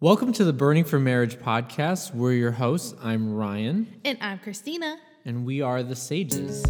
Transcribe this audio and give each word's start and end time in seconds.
Welcome 0.00 0.32
to 0.34 0.44
the 0.44 0.52
Burning 0.52 0.84
for 0.84 0.98
Marriage 0.98 1.36
podcast. 1.38 2.14
We're 2.14 2.32
your 2.32 2.50
hosts. 2.52 2.94
I'm 3.02 3.34
Ryan, 3.34 3.86
And 4.04 4.18
I'm 4.20 4.38
Christina. 4.38 4.98
and 5.24 5.44
we 5.46 5.62
are 5.62 5.82
the 5.82 5.96
Sages. 5.96 6.64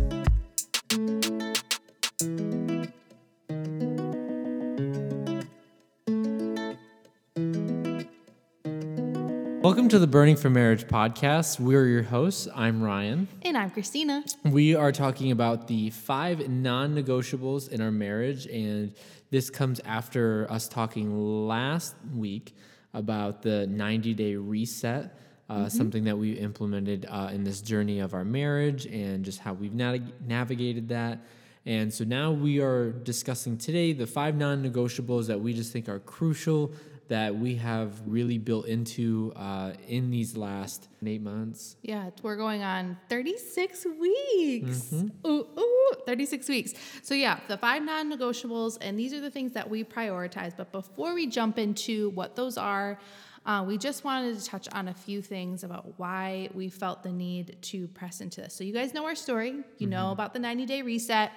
Welcome 9.62 9.88
to 9.90 9.98
the 9.98 10.06
Burning 10.06 10.36
for 10.36 10.48
Marriage 10.48 10.86
podcast. 10.86 11.60
We're 11.60 11.86
your 11.86 12.02
hosts. 12.04 12.48
I'm 12.54 12.82
Ryan. 12.82 13.28
And 13.42 13.56
I'm 13.58 13.70
Christina. 13.70 14.24
We 14.44 14.74
are 14.74 14.92
talking 14.92 15.32
about 15.32 15.66
the 15.68 15.90
five 15.90 16.48
non 16.48 16.94
negotiables 16.94 17.68
in 17.68 17.82
our 17.82 17.90
marriage, 17.90 18.46
and 18.46 18.94
this 19.30 19.50
comes 19.50 19.80
after 19.84 20.50
us 20.50 20.68
talking 20.68 21.46
last 21.46 21.94
week 22.14 22.54
about 22.96 23.42
the 23.42 23.66
90 23.66 24.14
day 24.14 24.34
reset, 24.34 25.16
uh, 25.48 25.68
something 25.68 26.02
that 26.04 26.16
we 26.16 26.32
implemented 26.32 27.06
uh, 27.08 27.30
in 27.32 27.44
this 27.44 27.60
journey 27.60 28.00
of 28.00 28.14
our 28.14 28.24
marriage 28.24 28.86
and 28.86 29.24
just 29.24 29.38
how 29.38 29.52
we've 29.52 29.74
nav- 29.74 30.12
navigated 30.26 30.88
that. 30.88 31.20
And 31.66 31.92
so 31.92 32.04
now 32.04 32.32
we 32.32 32.60
are 32.60 32.90
discussing 32.90 33.58
today 33.58 33.92
the 33.92 34.06
five 34.06 34.34
non 34.34 34.64
negotiables 34.64 35.26
that 35.26 35.40
we 35.40 35.52
just 35.52 35.72
think 35.72 35.88
are 35.88 35.98
crucial 36.00 36.72
that 37.08 37.36
we 37.36 37.56
have 37.56 38.00
really 38.06 38.38
built 38.38 38.66
into 38.66 39.32
uh, 39.36 39.72
in 39.88 40.10
these 40.10 40.36
last 40.36 40.88
eight 41.04 41.22
months. 41.22 41.76
Yeah, 41.82 42.10
we're 42.22 42.36
going 42.36 42.62
on 42.62 42.98
36 43.08 43.86
weeks. 44.00 44.92
Ooh, 45.26 45.46
ooh, 45.58 45.92
36 46.04 46.48
weeks. 46.48 46.74
So, 47.02 47.14
yeah, 47.14 47.40
the 47.48 47.56
five 47.56 47.82
non 47.82 48.10
negotiables, 48.10 48.78
and 48.80 48.98
these 48.98 49.12
are 49.12 49.20
the 49.20 49.30
things 49.30 49.52
that 49.52 49.68
we 49.68 49.84
prioritize. 49.84 50.56
But 50.56 50.72
before 50.72 51.14
we 51.14 51.26
jump 51.26 51.58
into 51.58 52.10
what 52.10 52.34
those 52.34 52.58
are, 52.58 52.98
uh, 53.46 53.64
we 53.66 53.78
just 53.78 54.02
wanted 54.02 54.36
to 54.36 54.44
touch 54.44 54.68
on 54.72 54.88
a 54.88 54.94
few 54.94 55.22
things 55.22 55.62
about 55.62 55.94
why 55.98 56.48
we 56.52 56.68
felt 56.68 57.04
the 57.04 57.12
need 57.12 57.56
to 57.62 57.86
press 57.88 58.20
into 58.20 58.40
this. 58.40 58.52
So, 58.52 58.64
you 58.64 58.72
guys 58.72 58.92
know 58.92 59.06
our 59.06 59.14
story. 59.14 59.62
You 59.78 59.86
know 59.86 60.10
about 60.10 60.32
the 60.32 60.40
90 60.40 60.66
day 60.66 60.82
reset. 60.82 61.30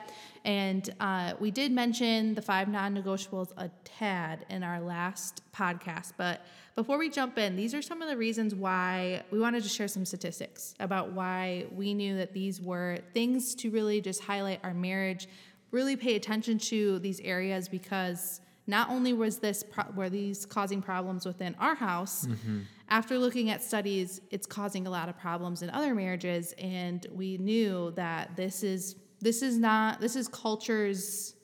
And 0.44 0.90
uh, 1.00 1.34
we 1.40 1.52
did 1.52 1.72
mention 1.72 2.34
the 2.34 2.42
five 2.42 2.68
non 2.68 2.96
negotiables 2.96 3.52
a 3.58 3.70
tad 3.84 4.46
in 4.50 4.64
our 4.64 4.82
last 4.82 5.44
podcast. 5.54 6.14
But 6.18 6.46
before 6.76 6.98
we 6.98 7.10
jump 7.10 7.38
in, 7.38 7.56
these 7.56 7.76
are 7.76 7.82
some 7.82 8.02
of 8.02 8.10
the 8.10 8.18
reasons 8.18 8.56
why 8.56 9.22
we 9.30 9.40
wanted 9.40 9.62
to 9.64 9.70
share 9.70 9.88
some 9.88 10.06
statistics 10.06 10.74
about 10.80 11.12
why 11.12 11.66
we 11.72 11.94
knew 11.94 12.18
that 12.18 12.34
these 12.34 12.60
were 12.60 13.00
things 13.14 13.54
to 13.56 13.70
really 13.70 14.02
just 14.02 14.24
highlight 14.24 14.62
our 14.64 14.74
marriage, 14.74 15.28
really 15.72 15.96
pay 15.96 16.16
attention 16.16 16.58
to 16.58 16.98
these 17.00 17.20
areas 17.20 17.68
because 17.68 18.42
not 18.70 18.90
only 18.90 19.14
was 19.14 19.40
this 19.40 19.64
pro- 19.64 19.92
were 19.96 20.10
these 20.10 20.46
causing 20.46 20.82
problems 20.82 21.26
within 21.26 21.56
our 21.60 21.76
house 21.76 22.28
mm-hmm. 22.28 22.60
after 22.90 23.18
looking 23.18 23.50
at 23.50 23.64
studies 23.64 24.22
it's 24.30 24.46
causing 24.46 24.86
a 24.86 24.90
lot 24.90 25.10
of 25.10 25.18
problems 25.18 25.62
in 25.62 25.70
other 25.72 25.96
marriages 25.96 26.54
and 26.60 27.08
we 27.12 27.38
knew 27.40 27.92
that 27.96 28.36
this 28.36 28.64
is 28.64 28.96
this 29.20 29.42
is 29.42 29.58
not 29.58 30.00
this 30.00 30.16
is 30.16 30.28
culture's 30.28 31.36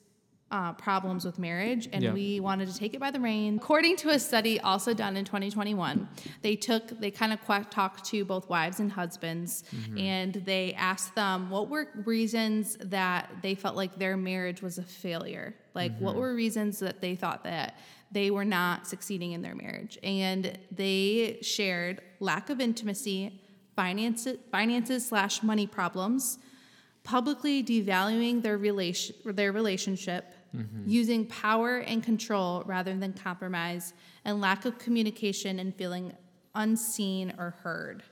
uh, 0.56 0.72
problems 0.74 1.26
with 1.26 1.38
marriage, 1.38 1.90
and 1.92 2.02
Yeah. 2.02 2.14
we 2.14 2.40
wanted 2.40 2.70
to 2.72 2.78
take 2.78 2.94
it 2.94 3.00
by 3.02 3.12
the 3.12 3.20
rein. 3.20 3.58
According 3.58 3.98
to 3.98 4.10
a 4.12 4.20
study 4.20 4.58
also 4.62 4.94
done 4.94 5.18
in 5.18 5.26
2021, 5.26 6.08
they 6.44 6.56
took 6.56 6.88
they 7.02 7.12
kind 7.12 7.34
of 7.34 7.46
qu- 7.46 7.66
talked 7.70 8.06
to 8.06 8.24
both 8.24 8.48
wives 8.50 8.80
and 8.80 8.90
husbands, 8.90 9.66
and 9.98 10.34
they 10.46 10.74
asked 10.76 11.14
them 11.14 11.50
what 11.50 11.68
were 11.70 11.90
reasons 12.06 12.78
that 12.80 13.30
they 13.42 13.54
felt 13.54 13.76
like 13.76 14.00
their 14.00 14.16
marriage 14.16 14.62
was 14.62 14.78
a 14.78 14.84
failure. 14.84 15.54
Like 15.74 15.98
what 16.00 16.16
were 16.16 16.34
reasons 16.34 16.80
that 16.80 17.02
they 17.02 17.16
thought 17.16 17.44
that 17.44 17.78
they 18.14 18.32
were 18.32 18.46
not 18.46 18.88
succeeding 18.88 19.34
in 19.34 19.42
their 19.42 19.56
marriage, 19.56 19.98
and 20.04 20.58
they 20.72 21.40
shared 21.42 22.00
lack 22.22 22.50
of 22.50 22.62
intimacy, 22.62 23.42
finances, 23.76 24.38
finances 24.52 25.06
slash 25.06 25.44
money 25.44 25.68
problems 25.68 26.40
publicly 27.04 27.64
devaluing 27.64 28.42
their 28.42 28.58
relation 28.58 29.16
their 29.26 29.52
relationship, 29.52 30.34
using 30.86 31.26
power 31.26 31.78
and 31.78 32.04
control 32.04 32.64
rather 32.66 32.96
than 32.96 33.14
compromise, 33.14 33.94
and 34.24 34.42
lack 34.42 34.66
of 34.66 34.78
communication 34.78 35.60
and 35.60 35.76
feeling 35.76 36.14
unseen 36.54 37.34
or 37.38 37.56
heard. 37.64 38.04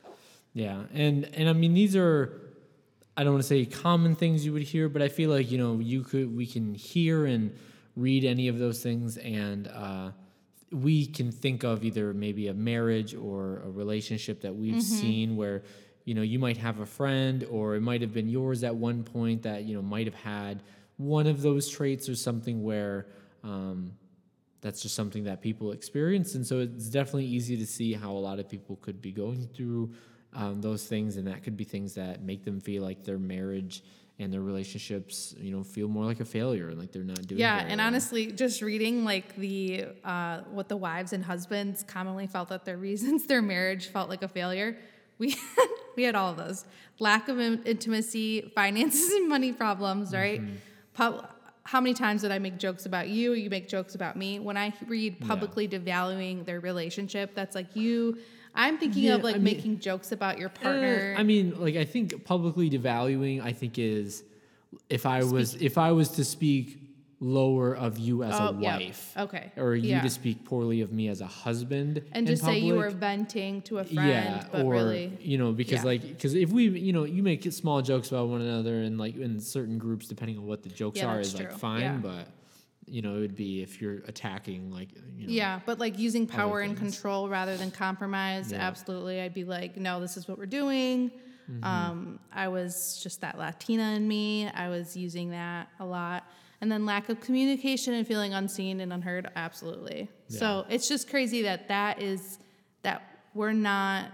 Yeah, 0.54 0.84
and 0.94 1.26
and 1.34 1.50
I 1.50 1.54
mean 1.54 1.74
these 1.74 1.96
are 1.96 2.42
I 3.16 3.24
don't 3.24 3.34
want 3.34 3.44
to 3.44 3.48
say 3.48 3.66
common 3.66 4.16
things 4.16 4.46
you 4.46 4.54
would 4.54 4.64
hear, 4.64 4.90
but 4.90 5.02
I 5.02 5.08
feel 5.08 5.30
like 5.30 5.52
you 5.52 5.58
know 5.58 5.80
you 5.80 6.04
could 6.04 6.36
we 6.36 6.46
can 6.46 6.74
hear 6.76 7.26
and 7.26 7.56
read 7.96 8.24
any 8.26 8.48
of 8.48 8.58
those 8.58 8.82
things, 8.82 9.18
and 9.18 9.68
uh, 9.68 10.12
we 10.72 11.06
can 11.06 11.32
think 11.32 11.64
of 11.64 11.84
either 11.84 12.14
maybe 12.14 12.48
a 12.48 12.54
marriage 12.54 13.14
or 13.14 13.62
a 13.66 13.70
relationship 13.70 14.42
that 14.42 14.56
we've 14.56 14.82
seen 14.82 15.36
where 15.36 15.64
you 16.06 16.14
know 16.14 16.22
you 16.24 16.40
might 16.40 16.58
have 16.58 16.80
a 16.80 16.86
friend 16.86 17.46
or 17.50 17.76
it 17.76 17.82
might 17.82 18.02
have 18.02 18.14
been 18.14 18.28
yours 18.28 18.64
at 18.64 18.76
one 18.76 19.04
point 19.04 19.44
that 19.44 19.64
you 19.64 19.76
know 19.76 19.82
might 19.82 20.08
have 20.08 20.16
had 20.16 20.64
one 20.98 21.28
of 21.28 21.42
those 21.42 21.68
traits 21.70 22.08
or 22.08 22.16
something 22.16 22.64
where 22.64 23.08
um, 23.44 23.94
that's 24.62 24.82
just 24.82 24.96
something 24.96 25.24
that 25.26 25.42
people 25.42 25.72
experience 25.72 26.36
and 26.36 26.46
so 26.46 26.60
it's 26.60 26.88
definitely 26.90 27.26
easy 27.26 27.58
to 27.58 27.66
see 27.66 27.94
how 27.94 28.12
a 28.12 28.18
lot 28.30 28.40
of 28.40 28.48
people 28.48 28.76
could 28.78 29.02
be 29.02 29.12
going 29.12 29.48
through 29.54 29.92
um, 30.34 30.62
those 30.62 30.86
things 30.86 31.18
and 31.18 31.28
that 31.28 31.44
could 31.44 31.58
be 31.58 31.64
things 31.64 31.94
that 31.96 32.22
make 32.24 32.44
them 32.46 32.60
feel 32.62 32.82
like 32.84 33.04
their 33.04 33.20
marriage 33.20 33.84
and 34.20 34.32
their 34.32 34.42
relationships 34.42 35.36
you 35.40 35.52
know 35.52 35.64
feel 35.64 35.88
more 35.88 36.06
like 36.06 36.20
a 36.20 36.26
failure 36.26 36.70
and 36.70 36.80
like 36.80 36.92
they're 36.92 37.04
not 37.04 37.26
doing 37.28 37.42
Yeah, 37.42 37.58
and 37.68 37.80
well. 37.80 37.88
honestly, 37.88 38.32
just 38.32 38.62
reading 38.62 39.04
like 39.04 39.36
the 39.36 39.86
uh, 40.04 40.42
what 40.52 40.70
the 40.70 40.78
wives 40.78 41.14
and 41.14 41.26
husbands 41.26 41.84
commonly 41.84 42.28
felt 42.28 42.50
that 42.50 42.64
their 42.64 42.78
reasons 42.90 43.26
their 43.26 43.42
marriage 43.42 43.88
felt 43.88 44.10
like 44.10 44.22
a 44.22 44.28
failure. 44.28 44.78
We 45.18 45.36
we 45.98 46.04
had 46.04 46.14
all 46.16 46.30
of 46.32 46.38
those: 46.38 46.64
lack 47.00 47.28
of 47.28 47.40
in- 47.40 47.64
intimacy, 47.64 48.52
finances, 48.56 49.12
and 49.12 49.28
money 49.28 49.52
problems. 49.52 50.14
Right? 50.14 50.42
Pub- 50.94 51.28
how 51.66 51.80
many 51.80 51.94
times 51.94 52.22
did 52.24 52.32
I 52.32 52.40
make 52.40 52.58
jokes 52.58 52.86
about 52.86 53.08
you? 53.08 53.34
You 53.34 53.50
make 53.50 53.70
jokes 53.70 53.96
about 53.96 54.18
me. 54.18 54.38
When 54.40 54.58
I 54.58 54.74
read 54.86 55.20
publicly 55.22 55.68
devaluing 55.68 56.46
their 56.46 56.60
relationship, 56.60 57.34
that's 57.36 57.56
like 57.56 57.76
you. 57.76 58.18
I'm 58.54 58.78
thinking 58.78 59.04
Yeah, 59.04 59.16
of 59.16 59.24
like 59.24 59.36
I 59.36 59.40
mean- 59.40 59.56
making 59.56 59.80
jokes 59.80 60.12
about 60.12 60.38
your 60.38 60.50
Eh, 60.50 60.62
partner. 60.64 61.16
I 61.18 61.24
mean, 61.24 61.60
like 61.60 61.76
I 61.76 61.86
think 61.86 62.24
publicly 62.26 62.70
devaluing. 62.70 63.42
I 63.42 63.54
think 63.54 63.80
is 63.80 64.24
if 64.90 65.06
I 65.06 65.24
was 65.24 65.56
if 65.56 65.78
I 65.78 65.92
was 65.94 66.10
to 66.10 66.26
speak 66.26 66.80
lower 67.24 67.74
of 67.76 67.98
you 67.98 68.24
as 68.24 68.38
a 68.38 68.44
Oh, 68.50 68.58
yeah. 68.60 68.78
wife, 68.78 69.14
Okay. 69.18 69.52
or 69.56 69.76
you 69.76 69.90
Yeah. 69.90 70.02
to 70.02 70.10
speak 70.10 70.44
poorly 70.44 70.82
of 70.82 70.92
me 70.92 71.08
as 71.08 71.22
a 71.22 71.26
husband, 71.26 72.02
and 72.12 72.28
just 72.28 72.44
say 72.44 72.60
you 72.60 72.76
were 72.76 72.90
venting 72.90 73.62
to 73.64 73.80
a 73.80 73.86
friend, 73.86 73.98
yeah, 74.06 74.48
but 74.52 74.66
or 74.66 74.74
really, 74.74 75.18
you 75.22 75.38
know, 75.38 75.54
because 75.54 75.80
yeah. 75.80 75.92
like 75.92 76.02
because 76.02 76.36
if 76.36 76.52
we 76.52 76.68
you 76.68 76.92
know 76.92 77.06
you 77.06 77.24
make 77.24 77.50
small 77.54 77.82
jokes 77.82 78.10
about 78.10 78.28
one 78.28 78.42
another 78.42 78.82
and 78.82 78.98
like 78.98 79.16
in 79.16 79.40
certain 79.40 79.78
groups, 79.78 80.08
depending 80.08 80.38
on 80.38 80.46
what 80.46 80.64
the 80.64 80.70
jokes 80.70 81.00
Yeah, 81.00 81.08
are, 81.08 81.22
is 81.22 81.34
like 81.34 81.52
fine, 81.54 82.02
but 82.02 82.28
you 82.86 83.02
know 83.02 83.16
it 83.16 83.20
would 83.22 83.36
be 83.36 83.62
if 83.64 83.82
you're 83.82 84.00
attacking 84.08 84.70
like 84.70 84.90
you 85.18 85.26
know 85.28 85.32
Yeah, 85.34 85.62
but 85.66 85.80
like 85.80 85.98
using 85.98 86.28
power 86.28 86.60
and 86.60 86.76
control 86.76 87.30
rather 87.30 87.56
than 87.56 87.72
compromise, 87.72 88.52
absolutely. 88.52 89.22
I'd 89.22 89.34
be 89.34 89.46
like, 89.46 89.78
no, 89.78 90.02
this 90.02 90.18
is 90.18 90.28
what 90.28 90.38
we're 90.38 90.46
doing. 90.46 91.12
Mm-hmm. 91.50 91.64
Um, 91.66 92.20
I 92.34 92.48
was 92.48 93.00
just 93.04 93.22
that 93.22 93.38
Latina 93.38 93.92
in 93.96 94.08
me. 94.08 94.48
I 94.50 94.70
was 94.70 94.96
using 94.96 95.32
that 95.32 95.70
a 95.80 95.86
lot. 95.86 96.24
And 96.64 96.72
then 96.72 96.86
lack 96.86 97.10
of 97.10 97.20
communication 97.20 97.94
and 97.94 98.08
feeling 98.08 98.34
unseen 98.34 98.80
and 98.80 98.94
unheard, 98.94 99.30
absolutely. 99.36 100.08
So 100.30 100.66
it's 100.70 100.88
just 100.88 101.10
crazy 101.10 101.42
that 101.42 101.68
that 101.68 102.02
is 102.02 102.40
that 102.84 103.02
we're 103.34 103.52
not. 103.52 104.06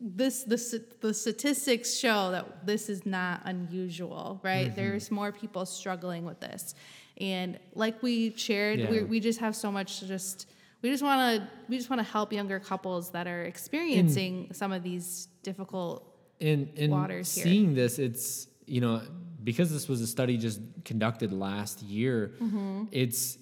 This 0.00 0.44
the 0.44 0.82
the 1.02 1.12
statistics 1.12 1.94
show 1.94 2.30
that 2.30 2.64
this 2.64 2.88
is 2.88 3.04
not 3.04 3.42
unusual, 3.44 4.40
right? 4.42 4.68
Mm-hmm. 4.68 4.74
There's 4.74 5.10
more 5.10 5.32
people 5.32 5.66
struggling 5.66 6.24
with 6.24 6.40
this, 6.40 6.74
and 7.20 7.58
like 7.74 8.02
we 8.02 8.34
shared, 8.36 8.78
we 8.88 8.96
Yeah. 9.00 9.02
we 9.02 9.20
just 9.20 9.40
have 9.40 9.54
so 9.54 9.70
much 9.70 9.98
to 10.00 10.06
just 10.06 10.46
we 10.80 10.88
just 10.88 11.02
want 11.02 11.20
to 11.42 11.48
we 11.68 11.76
just 11.76 11.90
want 11.90 12.00
to 12.00 12.10
help 12.10 12.32
younger 12.32 12.58
couples 12.58 13.10
that 13.10 13.26
are 13.26 13.42
experiencing 13.44 14.48
some 14.52 14.72
of 14.72 14.82
these 14.82 15.28
difficult 15.42 16.04
in 16.40 16.70
in 16.76 16.90
waters 16.90 17.34
here. 17.34 17.44
seeing 17.44 17.74
this 17.74 17.98
it's 17.98 18.48
you 18.66 18.80
know 18.80 19.02
because 19.46 19.68
this 19.76 19.86
was 19.88 20.00
a 20.02 20.06
study 20.16 20.36
just 20.36 20.60
conducted 20.84 21.30
last 21.32 21.76
year 21.82 22.18
Mm-hmm. 22.42 22.84
it's 23.02 23.38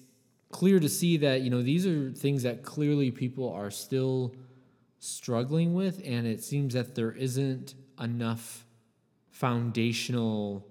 clear 0.51 0.79
to 0.79 0.87
see 0.99 1.13
that 1.17 1.37
you 1.41 1.49
know 1.53 1.61
these 1.71 1.85
are 1.91 2.11
things 2.25 2.43
that 2.47 2.57
clearly 2.63 3.09
people 3.23 3.47
are 3.61 3.71
still 3.85 4.33
struggling 4.99 5.73
with 5.81 5.95
and 6.05 6.25
it 6.33 6.39
seems 6.43 6.73
that 6.77 6.95
there 6.95 7.11
isn't 7.27 7.73
enough 7.99 8.65
foundational 9.31 10.65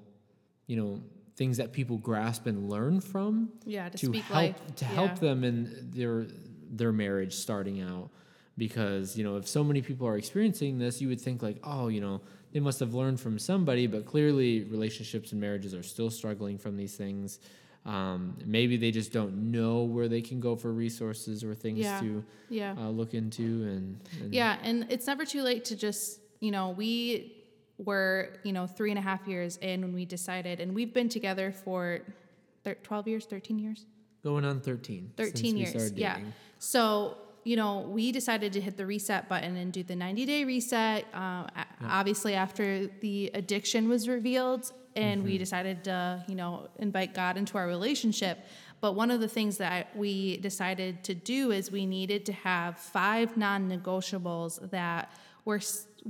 you 0.66 0.76
know 0.76 1.00
things 1.36 1.56
that 1.58 1.72
people 1.72 1.98
grasp 1.98 2.46
and 2.46 2.68
learn 2.70 3.00
from 3.00 3.48
yeah 3.66 3.88
to, 3.88 3.98
to 3.98 4.12
help 4.20 4.34
life 4.34 4.56
to 4.76 4.84
Yeah. 4.84 4.90
help 5.00 5.18
them 5.18 5.44
in 5.44 5.90
their 5.94 6.26
their 6.70 6.92
marriage 6.92 7.34
starting 7.34 7.80
out 7.80 8.08
because 8.56 9.16
you 9.18 9.24
know 9.24 9.36
if 9.36 9.46
so 9.46 9.62
many 9.62 9.82
people 9.82 10.06
are 10.06 10.16
experiencing 10.16 10.78
this 10.78 11.00
you 11.02 11.08
would 11.08 11.20
think 11.20 11.42
like 11.42 11.58
oh 11.64 11.88
you 11.88 12.00
know 12.00 12.20
they 12.54 12.60
must 12.60 12.80
have 12.80 12.94
learned 12.94 13.20
from 13.20 13.38
somebody 13.38 13.86
but 13.86 14.06
clearly 14.06 14.62
relationships 14.64 15.32
and 15.32 15.40
marriages 15.40 15.74
are 15.74 15.82
still 15.82 16.08
struggling 16.10 16.56
from 16.56 16.76
these 16.78 16.96
things 16.96 17.38
Um, 17.86 18.38
maybe 18.46 18.78
they 18.78 18.90
just 18.90 19.12
don't 19.12 19.50
know 19.52 19.82
where 19.82 20.08
they 20.08 20.22
can 20.22 20.40
go 20.40 20.56
for 20.56 20.72
resources 20.72 21.44
or 21.44 21.54
things 21.54 21.80
Yeah. 21.80 22.00
to 22.00 22.24
Yeah. 22.48 22.74
uh, 22.78 22.88
look 22.88 23.12
into. 23.12 23.42
And, 23.42 24.00
and 24.22 24.32
Yeah, 24.32 24.56
and 24.62 24.86
it's 24.88 25.06
never 25.06 25.26
too 25.26 25.42
late 25.42 25.66
to 25.66 25.76
just, 25.76 26.18
you 26.40 26.50
know, 26.50 26.70
we 26.70 27.34
were, 27.76 28.38
you 28.42 28.54
know, 28.54 28.66
three 28.66 28.88
and 28.90 28.98
a 28.98 29.02
half 29.02 29.28
years 29.28 29.58
in 29.58 29.82
when 29.82 29.92
we 29.92 30.06
decided, 30.06 30.60
and 30.60 30.74
we've 30.74 30.94
been 30.94 31.10
together 31.10 31.52
for 31.52 32.00
thir- 32.64 32.78
12 32.82 33.06
years, 33.06 33.26
13 33.26 33.58
years? 33.58 33.84
going 34.22 34.46
on 34.46 34.60
13. 34.62 35.10
13 35.18 35.54
we 35.56 35.60
years. 35.66 35.92
Yeah. 35.92 36.20
So, 36.58 37.18
you 37.44 37.56
know, 37.56 37.80
we 37.80 38.10
decided 38.12 38.52
to 38.54 38.60
hit 38.60 38.76
the 38.76 38.86
reset 38.86 39.28
button 39.28 39.56
and 39.56 39.72
do 39.72 39.82
the 39.82 39.94
90 39.96 40.26
day 40.26 40.44
reset. 40.44 41.04
Um, 41.14 41.46
a- 41.56 41.66
Obviously, 41.86 42.34
after 42.34 42.86
the 43.00 43.30
addiction 43.34 43.88
was 43.88 44.08
revealed, 44.08 44.72
and 44.96 45.20
Mm-hmm. 45.20 45.28
we 45.28 45.38
decided 45.38 45.84
to, 45.84 46.24
you 46.28 46.34
know, 46.36 46.68
invite 46.78 47.14
God 47.14 47.36
into 47.36 47.58
our 47.58 47.66
relationship. 47.66 48.38
But 48.80 48.92
one 48.94 49.10
of 49.10 49.20
the 49.20 49.28
things 49.28 49.58
that 49.58 49.94
we 49.96 50.36
decided 50.38 51.02
to 51.04 51.14
do 51.14 51.50
is 51.50 51.70
we 51.72 51.84
needed 51.84 52.24
to 52.26 52.32
have 52.32 52.78
five 52.78 53.36
non 53.36 53.68
negotiables 53.68 54.70
that 54.70 55.10
were, 55.44 55.60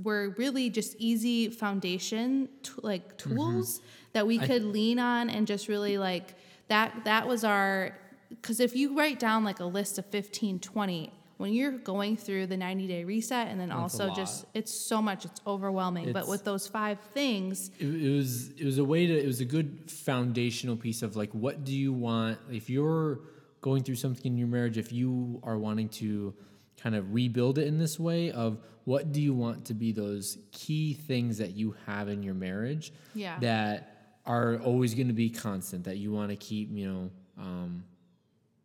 were 0.02 0.34
really 0.38 0.68
just 0.70 0.96
easy 0.98 1.48
foundation, 1.48 2.48
t- 2.62 2.72
like 2.82 3.16
tools 3.16 3.80
that 4.12 4.26
we 4.26 4.38
could 4.38 4.62
lean 4.64 4.98
on 4.98 5.30
and 5.30 5.46
just 5.46 5.66
really 5.68 5.96
like 5.98 6.34
that, 6.68 7.04
that 7.04 7.26
was 7.26 7.42
our 7.44 7.96
because 8.30 8.58
if 8.60 8.74
you 8.76 8.96
write 8.98 9.18
down 9.18 9.44
like 9.44 9.60
a 9.60 9.64
list 9.64 9.98
of 9.98 10.06
15 10.06 10.58
20 10.58 11.12
when 11.36 11.52
you're 11.52 11.72
going 11.72 12.16
through 12.16 12.46
the 12.46 12.56
90 12.56 12.86
day 12.86 13.04
reset 13.04 13.48
and 13.48 13.60
then 13.60 13.68
That's 13.70 13.80
also 14.00 14.14
just 14.14 14.46
it's 14.54 14.72
so 14.72 15.02
much 15.02 15.24
it's 15.24 15.40
overwhelming 15.46 16.12
but 16.12 16.28
with 16.28 16.44
those 16.44 16.66
five 16.68 16.98
things 17.12 17.70
it, 17.78 17.86
it 17.86 18.16
was 18.16 18.50
it 18.50 18.64
was 18.64 18.78
a 18.78 18.84
way 18.84 19.06
to 19.06 19.12
it 19.22 19.26
was 19.26 19.40
a 19.40 19.44
good 19.44 19.90
foundational 19.90 20.76
piece 20.76 21.02
of 21.02 21.16
like 21.16 21.30
what 21.32 21.64
do 21.64 21.72
you 21.72 21.92
want 21.92 22.38
if 22.50 22.70
you're 22.70 23.20
going 23.60 23.82
through 23.82 23.96
something 23.96 24.32
in 24.32 24.38
your 24.38 24.48
marriage 24.48 24.78
if 24.78 24.92
you 24.92 25.40
are 25.42 25.58
wanting 25.58 25.88
to 25.88 26.34
kind 26.80 26.94
of 26.94 27.12
rebuild 27.14 27.58
it 27.58 27.66
in 27.66 27.78
this 27.78 27.98
way 27.98 28.30
of 28.30 28.58
what 28.84 29.12
do 29.12 29.20
you 29.20 29.32
want 29.32 29.64
to 29.64 29.74
be 29.74 29.90
those 29.92 30.36
key 30.52 30.92
things 30.92 31.38
that 31.38 31.52
you 31.56 31.74
have 31.86 32.08
in 32.08 32.22
your 32.22 32.34
marriage 32.34 32.92
Yeah. 33.14 33.38
that 33.40 33.90
are 34.26 34.58
always 34.58 34.94
going 34.94 35.08
to 35.08 35.14
be 35.14 35.30
constant 35.30 35.84
that 35.84 35.96
you 35.96 36.12
want 36.12 36.30
to 36.30 36.36
keep 36.36 36.68
you 36.72 36.86
know 36.90 37.10
um, 37.38 37.84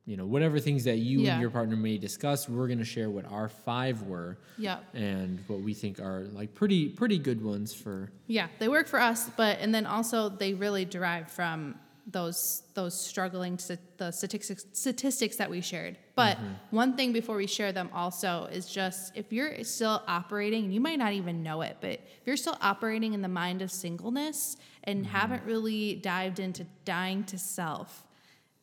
you 0.09 0.17
know 0.17 0.25
whatever 0.25 0.59
things 0.59 0.83
that 0.85 0.97
you 0.97 1.19
Yeah. 1.19 1.33
and 1.33 1.41
your 1.41 1.51
partner 1.51 1.75
may 1.75 1.99
discuss 1.99 2.49
we're 2.49 2.65
going 2.65 2.79
to 2.79 2.85
share 2.85 3.11
what 3.11 3.25
our 3.31 3.47
five 3.47 4.01
were 4.03 4.39
Yep. 4.57 4.95
and 4.95 5.39
what 5.47 5.61
we 5.61 5.75
think 5.75 5.99
are 5.99 6.25
like 6.33 6.55
pretty 6.55 6.89
pretty 6.89 7.19
good 7.19 7.43
ones 7.43 7.73
for 7.73 8.11
yeah 8.25 8.47
they 8.57 8.67
work 8.67 8.87
for 8.87 8.99
us 8.99 9.29
but 9.37 9.59
and 9.59 9.73
then 9.73 9.85
also 9.85 10.27
they 10.27 10.55
really 10.55 10.83
derive 10.83 11.29
from 11.31 11.75
those 12.07 12.63
those 12.73 12.99
struggling 12.99 13.59
st- 13.59 13.79
the 13.97 14.09
statistics 14.09 14.65
statistics 14.73 15.35
that 15.35 15.47
we 15.47 15.61
shared 15.61 15.95
but 16.15 16.37
mm-hmm. 16.37 16.75
one 16.75 16.95
thing 16.95 17.13
before 17.13 17.35
we 17.35 17.45
share 17.45 17.71
them 17.71 17.87
also 17.93 18.49
is 18.51 18.65
just 18.65 19.15
if 19.15 19.31
you're 19.31 19.63
still 19.63 20.01
operating 20.07 20.71
you 20.71 20.81
might 20.81 20.97
not 20.97 21.13
even 21.13 21.43
know 21.43 21.61
it 21.61 21.77
but 21.81 21.91
if 21.91 22.21
you're 22.25 22.35
still 22.35 22.57
operating 22.61 23.13
in 23.13 23.21
the 23.21 23.27
mind 23.27 23.61
of 23.61 23.69
singleness 23.69 24.57
and 24.85 25.05
mm-hmm. 25.05 25.15
haven't 25.15 25.43
really 25.43 25.97
dived 25.97 26.39
into 26.39 26.65
dying 26.83 27.23
to 27.23 27.37
self 27.37 28.07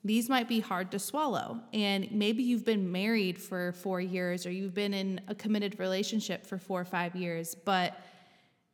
these 0.07 0.29
might 0.29 0.49
be 0.49 0.61
hard 0.61 0.91
to 0.93 0.99
swallow. 0.99 1.61
And 1.73 2.11
maybe 2.13 2.43
you've 2.43 2.65
been 2.65 2.93
married 2.93 3.41
for 3.41 3.73
four 3.73 4.01
years 4.01 4.47
or 4.47 4.51
you've 4.51 4.75
been 4.75 4.95
in 4.95 5.21
a 5.29 5.35
committed 5.35 5.79
relationship 5.79 6.47
for 6.47 6.59
four 6.59 6.81
or 6.81 6.85
five 6.85 7.17
years, 7.17 7.55
but 7.55 7.99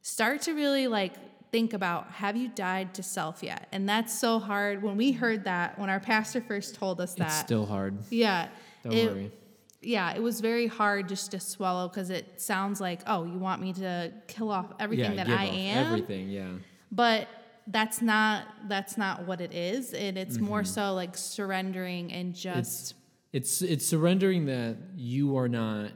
start 0.02 0.43
to 0.43 0.52
really 0.52 0.88
like 0.88 1.14
think 1.50 1.75
about 1.75 2.11
have 2.11 2.37
you 2.37 2.49
died 2.49 2.94
to 2.94 3.02
self 3.02 3.43
yet? 3.43 3.69
And 3.73 3.88
that's 3.88 4.19
so 4.19 4.38
hard. 4.38 4.82
When 4.82 4.96
we 4.96 5.12
heard 5.12 5.44
that, 5.44 5.79
when 5.79 5.90
our 5.90 6.00
pastor 6.00 6.40
first 6.40 6.75
told 6.75 7.00
us 7.00 7.14
that, 7.14 7.26
it's 7.26 7.38
still 7.38 7.67
hard 7.67 7.99
yeah. 8.11 8.49
don't 8.82 8.93
it- 8.93 9.11
worry 9.11 9.32
Yeah, 9.81 10.14
it 10.14 10.23
was 10.23 10.40
very 10.40 10.67
hard 10.67 11.08
just 11.08 11.32
to 11.32 11.40
swallow 11.40 11.88
because 11.88 12.11
it 12.11 12.40
sounds 12.40 12.81
like, 12.81 13.00
oh, 13.06 13.25
you 13.25 13.38
want 13.38 13.61
me 13.61 13.73
to 13.75 14.12
kill 14.28 14.50
off 14.50 14.73
everything 14.78 15.17
that 15.17 15.26
give 15.26 15.38
I 15.38 15.44
am 15.44 15.87
Everything, 15.87 16.28
yeah. 16.28 16.52
but 16.90 17.28
that's 17.69 18.03
not 18.03 18.44
that's 18.69 18.97
not 18.99 19.26
what 19.26 19.41
it 19.41 19.53
is 19.55 19.93
and 19.94 20.19
it's 20.19 20.38
more 20.38 20.62
Mm-hmm. 20.62 20.67
so 20.75 20.94
like 20.94 21.17
surrendering 21.17 22.12
and 22.12 22.35
just 22.35 22.94
It's 23.32 23.62
it's 23.62 23.87
surrendering 23.87 24.47
that 24.47 24.76
you 24.97 25.37
are 25.37 25.49
not 25.49 25.91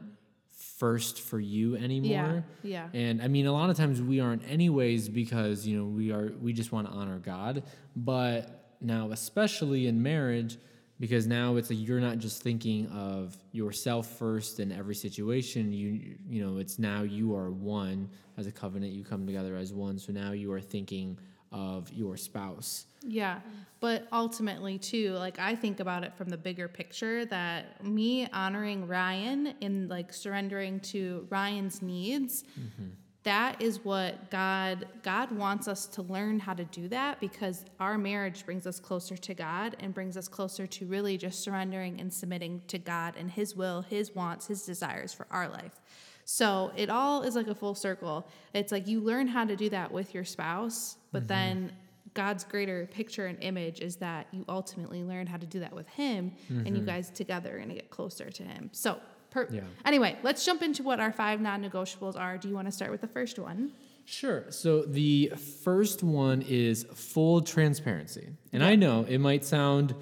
first 0.79 1.21
for 1.23 1.41
you 1.41 1.75
anymore. 1.77 2.45
yeah. 2.63 2.89
And 2.93 3.23
I 3.23 3.29
mean, 3.29 3.47
a 3.47 3.53
lot 3.53 3.71
of 3.71 3.77
times 3.77 4.01
we 4.03 4.21
aren't 4.21 4.43
anyways 4.49 5.09
because 5.09 5.67
you 5.67 5.79
know 5.79 5.87
we 5.87 6.13
are 6.13 6.33
we 6.41 6.53
just 6.53 6.71
want 6.73 6.87
to 6.89 6.93
honor 6.93 7.19
God. 7.19 7.63
But 7.95 8.75
now, 8.81 9.11
especially 9.11 9.87
in 9.87 10.03
marriage, 10.03 10.59
because 11.01 11.27
now 11.27 11.57
it's 11.57 11.71
like 11.71 11.79
you're 11.81 12.01
not 12.01 12.19
just 12.19 12.43
thinking 12.43 12.87
of 12.89 13.35
yourself 13.53 14.07
first 14.19 14.61
in 14.61 14.71
every 14.71 14.95
situation. 14.95 15.73
You 15.73 16.17
you 16.29 16.45
know, 16.45 16.59
it's 16.59 16.79
now 16.79 17.03
you 17.03 17.35
are 17.35 17.51
one 17.51 18.09
as 18.37 18.47
a 18.47 18.53
covenant. 18.53 18.93
You 18.93 19.03
come 19.05 19.27
together 19.27 19.57
as 19.57 19.73
one. 19.73 19.99
So 19.99 20.13
now 20.13 20.33
you 20.33 20.53
are 20.53 20.61
thinking 20.61 21.19
of 21.53 21.93
your 21.93 22.17
spouse. 22.17 22.87
yeah 23.03 23.41
but 23.81 24.09
ultimately 24.13 24.79
too 24.79 25.13
like 25.13 25.39
i 25.39 25.55
think 25.55 25.81
about 25.81 26.03
it 26.03 26.15
from 26.17 26.29
the 26.29 26.37
bigger 26.37 26.67
picture 26.67 27.25
that 27.27 27.85
me 27.85 28.29
honoring 28.33 28.87
ryan 28.87 29.55
and 29.63 29.89
like 29.89 30.13
surrendering 30.13 30.81
to 30.81 31.27
ryan's 31.31 31.83
needs 31.83 32.45
mm-hmm. 32.59 32.89
that 33.23 33.61
is 33.63 33.85
what 33.85 34.31
god 34.31 34.87
god 35.03 35.31
wants 35.31 35.69
us 35.69 35.87
to 35.87 36.03
learn 36.03 36.41
how 36.41 36.55
to 36.55 36.65
do 36.65 36.89
that 36.89 37.21
because 37.21 37.65
our 37.79 37.97
marriage 37.97 38.45
brings 38.45 38.67
us 38.67 38.81
closer 38.81 39.17
to 39.17 39.35
god 39.35 39.77
and 39.79 39.95
brings 39.95 40.17
us 40.17 40.27
closer 40.27 40.67
to 40.67 40.87
really 40.87 41.17
just 41.17 41.43
surrendering 41.43 42.01
and 42.01 42.13
submitting 42.13 42.61
to 42.67 42.79
god 42.79 43.15
and 43.17 43.31
his 43.31 43.55
will 43.55 43.83
his 43.83 44.15
wants 44.15 44.47
his 44.47 44.63
desires 44.63 45.13
for 45.13 45.27
our 45.31 45.49
life 45.49 45.81
so 46.29 46.73
it 46.77 46.91
all 46.91 47.23
is 47.23 47.35
like 47.35 47.47
a 47.47 47.55
full 47.55 47.75
circle 47.75 48.29
it's 48.53 48.73
like 48.73 48.87
you 48.87 49.01
learn 49.01 49.27
how 49.27 49.45
to 49.45 49.57
do 49.57 49.71
that 49.71 49.91
with 49.91 50.13
your 50.13 50.25
spouse 50.25 50.99
but 51.13 51.21
mm-hmm. 51.21 51.29
then 51.29 51.73
god's 52.13 52.45
greater 52.45 52.87
picture 52.93 53.27
and 53.27 53.39
image 53.43 53.81
is 53.81 53.97
that 53.97 54.27
you 54.33 54.45
ultimately 54.49 55.03
learn 55.03 55.27
how 55.27 55.37
to 55.37 55.47
do 55.47 55.61
that 55.61 55.73
with 55.73 55.89
him 55.89 56.33
and 56.49 56.69
you 56.69 56.75
mm-hmm. 56.75 56.87
guys 56.87 57.11
together 57.11 57.55
are 57.55 57.57
going 57.57 57.69
to 57.69 57.75
get 57.75 57.91
closer 57.91 58.29
to 58.29 58.43
him 58.43 58.69
so 58.73 58.99
per- 59.31 59.49
Yeah. 59.51 59.61
anyway 59.85 60.17
let's 60.23 60.45
jump 60.45 60.63
into 60.63 60.83
what 60.83 61.01
our 61.01 61.13
five 61.13 61.41
non-negotiables 61.41 62.19
are 62.19 62.37
do 62.37 62.49
you 62.49 62.55
want 62.55 62.67
to 62.67 62.73
start 62.73 62.91
with 62.91 63.01
the 63.01 63.09
first 63.09 63.39
one 63.39 63.73
Sure. 64.09 64.45
So 64.51 64.83
the 64.83 65.33
first 65.65 66.05
one 66.05 66.43
is 66.43 66.87
full 66.95 67.41
transparency. 67.41 68.29
And 68.53 68.63
I 68.63 68.77
know 68.77 69.05
it 69.09 69.19
might 69.19 69.45
sound 69.45 69.97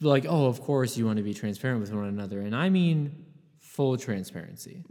like, 0.00 0.24
oh, 0.26 0.46
of 0.46 0.62
course 0.62 0.96
you 0.96 1.04
want 1.04 1.16
to 1.16 1.24
be 1.24 1.34
transparent 1.34 1.80
with 1.80 1.92
one 1.92 2.06
another. 2.06 2.40
And 2.40 2.54
I 2.54 2.68
mean 2.70 3.26
full 3.74 3.96
transparency. 3.96 4.82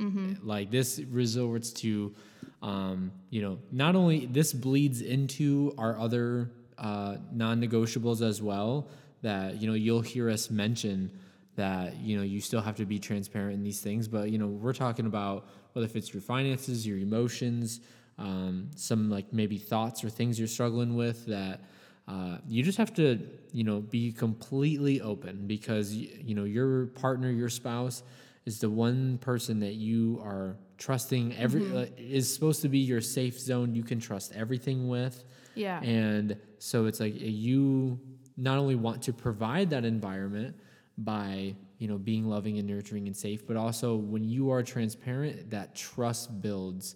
Like 0.41 0.71
this 0.71 0.99
resorts 1.09 1.71
to, 1.83 2.13
um, 2.61 3.11
you 3.29 3.41
know, 3.41 3.59
not 3.71 3.95
only 3.95 4.25
this 4.25 4.53
bleeds 4.53 5.01
into 5.01 5.73
our 5.77 5.99
other 5.99 6.49
uh, 6.77 7.17
non 7.31 7.61
negotiables 7.61 8.21
as 8.21 8.41
well, 8.41 8.87
that, 9.21 9.61
you 9.61 9.67
know, 9.67 9.73
you'll 9.73 10.01
hear 10.01 10.29
us 10.29 10.49
mention 10.49 11.11
that 11.55 11.97
you 11.97 12.15
know 12.15 12.23
you 12.23 12.39
still 12.39 12.61
have 12.61 12.77
to 12.77 12.85
be 12.85 12.97
transparent 12.97 13.53
in 13.53 13.63
these 13.63 13.81
things 13.81 14.07
but 14.07 14.31
you 14.31 14.37
know 14.37 14.47
we're 14.47 14.71
talking 14.71 15.05
about 15.05 15.45
whether 15.73 15.85
if 15.85 15.97
it's 15.97 16.13
your 16.13 16.21
finances 16.21 16.87
your 16.87 16.97
emotions 16.97 17.81
um, 18.17 18.69
some 18.77 19.09
like 19.09 19.33
maybe 19.33 19.57
thoughts 19.57 20.01
or 20.01 20.09
things 20.09 20.39
you're 20.39 20.47
struggling 20.47 20.95
with 20.95 21.25
that 21.25 21.59
uh, 22.07 22.37
you 22.47 22.63
just 22.63 22.77
have 22.77 22.93
to 22.93 23.19
you 23.51 23.65
know 23.65 23.81
be 23.81 24.09
completely 24.13 25.01
open 25.01 25.47
because 25.47 25.93
you 25.93 26.33
know 26.33 26.45
your 26.45 26.85
partner 26.85 27.29
your 27.29 27.49
spouse 27.49 28.03
is 28.45 28.59
the 28.59 28.69
one 28.69 29.17
person 29.19 29.59
that 29.59 29.73
you 29.75 30.19
are 30.23 30.57
trusting 30.77 31.35
every 31.35 31.65
uh, 31.75 31.85
is 31.97 32.33
supposed 32.33 32.61
to 32.61 32.69
be 32.69 32.79
your 32.79 33.01
safe 33.01 33.37
zone 33.39 33.75
you 33.75 33.83
can 33.83 33.99
trust 33.99 34.31
everything 34.33 34.87
with. 34.87 35.23
Yeah. 35.55 35.81
And 35.81 36.37
so 36.57 36.85
it's 36.85 36.99
like 36.99 37.13
you 37.17 37.99
not 38.37 38.57
only 38.57 38.75
want 38.75 39.01
to 39.03 39.13
provide 39.13 39.69
that 39.71 39.83
environment 39.85 40.55
by 40.97 41.55
you 41.77 41.87
know 41.87 41.97
being 41.97 42.25
loving 42.25 42.57
and 42.59 42.67
nurturing 42.67 43.07
and 43.07 43.15
safe, 43.15 43.45
but 43.45 43.55
also 43.57 43.95
when 43.95 44.23
you 44.23 44.51
are 44.51 44.63
transparent, 44.63 45.49
that 45.51 45.75
trust 45.75 46.41
builds 46.41 46.95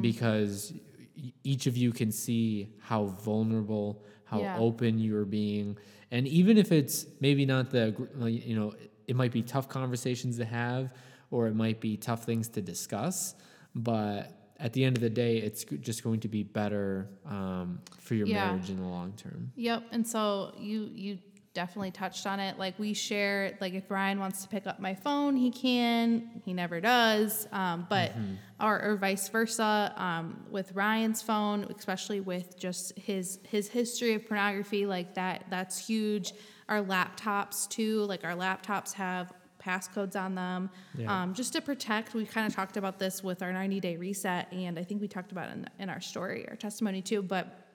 because 0.00 0.72
e- 1.16 1.32
each 1.42 1.66
of 1.66 1.76
you 1.76 1.90
can 1.92 2.12
see 2.12 2.68
how 2.80 3.04
vulnerable, 3.06 4.04
how 4.24 4.40
Yeah. 4.40 4.56
open 4.58 4.98
you're 4.98 5.24
being, 5.24 5.76
and 6.10 6.28
even 6.28 6.58
if 6.58 6.70
it's 6.72 7.06
maybe 7.20 7.46
not 7.46 7.70
the 7.70 7.94
you 8.28 8.54
know 8.54 8.74
it 9.10 9.16
might 9.16 9.32
be 9.32 9.42
tough 9.42 9.68
conversations 9.68 10.38
to 10.38 10.44
have, 10.44 10.92
or 11.32 11.48
it 11.48 11.56
might 11.56 11.80
be 11.80 11.96
tough 11.96 12.22
things 12.24 12.48
to 12.48 12.62
discuss, 12.62 13.34
but 13.74 14.22
at 14.60 14.72
the 14.72 14.84
end 14.84 14.96
of 14.96 15.00
the 15.02 15.10
day, 15.10 15.38
it's 15.38 15.64
just 15.80 16.04
going 16.04 16.20
to 16.20 16.28
be 16.28 16.42
better 16.44 17.08
um, 17.26 17.80
for 17.98 18.14
your 18.14 18.26
Yeah. 18.28 18.52
marriage 18.52 18.70
in 18.70 18.76
the 18.76 18.86
long 18.86 19.12
term. 19.16 19.50
Yep. 19.56 19.80
And 19.90 20.06
so 20.06 20.52
you 20.58 20.90
you 20.94 21.18
definitely 21.52 21.90
touched 21.90 22.26
on 22.32 22.38
it. 22.38 22.56
Like 22.58 22.78
we 22.78 22.92
share, 22.94 23.56
like 23.60 23.74
if 23.74 23.90
Ryan 23.90 24.20
wants 24.20 24.42
to 24.42 24.48
pick 24.48 24.66
up 24.68 24.78
my 24.78 24.94
phone, 24.94 25.34
he 25.34 25.50
can. 25.50 26.42
He 26.44 26.52
never 26.52 26.80
does. 26.80 27.48
Um, 27.50 27.86
but 27.90 28.12
or, 28.60 28.80
or 28.82 28.96
vice 28.96 29.28
versa. 29.28 29.92
Um, 29.96 30.44
with 30.50 30.72
Ryan's 30.74 31.20
phone, 31.22 31.64
especially 31.76 32.20
with 32.20 32.56
just 32.58 32.96
his 32.96 33.40
his 33.48 33.66
history 33.68 34.14
of 34.14 34.26
pornography, 34.28 34.86
like 34.86 35.14
that 35.14 35.46
that's 35.50 35.76
huge. 35.84 36.32
Our 36.70 36.80
laptops 36.82 37.68
too. 37.68 38.04
Like 38.04 38.24
our 38.24 38.34
laptops 38.34 38.92
have 38.94 39.32
passcodes 39.62 40.16
on 40.16 40.34
them, 40.34 40.70
Yeah. 40.96 41.22
um, 41.22 41.34
just 41.34 41.52
to 41.52 41.60
protect. 41.60 42.14
We 42.14 42.24
kind 42.24 42.46
of 42.46 42.54
talked 42.54 42.78
about 42.78 42.98
this 42.98 43.22
with 43.22 43.42
our 43.42 43.52
90 43.52 43.78
day 43.80 43.96
reset, 43.98 44.50
and 44.52 44.78
I 44.78 44.84
think 44.84 45.02
we 45.02 45.08
talked 45.08 45.32
about 45.32 45.50
it 45.50 45.52
in, 45.52 45.68
in 45.80 45.90
our 45.90 46.00
story, 46.00 46.48
our 46.48 46.56
testimony 46.56 47.02
too. 47.02 47.20
But 47.20 47.66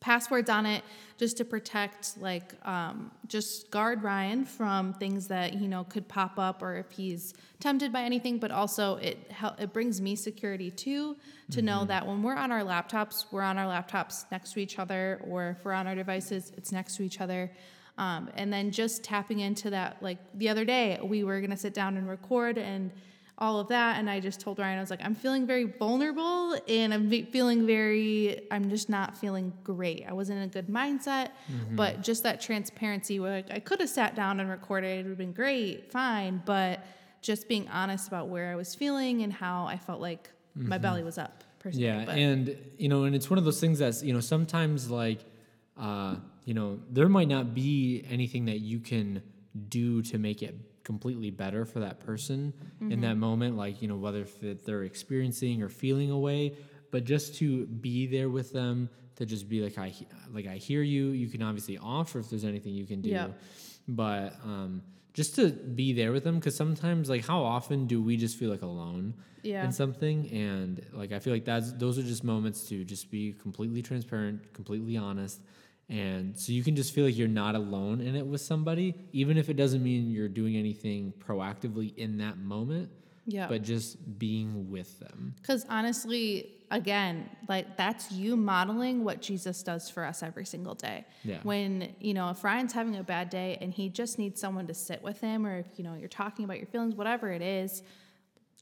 passwords 0.00 0.50
on 0.50 0.66
it 0.66 0.82
just 1.16 1.36
to 1.36 1.44
protect 1.44 2.18
like 2.20 2.54
um, 2.66 3.08
just 3.28 3.70
guard 3.70 4.02
ryan 4.02 4.44
from 4.44 4.92
things 4.94 5.28
that 5.28 5.54
you 5.54 5.68
know 5.68 5.84
could 5.84 6.08
pop 6.08 6.40
up 6.40 6.60
or 6.60 6.74
if 6.74 6.90
he's 6.90 7.34
tempted 7.60 7.92
by 7.92 8.02
anything 8.02 8.36
but 8.36 8.50
also 8.50 8.96
it 8.96 9.30
hel- 9.30 9.54
it 9.60 9.72
brings 9.72 10.00
me 10.00 10.16
security 10.16 10.72
too 10.72 11.16
to 11.52 11.62
know 11.62 11.84
that 11.84 12.04
when 12.04 12.20
we're 12.20 12.34
on 12.34 12.50
our 12.50 12.62
laptops 12.62 13.26
we're 13.30 13.42
on 13.42 13.56
our 13.56 13.66
laptops 13.66 14.24
next 14.32 14.52
to 14.54 14.58
each 14.58 14.80
other 14.80 15.20
or 15.28 15.50
if 15.50 15.64
we're 15.64 15.72
on 15.72 15.86
our 15.86 15.94
devices 15.94 16.50
it's 16.56 16.72
next 16.72 16.96
to 16.96 17.04
each 17.04 17.20
other 17.20 17.48
um, 17.98 18.30
and 18.34 18.52
then 18.52 18.70
just 18.70 19.04
tapping 19.04 19.40
into 19.40 19.70
that 19.70 20.02
like 20.02 20.18
the 20.34 20.48
other 20.48 20.64
day 20.64 20.98
we 21.02 21.24
were 21.24 21.40
going 21.40 21.50
to 21.50 21.56
sit 21.56 21.74
down 21.74 21.96
and 21.96 22.08
record 22.08 22.58
and 22.58 22.90
all 23.38 23.58
of 23.58 23.68
that 23.68 23.98
and 23.98 24.08
i 24.08 24.20
just 24.20 24.40
told 24.40 24.58
ryan 24.58 24.78
i 24.78 24.80
was 24.80 24.90
like 24.90 25.00
i'm 25.02 25.14
feeling 25.14 25.46
very 25.46 25.64
vulnerable 25.64 26.56
and 26.68 26.94
i'm 26.94 27.10
feeling 27.26 27.66
very 27.66 28.46
i'm 28.50 28.70
just 28.70 28.88
not 28.88 29.16
feeling 29.16 29.52
great 29.64 30.04
i 30.06 30.12
wasn't 30.12 30.36
in 30.36 30.44
a 30.44 30.48
good 30.48 30.68
mindset 30.68 31.30
but 31.72 32.02
just 32.02 32.22
that 32.22 32.40
transparency 32.40 33.18
where 33.18 33.36
like, 33.36 33.50
i 33.50 33.58
could 33.58 33.80
have 33.80 33.88
sat 33.88 34.14
down 34.14 34.38
and 34.38 34.48
recorded 34.48 34.98
it 34.98 35.02
would 35.02 35.10
have 35.10 35.18
been 35.18 35.32
great 35.32 35.90
fine 35.90 36.40
but 36.44 36.84
just 37.20 37.48
being 37.48 37.66
honest 37.68 38.06
about 38.06 38.28
where 38.28 38.52
i 38.52 38.54
was 38.54 38.74
feeling 38.74 39.22
and 39.22 39.32
how 39.32 39.66
i 39.66 39.76
felt 39.76 40.00
like 40.00 40.30
my 40.54 40.78
belly 40.78 41.02
was 41.02 41.18
up 41.18 41.42
per 41.62 41.70
se. 41.70 41.78
Yeah, 41.78 42.04
but, 42.04 42.16
and 42.16 42.56
you 42.76 42.88
know, 42.88 43.04
and 43.04 43.14
it's 43.14 43.30
one 43.30 43.38
of 43.38 43.44
those 43.44 43.60
things 43.60 43.78
that's 43.78 44.02
you 44.02 44.12
know 44.12 44.20
sometimes 44.20 44.90
like, 44.90 45.20
uh, 45.78 46.16
you 46.44 46.54
know, 46.54 46.78
there 46.90 47.08
might 47.08 47.28
not 47.28 47.54
be 47.54 48.04
anything 48.10 48.44
that 48.46 48.60
you 48.60 48.80
can 48.80 49.22
do 49.68 50.02
to 50.02 50.18
make 50.18 50.42
it 50.42 50.54
completely 50.84 51.30
better 51.30 51.64
for 51.64 51.80
that 51.80 52.00
person 52.00 52.52
in 52.80 52.88
Mm-hmm. 52.88 53.00
that 53.02 53.16
moment, 53.16 53.56
like 53.56 53.80
you 53.80 53.88
know 53.88 53.96
whether 53.96 54.22
if 54.22 54.64
they're 54.64 54.82
experiencing 54.82 55.62
or 55.62 55.68
feeling 55.68 56.10
a 56.10 56.18
way, 56.18 56.56
but 56.90 57.04
just 57.04 57.36
to 57.36 57.66
be 57.66 58.06
there 58.06 58.28
with 58.28 58.52
them, 58.52 58.88
to 59.16 59.24
just 59.26 59.48
be 59.48 59.60
like 59.62 59.78
I 59.78 59.94
like 60.32 60.46
I 60.48 60.56
hear 60.56 60.82
you. 60.82 61.08
You 61.10 61.28
can 61.28 61.42
obviously 61.42 61.78
offer 61.78 62.18
if 62.18 62.28
there's 62.30 62.44
anything 62.44 62.74
you 62.74 62.86
can 62.86 63.00
do, 63.02 63.10
Yeah. 63.10 63.28
but 63.86 64.34
um, 64.44 64.82
just 65.14 65.36
to 65.36 65.50
be 65.50 65.92
there 65.92 66.10
with 66.12 66.24
them 66.24 66.36
because 66.36 66.56
sometimes 66.56 67.08
like 67.08 67.24
how 67.26 67.42
often 67.42 67.86
do 67.86 68.02
we 68.02 68.16
just 68.16 68.36
feel 68.38 68.50
like 68.50 68.62
alone? 68.62 69.14
Yeah. 69.44 69.64
in 69.64 69.72
something 69.72 70.30
and 70.30 70.86
like 70.92 71.10
i 71.10 71.18
feel 71.18 71.32
like 71.32 71.44
that's 71.44 71.72
those 71.72 71.98
are 71.98 72.02
just 72.04 72.22
moments 72.22 72.68
to 72.68 72.84
just 72.84 73.10
be 73.10 73.32
completely 73.32 73.82
transparent 73.82 74.52
completely 74.54 74.96
honest 74.96 75.40
and 75.88 76.38
so 76.38 76.52
you 76.52 76.62
can 76.62 76.74
just 76.76 76.94
feel 76.94 77.04
like 77.04 77.16
you're 77.16 77.28
not 77.28 77.54
alone 77.54 78.00
in 78.00 78.14
it 78.16 78.26
with 78.26 78.40
somebody 78.40 78.94
even 79.12 79.36
if 79.36 79.48
it 79.48 79.54
doesn't 79.54 79.82
mean 79.82 80.10
you're 80.10 80.28
doing 80.28 80.56
anything 80.56 81.12
proactively 81.18 81.94
in 81.96 82.18
that 82.18 82.38
moment 82.38 82.88
yeah 83.26 83.46
but 83.48 83.62
just 83.62 84.18
being 84.18 84.70
with 84.70 84.98
them 85.00 85.34
Because 85.40 85.64
honestly, 85.68 86.54
again, 86.72 87.28
like 87.48 87.76
that's 87.76 88.10
you 88.10 88.36
modeling 88.36 89.04
what 89.04 89.20
Jesus 89.20 89.62
does 89.62 89.88
for 89.90 90.04
us 90.04 90.22
every 90.22 90.46
single 90.46 90.74
day. 90.74 91.04
Yeah. 91.22 91.38
When, 91.42 91.94
you 92.00 92.14
know, 92.14 92.30
if 92.30 92.42
Ryan's 92.42 92.72
having 92.72 92.96
a 92.96 93.02
bad 93.04 93.30
day 93.30 93.58
and 93.60 93.72
he 93.72 93.88
just 93.90 94.18
needs 94.18 94.40
someone 94.40 94.66
to 94.66 94.74
sit 94.74 95.02
with 95.02 95.20
him, 95.20 95.46
or 95.46 95.58
if, 95.58 95.66
you 95.76 95.84
know, 95.84 95.94
you're 95.94 96.08
talking 96.08 96.44
about 96.44 96.56
your 96.56 96.66
feelings, 96.66 96.94
whatever 96.94 97.30
it 97.30 97.42
is, 97.42 97.82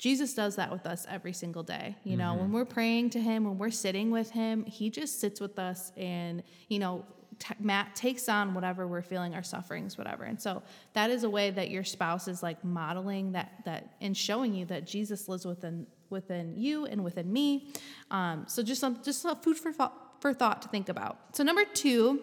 Jesus 0.00 0.33
does 0.33 0.57
that 0.57 0.73
with 0.73 0.87
us 0.87 1.07
every 1.11 1.35
single 1.35 1.62
day. 1.62 1.95
You 2.04 2.16
know, 2.16 2.35
when 2.35 2.52
we're 2.52 2.64
praying 2.64 3.11
to 3.11 3.21
him, 3.21 3.45
when 3.45 3.59
we're 3.59 3.71
sitting 3.71 4.11
with 4.11 4.30
him, 4.30 4.64
he 4.64 4.88
just 4.88 5.21
sits 5.21 5.42
with 5.42 5.59
us 5.59 5.92
and, 5.95 6.42
you 6.69 6.78
know, 6.78 7.04
t- 7.38 7.54
Matt 7.61 7.95
takes 7.95 8.26
on 8.26 8.54
whatever 8.54 8.88
we're 8.88 9.02
feeling, 9.02 9.35
our 9.35 9.42
sufferings, 9.42 9.99
whatever. 9.99 10.25
And 10.25 10.40
so 10.40 10.62
that 10.95 11.11
is 11.11 11.23
a 11.25 11.28
way 11.28 11.50
that 11.50 11.69
your 11.69 11.85
spouse 11.85 12.28
is 12.28 12.42
like 12.42 12.64
modeling 12.64 13.33
that, 13.33 13.52
that 13.66 13.92
and 14.00 14.16
showing 14.16 14.54
you 14.54 14.64
that 14.66 14.87
Jesus 14.87 15.28
lives 15.28 15.45
within 15.45 15.87
within 16.09 16.57
you 16.57 16.87
and 16.87 17.04
within 17.04 17.30
me. 17.30 17.69
Um, 18.11 18.45
so 18.49 18.62
just 18.62 18.80
some, 18.80 19.00
just 19.04 19.25
a 19.26 19.37
food 19.37 19.59
for 19.59 19.71
thought, 19.71 20.16
for 20.21 20.33
thought 20.33 20.62
to 20.62 20.69
think 20.69 20.88
about. 20.88 21.19
So 21.35 21.45
number 21.45 21.64
two 21.64 22.21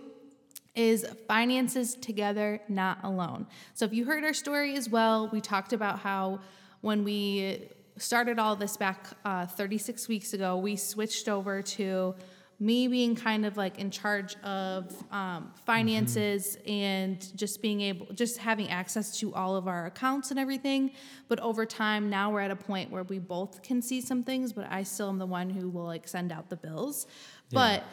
is 0.75 1.07
finances 1.27 1.95
together, 1.95 2.59
not 2.67 2.99
alone. 3.03 3.47
So 3.75 3.85
if 3.85 3.93
you 3.93 4.03
heard 4.03 4.23
our 4.23 4.33
story 4.33 4.75
as 4.75 4.89
well, 4.89 5.29
we 5.31 5.41
talked 5.41 5.73
about 5.73 5.99
how 5.99 6.39
when 6.81 7.03
we 7.03 7.69
started 7.97 8.39
all 8.39 8.55
this 8.55 8.77
back 8.77 9.07
uh, 9.25 9.45
36 9.45 10.07
weeks 10.07 10.33
ago, 10.33 10.57
we 10.57 10.75
switched 10.75 11.27
over 11.27 11.61
to 11.61 12.15
me 12.59 12.87
being 12.87 13.15
kind 13.15 13.45
of 13.45 13.55
like 13.55 13.77
in 13.77 13.91
charge 13.91 14.35
of 14.37 14.91
um, 15.11 15.51
finances 15.65 16.57
and 16.67 17.35
just 17.37 17.61
being 17.61 17.81
able, 17.81 18.07
just 18.15 18.39
having 18.39 18.67
access 18.69 19.19
to 19.19 19.33
all 19.35 19.55
of 19.55 19.67
our 19.67 19.85
accounts 19.85 20.31
and 20.31 20.39
everything. 20.39 20.91
But 21.27 21.39
over 21.39 21.67
time, 21.67 22.09
now 22.09 22.31
we're 22.31 22.41
at 22.41 22.49
a 22.49 22.55
point 22.55 22.89
where 22.89 23.03
we 23.03 23.19
both 23.19 23.61
can 23.61 23.81
see 23.81 24.01
some 24.01 24.23
things, 24.23 24.53
but 24.53 24.65
I 24.71 24.83
still 24.83 25.09
am 25.09 25.19
the 25.19 25.27
one 25.27 25.51
who 25.51 25.69
will 25.69 25.85
like 25.85 26.07
send 26.07 26.31
out 26.31 26.49
the 26.49 26.55
bills. 26.55 27.05
But 27.51 27.83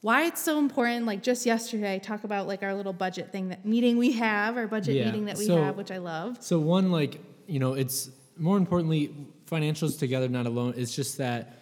why 0.00 0.24
it's 0.24 0.42
so 0.42 0.58
important 0.58 1.06
like 1.06 1.22
just 1.22 1.46
yesterday 1.46 1.94
I 1.94 1.98
talk 1.98 2.24
about 2.24 2.48
like 2.48 2.64
our 2.64 2.74
little 2.74 2.92
budget 2.92 3.30
thing 3.30 3.50
that 3.50 3.64
meeting 3.64 3.96
we 3.98 4.12
have 4.12 4.56
our 4.56 4.66
budget 4.66 4.96
Yeah, 4.96 5.04
meeting 5.06 5.26
that 5.26 5.38
we 5.38 5.46
so- 5.46 5.62
have 5.62 5.76
which 5.76 5.92
i 5.92 5.98
love 5.98 6.38
So 6.42 6.58
one, 6.58 6.90
like 6.90 7.20
you 7.52 7.58
know, 7.58 7.74
it's 7.74 8.08
more 8.38 8.56
importantly, 8.56 9.14
financials 9.44 9.98
together, 9.98 10.26
not 10.26 10.46
alone. 10.46 10.72
It's 10.74 10.96
just 10.96 11.18
that 11.18 11.58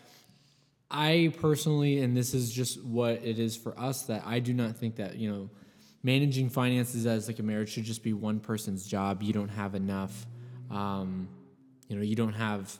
I 0.88 1.34
personally, 1.40 1.98
and 1.98 2.16
this 2.16 2.32
is 2.32 2.52
just 2.52 2.80
what 2.84 3.14
it 3.24 3.40
is 3.40 3.56
for 3.56 3.76
us, 3.76 4.02
that 4.02 4.22
I 4.24 4.38
do 4.38 4.54
not 4.54 4.76
think 4.76 4.94
that 4.96 5.16
you 5.16 5.32
know, 5.32 5.50
managing 6.04 6.48
finances 6.48 7.06
as 7.06 7.26
like 7.26 7.40
a 7.40 7.42
marriage 7.42 7.70
should 7.70 7.82
just 7.82 8.04
be 8.04 8.12
one 8.12 8.38
person's 8.38 8.86
job. 8.86 9.20
You 9.20 9.32
don't 9.32 9.48
have 9.48 9.74
enough, 9.74 10.26
um, 10.70 11.28
you 11.88 11.96
know, 11.96 12.02
you 12.02 12.14
don't 12.14 12.34
have, 12.34 12.72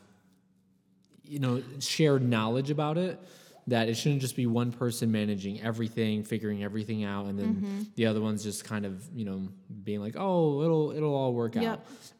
you 1.24 1.40
know, 1.40 1.64
shared 1.80 2.22
knowledge 2.22 2.70
about 2.70 2.96
it. 2.96 3.18
That 3.66 3.88
it 3.88 3.94
shouldn't 3.96 4.20
just 4.20 4.34
be 4.36 4.46
one 4.46 4.72
person 4.72 5.12
managing 5.12 5.60
everything, 5.60 6.24
figuring 6.24 6.64
everything 6.64 7.04
out, 7.04 7.26
and 7.26 7.38
then 7.38 7.54
Mm-hmm. 7.54 7.80
the 7.94 8.06
other 8.06 8.20
one's 8.20 8.42
just 8.42 8.64
kind 8.64 8.84
of, 8.86 9.06
you 9.14 9.24
know, 9.24 9.48
being 9.84 10.00
like, 10.00 10.14
"Oh, 10.18 10.62
it'll 10.62 10.90
it'll 10.92 11.14
all 11.14 11.32
work 11.34 11.56
out." 11.56 11.62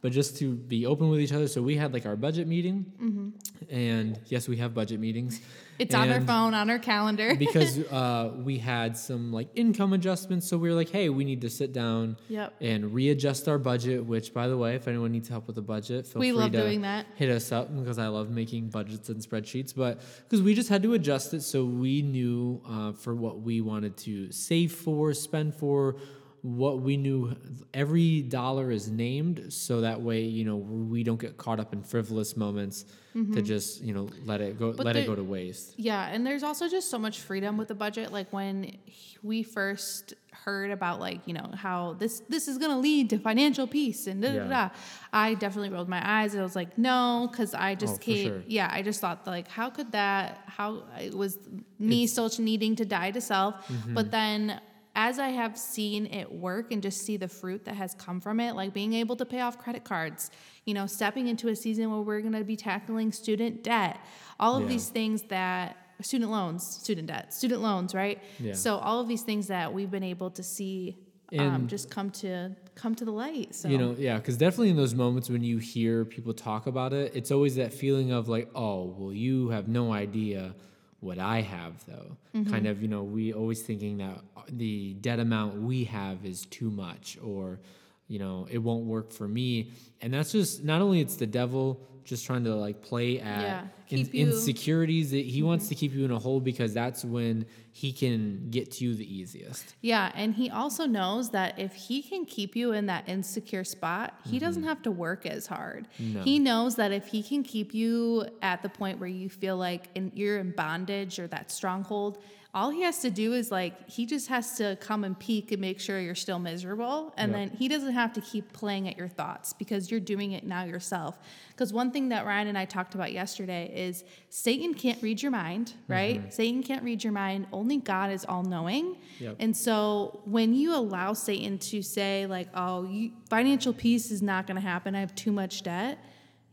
But 0.03 0.13
just 0.13 0.37
to 0.39 0.55
be 0.55 0.87
open 0.87 1.09
with 1.09 1.21
each 1.21 1.33
other. 1.33 1.49
So 1.49 1.61
we 1.63 1.77
had 1.77 1.93
like 1.93 2.07
our 2.07 2.17
budget 2.17 2.47
meeting, 2.47 2.85
Mm-hmm. 3.03 3.75
and 3.75 4.21
yes, 4.27 4.49
we 4.49 4.57
have 4.59 4.75
budget 4.75 5.01
meetings. 5.01 5.41
It's 5.81 5.95
on 5.95 6.11
our 6.11 6.21
phone 6.21 6.55
on 6.55 6.71
our 6.71 6.79
calendar 6.79 7.35
because 7.39 7.79
uh, 7.79 8.33
we 8.37 8.59
had 8.59 8.97
some 8.97 9.33
like 9.33 9.49
income 9.55 9.93
adjustments. 9.93 10.47
So 10.49 10.57
we 10.59 10.69
were 10.69 10.75
like, 10.75 10.91
hey, 10.91 11.09
we 11.09 11.25
need 11.25 11.41
to 11.41 11.51
sit 11.51 11.73
down 11.73 12.17
Yep. 12.29 12.55
and 12.61 12.93
readjust 12.95 13.49
our 13.49 13.59
budget. 13.59 14.05
Which, 14.05 14.33
by 14.35 14.47
the 14.49 14.57
way, 14.57 14.75
if 14.77 14.87
anyone 14.87 15.13
needs 15.13 15.29
help 15.29 15.47
with 15.47 15.57
the 15.57 15.63
budget, 15.63 16.07
feel 16.07 16.21
We 16.21 16.31
free 16.31 16.39
love 16.39 16.53
to 16.53 16.61
doing 16.63 16.83
that. 16.83 17.07
Hit 17.17 17.31
us 17.31 17.51
up 17.53 17.75
because 17.77 17.99
I 17.99 18.09
love 18.09 18.31
making 18.31 18.69
budgets 18.69 19.09
and 19.09 19.21
spreadsheets. 19.21 19.75
But 19.75 20.01
because 20.25 20.43
we 20.43 20.55
just 20.55 20.69
had 20.69 20.83
to 20.85 20.95
adjust 20.95 21.35
it, 21.35 21.43
so 21.43 21.65
we 21.65 22.03
knew 22.03 22.61
uh, 22.69 22.93
for 22.93 23.15
what 23.15 23.41
we 23.41 23.61
wanted 23.61 23.97
to 23.99 24.31
save 24.33 24.73
for, 24.73 25.13
spend 25.15 25.55
for. 25.55 25.97
What 26.43 26.81
we 26.81 26.97
knew, 26.97 27.37
every 27.75 28.23
dollar 28.23 28.71
is 28.71 28.89
named, 28.91 29.53
so 29.53 29.83
that 29.83 30.01
way 30.01 30.23
you 30.23 30.45
know 30.45 30.57
we 30.57 31.03
don't 31.05 31.21
get 31.21 31.37
caught 31.37 31.61
up 31.61 31.73
in 31.73 31.83
frivolous 31.83 32.37
moments 32.37 32.87
to 33.35 33.43
just 33.43 33.83
you 33.83 33.93
know 33.93 34.09
let 34.25 34.41
it 34.41 34.59
go, 34.59 34.69
Mm-hmm. 34.69 34.77
But 34.77 34.87
let 34.87 34.97
it 34.97 35.07
go 35.07 35.15
to 35.17 35.25
waste. 35.25 35.75
yeah 35.77 36.07
and 36.13 36.25
there's 36.27 36.43
also 36.45 36.69
just 36.69 36.89
so 36.91 36.99
much 36.99 37.21
freedom 37.21 37.57
with 37.57 37.67
the 37.69 37.75
budget 37.75 38.13
like 38.13 38.33
when 38.33 38.77
we 39.23 39.43
first 39.43 40.15
heard 40.45 40.71
about 40.71 41.01
like 41.01 41.21
you 41.27 41.35
know 41.35 41.51
how 41.55 41.95
this 41.95 42.23
this 42.29 42.47
is 42.49 42.57
going 42.57 42.71
to 42.71 42.77
lead 42.79 43.11
to 43.11 43.19
financial 43.19 43.67
peace 43.67 44.07
and 44.07 44.23
da 44.23 44.33
da 44.33 44.45
da 44.49 44.69
i 45.13 45.35
definitely 45.35 45.71
rolled 45.71 45.89
my 45.89 46.01
eyes 46.21 46.33
and 46.35 46.41
i 46.41 46.45
was 46.45 46.55
like 46.57 46.79
no 46.79 47.29
because 47.31 47.53
i 47.53 47.75
just 47.75 47.97
Oh, 47.97 47.99
can't 47.99 48.19
sure. 48.29 48.43
yeah 48.47 48.71
i 48.73 48.81
just 48.81 49.01
thought 49.01 49.27
like 49.27 49.49
how 49.49 49.69
could 49.71 49.91
that 49.93 50.39
how 50.47 50.85
it 51.01 51.13
was 51.15 51.37
me 51.81 52.07
still 52.07 52.31
needing 52.39 52.77
to 52.77 52.85
die 52.87 53.11
to 53.11 53.21
self 53.21 53.55
Mm-hmm. 53.67 53.95
but 53.95 54.11
then 54.13 54.61
as 55.09 55.19
I 55.19 55.29
have 55.29 55.57
seen 55.57 56.05
it 56.07 56.31
work 56.31 56.73
and 56.73 56.83
just 56.83 56.99
see 57.07 57.17
the 57.17 57.27
fruit 57.27 57.65
that 57.65 57.75
has 57.77 57.95
come 57.95 58.21
from 58.21 58.39
it, 58.39 58.55
like 58.55 58.75
being 58.75 58.93
able 58.93 59.17
to 59.17 59.25
pay 59.25 59.41
off 59.41 59.57
credit 59.57 59.83
cards, 59.83 60.31
you 60.67 60.75
know, 60.75 60.87
stepping 60.87 61.27
into 61.29 61.49
a 61.49 61.57
season 61.57 61.91
where 61.91 62.03
we're 62.03 62.21
going 62.21 62.35
to 62.35 62.45
be 62.45 62.55
tackling 62.55 63.11
student 63.11 63.63
debt, 63.65 63.99
all 64.39 64.57
of 64.57 64.65
Yeah. 64.65 64.69
these 64.69 64.91
things 64.91 65.23
that 65.29 65.77
student 66.03 66.31
loans, 66.31 66.63
student 66.67 67.07
debt, 67.09 67.33
student 67.33 67.63
loans, 67.63 67.95
right? 67.95 68.19
Yeah. 68.39 68.53
So 68.53 68.77
all 68.77 69.01
of 69.01 69.09
these 69.09 69.23
things 69.23 69.47
that 69.47 69.73
we've 69.73 69.91
been 69.91 70.03
able 70.15 70.31
to 70.33 70.43
see 70.43 70.99
um, 71.39 71.67
just 71.69 71.89
come 71.91 72.11
to 72.11 72.55
come 72.75 72.95
to 72.97 73.05
the 73.05 73.13
light. 73.13 73.55
So 73.55 73.69
You 73.69 73.79
know, 73.79 73.95
yeah, 73.97 74.17
because 74.19 74.37
definitely 74.37 74.71
in 74.71 74.77
those 74.77 74.95
moments 74.95 75.31
when 75.31 75.43
you 75.45 75.59
hear 75.59 76.05
people 76.05 76.35
talk 76.35 76.67
about 76.67 76.93
it, 76.93 77.13
it's 77.15 77.31
always 77.31 77.55
that 77.57 77.73
feeling 77.73 78.11
of 78.11 78.29
like, 78.29 78.51
oh, 78.55 78.95
well, 78.99 79.13
you 79.15 79.49
have 79.51 79.69
no 79.69 79.93
idea 79.93 80.55
what 81.01 81.19
I 81.19 81.41
have, 81.41 81.85
though. 81.87 82.17
Mm-hmm. 82.35 82.51
Kind 82.51 82.67
of, 82.67 82.83
you 82.83 82.89
know, 82.89 83.03
we 83.03 83.33
always 83.33 83.63
thinking 83.63 83.99
that 83.99 84.21
the 84.49 84.95
debt 84.95 85.19
amount 85.19 85.61
we 85.61 85.85
have 85.85 86.25
is 86.25 86.47
too 86.47 86.71
much, 86.71 87.19
or, 87.23 87.61
you 88.07 88.19
know, 88.19 88.47
it 88.51 88.59
won't 88.59 88.85
work 88.85 89.13
for 89.13 89.27
me. 89.27 89.73
And 90.01 90.13
that's 90.15 90.33
just 90.33 90.63
not 90.63 90.83
only 90.83 91.01
it's 91.01 91.17
the 91.17 91.27
devil 91.27 91.81
just 92.05 92.25
trying 92.27 92.45
to 92.45 92.55
like 92.55 92.81
play 92.83 93.21
at 93.21 93.41
Yeah, 93.43 93.63
in- 93.89 94.07
Mm-hmm. 94.07 94.17
insecurities 94.17 95.11
he 95.11 95.43
wants 95.43 95.69
to 95.69 95.75
keep 95.75 95.93
you 95.95 96.05
in 96.05 96.11
a 96.11 96.19
hole 96.19 96.41
because 96.41 96.73
that's 96.75 97.05
when 97.05 97.47
he 97.73 97.93
can 97.93 98.49
get 98.51 98.71
to 98.73 98.85
you 98.85 98.95
the 98.95 99.05
easiest. 99.17 99.75
Yeah, 99.81 100.11
and 100.15 100.35
he 100.35 100.51
also 100.51 100.87
knows 100.87 101.31
that 101.31 101.59
if 101.59 101.75
he 101.75 102.03
can 102.03 102.25
keep 102.25 102.55
you 102.57 102.73
in 102.73 102.87
that 102.87 103.09
insecure 103.09 103.65
spot, 103.65 104.15
he 104.29 104.39
doesn't 104.39 104.65
have 104.65 104.83
to 104.83 104.91
work 104.91 105.25
as 105.27 105.47
hard. 105.47 105.87
No. 105.99 106.23
He 106.23 106.39
knows 106.39 106.77
that 106.77 106.93
if 106.93 107.07
he 107.07 107.23
can 107.23 107.43
keep 107.43 107.73
you 107.75 108.27
at 108.43 108.63
the 108.63 108.69
point 108.69 108.99
where 108.99 109.09
you 109.09 109.29
feel 109.29 109.57
like 109.57 109.89
in, 109.95 110.11
you're 110.15 110.39
in 110.39 110.51
bondage 110.53 111.19
or 111.19 111.27
that 111.29 111.51
stronghold, 111.51 112.19
all 112.53 112.71
he 112.71 112.83
has 112.83 112.99
to 112.99 113.11
do 113.11 113.33
is 113.33 113.51
like 113.51 113.89
he 113.89 114.07
just 114.07 114.29
has 114.29 114.57
to 114.57 114.77
come 114.81 115.05
and 115.05 115.19
peek 115.19 115.53
and 115.53 115.61
make 115.61 115.79
sure 115.79 116.01
you're 116.01 116.15
still 116.15 116.39
miserable 116.39 117.15
and 117.17 117.31
Yep. 117.31 117.39
then 117.51 117.57
he 117.57 117.69
doesn't 117.69 117.93
have 117.93 118.13
to 118.15 118.21
keep 118.21 118.53
playing 118.53 118.89
at 118.89 118.97
your 118.99 119.07
thoughts 119.09 119.53
because 119.53 119.91
you're 119.91 120.01
doing 120.01 120.33
it 120.33 120.45
now 120.45 120.65
yourself. 120.65 121.19
Because 121.51 121.73
one 121.73 121.91
thing 121.93 122.09
that 122.09 122.27
ryan 122.27 122.49
and 122.49 122.59
i 122.59 122.65
talked 122.65 122.95
about 122.95 123.13
yesterday 123.13 123.73
is 123.75 124.05
satan 124.31 124.75
can't 124.75 125.01
read 125.03 125.23
your 125.23 125.31
mind 125.31 125.69
mm-hmm. 125.69 125.93
right? 125.93 126.35
Satan 126.35 126.63
can't 126.63 126.83
read 126.83 127.05
your 127.05 127.13
mind. 127.13 127.47
Only 127.53 127.77
god 127.77 128.11
is 128.11 128.25
all 128.25 128.43
knowing 128.43 128.97
Yep. 129.21 129.37
and 129.39 129.57
so 129.57 130.21
when 130.25 130.55
you 130.55 130.75
allow 130.75 131.13
satan 131.13 131.59
to 131.59 131.83
say 131.83 132.27
like 132.27 132.49
oh 132.55 132.85
you, 132.85 133.13
financial 133.29 133.73
peace 133.73 134.11
is 134.11 134.23
not 134.23 134.47
going 134.47 134.57
to 134.57 134.61
happen. 134.67 134.95
I 134.95 135.01
have 135.01 135.15
too 135.15 135.33
much 135.33 135.63
debt 135.63 135.99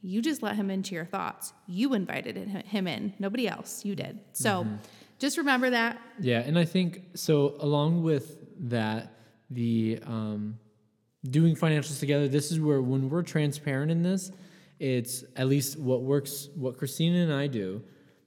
you 0.04 0.22
just 0.22 0.44
let 0.44 0.56
him 0.56 0.70
into 0.70 0.96
your 0.96 1.06
thoughts. 1.06 1.54
You 1.66 1.94
invited 1.94 2.38
him- 2.38 2.64
him 2.64 2.88
in. 2.88 3.14
Nobody 3.20 3.48
else. 3.48 3.84
You 3.84 3.96
did. 3.96 4.20
So 4.32 4.64
mm-hmm. 4.64 4.76
Just 5.20 5.38
remember 5.38 5.70
that 5.72 6.00
Yeah, 6.20 6.40
and 6.40 6.58
I 6.58 6.66
think 6.66 7.04
so. 7.16 7.56
Along 7.60 8.04
with 8.04 8.38
that, 8.70 9.14
the 9.50 10.00
um, 10.06 10.60
doing 11.30 11.56
financials 11.56 12.00
together. 12.00 12.28
This 12.28 12.52
is 12.52 12.60
where 12.60 12.82
when 12.82 13.10
we're 13.10 13.24
transparent 13.24 13.92
in 13.92 14.04
this, 14.04 14.32
it's 14.80 15.24
at 15.36 15.48
least 15.48 15.80
what 15.80 16.02
works. 16.02 16.50
What 16.56 16.78
Christina 16.78 17.24
and 17.24 17.34
I 17.34 17.48
do 17.48 17.82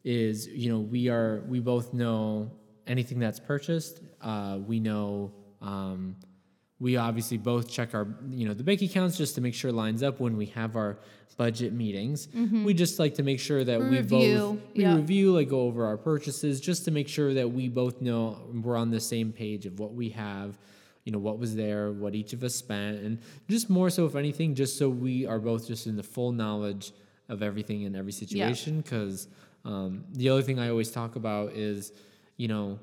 is, 0.05 0.47
you 0.49 0.71
know, 0.71 0.81
we 0.81 1.09
are 1.09 1.43
we 1.49 1.61
both 1.61 1.93
know 1.93 2.51
anything 2.87 3.19
that's 3.19 3.41
purchased. 3.41 4.01
Uh, 4.21 4.59
we 4.67 4.81
know. 4.81 5.33
Um, 5.63 6.17
we 6.81 6.97
obviously 6.97 7.37
both 7.37 7.71
check 7.71 7.95
our 7.95 8.09
you 8.31 8.49
know 8.49 8.55
the 8.55 8.65
bank 8.65 8.83
accounts 8.83 9.17
just 9.17 9.35
to 9.37 9.41
make 9.41 9.55
sure 9.55 9.71
it 9.71 9.75
lines 9.75 10.03
up 10.03 10.19
when 10.19 10.37
we 10.37 10.47
have 10.47 10.77
our 10.77 10.99
budget 11.37 11.73
meetings. 11.73 12.29
We 12.67 12.75
just 12.75 12.99
like 12.99 13.15
to 13.15 13.23
make 13.23 13.41
sure 13.41 13.65
that 13.65 13.81
we, 13.81 14.03
both 14.03 14.13
review, 14.13 14.63
we 14.75 14.83
yeah. 14.83 14.95
review 14.95 15.33
like 15.33 15.49
go 15.49 15.63
over 15.63 15.87
our 15.87 15.97
purchases 15.97 16.61
just 16.61 16.85
to 16.85 16.91
make 16.91 17.09
sure 17.09 17.33
that 17.33 17.51
we 17.51 17.69
both 17.69 18.03
know 18.03 18.39
we're 18.53 18.77
on 18.77 18.91
the 18.91 19.01
same 19.01 19.33
page 19.33 19.65
of 19.65 19.79
what 19.79 19.95
we 19.95 20.11
have 20.11 20.59
you 21.05 21.13
know 21.13 21.19
what 21.19 21.39
was 21.39 21.57
there 21.57 21.93
what 21.93 22.15
each 22.15 22.33
of 22.33 22.45
us 22.45 22.55
spent 22.55 23.01
and 23.01 23.19
just 23.49 23.71
more 23.71 23.89
so 23.91 24.05
if 24.05 24.17
anything 24.17 24.55
just 24.55 24.79
so 24.79 24.89
we 24.89 25.27
are 25.27 25.39
both 25.39 25.67
just 25.67 25.87
in 25.87 25.97
the 25.97 26.03
full 26.03 26.31
knowledge 26.31 26.93
of 27.29 27.43
everything 27.43 27.83
in 27.83 27.97
every 27.97 28.13
situation 28.13 28.81
because 28.81 29.29
um, 29.65 30.05
the 30.13 30.29
other 30.29 30.43
thing 30.43 30.59
i 30.59 30.69
always 30.69 30.91
talk 30.91 31.17
about 31.17 31.53
is 31.53 31.93
you 32.37 32.49
know 32.49 32.79